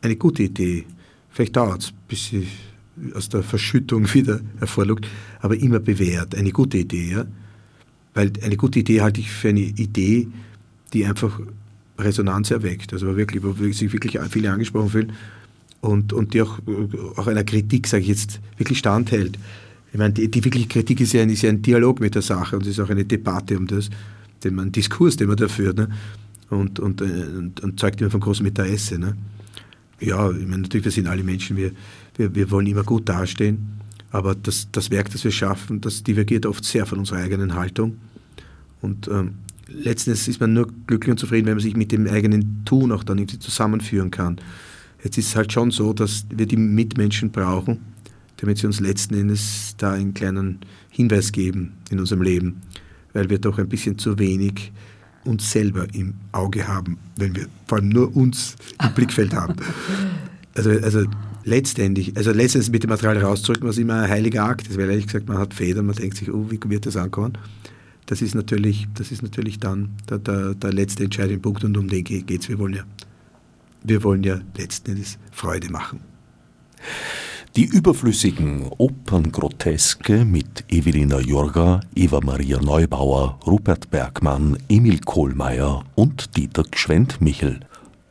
eine 0.00 0.14
gute 0.14 0.44
Idee, 0.44 0.84
vielleicht 1.28 1.56
dauert 1.56 1.82
es, 1.82 1.92
bis 2.06 2.26
sie 2.26 2.46
aus 3.14 3.30
der 3.30 3.42
Verschüttung 3.42 4.14
wieder 4.14 4.40
hervorlugt, 4.60 5.08
aber 5.40 5.56
immer 5.56 5.80
bewährt. 5.80 6.36
Eine 6.36 6.52
gute 6.52 6.78
Idee, 6.78 7.10
ja. 7.10 7.24
Weil 8.14 8.32
eine 8.42 8.56
gute 8.56 8.78
Idee 8.78 9.00
halte 9.00 9.20
ich 9.20 9.30
für 9.30 9.48
eine 9.48 9.60
Idee, 9.60 10.28
die 10.92 11.04
einfach 11.04 11.40
Resonanz 12.04 12.50
erweckt. 12.50 12.92
Also 12.92 13.16
wirklich, 13.16 13.42
wo 13.42 13.52
sich 13.52 13.92
wirklich 13.92 14.18
viele 14.30 14.50
angesprochen 14.50 14.90
fühlen 14.90 15.12
und, 15.80 16.12
und 16.12 16.32
die 16.32 16.42
auch, 16.42 16.58
auch 17.16 17.26
einer 17.26 17.44
Kritik, 17.44 17.86
sage 17.86 18.02
ich 18.02 18.08
jetzt, 18.08 18.40
wirklich 18.56 18.78
standhält. 18.78 19.38
Ich 19.92 19.98
meine, 19.98 20.14
die, 20.14 20.30
die 20.30 20.42
wirkliche 20.44 20.68
Kritik 20.68 21.00
ist 21.00 21.12
ja, 21.12 21.22
ein, 21.22 21.28
ist 21.28 21.42
ja 21.42 21.50
ein 21.50 21.60
Dialog 21.60 22.00
mit 22.00 22.14
der 22.14 22.22
Sache 22.22 22.56
und 22.56 22.62
es 22.62 22.68
ist 22.68 22.80
auch 22.80 22.88
eine 22.88 23.04
Debatte 23.04 23.58
um 23.58 23.66
das, 23.66 23.90
den 24.42 24.54
man, 24.54 24.72
Diskurs, 24.72 25.16
den 25.16 25.28
man 25.28 25.36
da 25.36 25.48
führt 25.48 25.76
ne? 25.76 25.88
und, 26.48 26.80
und, 26.80 27.02
und, 27.02 27.60
und 27.62 27.80
zeugt 27.80 28.00
immer 28.00 28.10
von 28.10 28.20
großem 28.20 28.46
Interesse. 28.46 28.98
Ne? 28.98 29.16
Ja, 30.00 30.30
ich 30.30 30.46
meine, 30.46 30.62
natürlich, 30.62 30.84
wir 30.84 30.92
sind 30.92 31.08
alle 31.08 31.22
Menschen, 31.22 31.56
wir, 31.56 31.72
wir, 32.16 32.34
wir 32.34 32.50
wollen 32.50 32.66
immer 32.66 32.84
gut 32.84 33.08
dastehen, 33.08 33.80
aber 34.10 34.34
das, 34.34 34.68
das 34.72 34.90
Werk, 34.90 35.10
das 35.10 35.24
wir 35.24 35.30
schaffen, 35.30 35.80
das 35.80 36.02
divergiert 36.02 36.46
oft 36.46 36.64
sehr 36.64 36.86
von 36.86 37.00
unserer 37.00 37.18
eigenen 37.18 37.54
Haltung. 37.54 37.98
Und 38.80 39.08
ähm, 39.08 39.34
letztendlich 39.74 40.28
ist 40.28 40.40
man 40.40 40.52
nur 40.52 40.68
glücklich 40.86 41.12
und 41.12 41.18
zufrieden, 41.18 41.46
wenn 41.46 41.54
man 41.54 41.62
sich 41.62 41.76
mit 41.76 41.92
dem 41.92 42.06
eigenen 42.06 42.64
Tun 42.64 42.92
auch 42.92 43.04
dann 43.04 43.18
irgendwie 43.18 43.38
zusammenführen 43.38 44.10
kann. 44.10 44.36
Jetzt 45.02 45.18
ist 45.18 45.28
es 45.28 45.36
halt 45.36 45.52
schon 45.52 45.70
so, 45.70 45.92
dass 45.92 46.26
wir 46.30 46.46
die 46.46 46.56
Mitmenschen 46.56 47.30
brauchen, 47.30 47.80
damit 48.36 48.58
sie 48.58 48.66
uns 48.66 48.80
letzten 48.80 49.14
Endes 49.14 49.74
da 49.78 49.92
einen 49.92 50.14
kleinen 50.14 50.60
Hinweis 50.90 51.32
geben 51.32 51.72
in 51.90 51.98
unserem 51.98 52.22
Leben, 52.22 52.62
weil 53.12 53.30
wir 53.30 53.38
doch 53.38 53.58
ein 53.58 53.68
bisschen 53.68 53.98
zu 53.98 54.18
wenig 54.18 54.72
uns 55.24 55.50
selber 55.50 55.86
im 55.94 56.14
Auge 56.32 56.66
haben, 56.66 56.98
wenn 57.16 57.34
wir 57.36 57.46
vor 57.66 57.78
allem 57.78 57.88
nur 57.88 58.14
uns 58.16 58.56
im 58.82 58.92
Blickfeld 58.94 59.34
haben. 59.34 59.56
Also, 60.54 60.70
also 60.70 61.04
letztendlich, 61.44 62.16
also 62.16 62.32
letztendlich 62.32 62.72
mit 62.72 62.82
dem 62.82 62.90
Material 62.90 63.18
rauszudrücken, 63.18 63.68
was 63.68 63.78
immer 63.78 64.02
ein 64.02 64.10
heiliger 64.10 64.44
Akt 64.44 64.68
ist, 64.68 64.76
weil 64.76 64.90
ehrlich 64.90 65.06
gesagt, 65.06 65.28
man 65.28 65.38
hat 65.38 65.54
Federn, 65.54 65.86
man 65.86 65.96
denkt 65.96 66.16
sich, 66.16 66.32
oh, 66.32 66.50
wie 66.50 66.58
wird 66.64 66.86
das 66.86 66.96
ankommen? 66.96 67.38
Das 68.12 68.20
ist 68.20 68.34
natürlich, 68.34 68.88
das 68.92 69.10
ist 69.10 69.22
natürlich 69.22 69.58
dann 69.58 69.96
der, 70.10 70.18
der, 70.18 70.54
der 70.54 70.70
letzte 70.70 71.04
entscheidende 71.04 71.40
Punkt 71.40 71.64
und 71.64 71.78
um 71.78 71.88
den 71.88 72.04
geht 72.04 72.30
es. 72.30 72.46
Wir 72.46 72.58
wollen 72.58 72.74
ja 72.74 72.84
wir 73.84 74.04
wollen 74.04 74.22
ja 74.22 74.38
letzten 74.54 74.90
Endes 74.90 75.18
Freude 75.30 75.70
machen. 75.70 76.00
Die 77.56 77.64
überflüssigen 77.64 78.66
Operngroteske 78.76 80.26
mit 80.26 80.62
Evelina 80.68 81.20
Jorga, 81.20 81.80
Eva 81.94 82.20
Maria 82.22 82.60
Neubauer, 82.60 83.40
Rupert 83.46 83.90
Bergmann, 83.90 84.58
Emil 84.68 84.98
Kohlmeier 85.00 85.82
und 85.94 86.36
Dieter 86.36 86.64
Gschwend-Michel. 86.64 87.60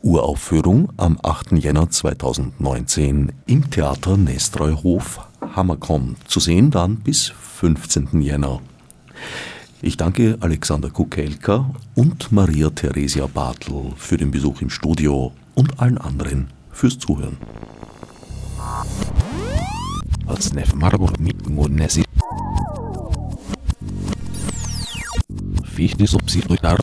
Uraufführung 0.02 0.92
am 0.98 1.20
8. 1.22 1.52
Jänner 1.52 1.92
2019 1.92 3.34
im 3.46 3.70
Theater 3.70 4.18
Nestreuhof 4.18 5.20
Hammerkomm. 5.56 6.16
Zu 6.26 6.40
sehen 6.40 6.72
dann 6.72 6.96
bis 6.98 7.28
15. 7.28 8.20
Jänner. 8.24 8.62
Ich 9.84 9.98
danke 9.98 10.38
Alexander 10.42 10.92
Kukelka 10.92 11.74
und 11.96 12.32
Maria 12.32 12.70
Theresia 12.70 13.26
Bartel 13.26 13.94
für 13.98 14.16
den 14.16 14.30
Besuch 14.30 14.62
im 14.62 14.70
Studio 14.70 15.32
und 15.56 15.80
allen 15.80 15.98
anderen 15.98 16.50
fürs 16.72 17.00
Zuhören. 17.00 17.38
Fichte 25.64 26.06
subsidiar 26.06 26.78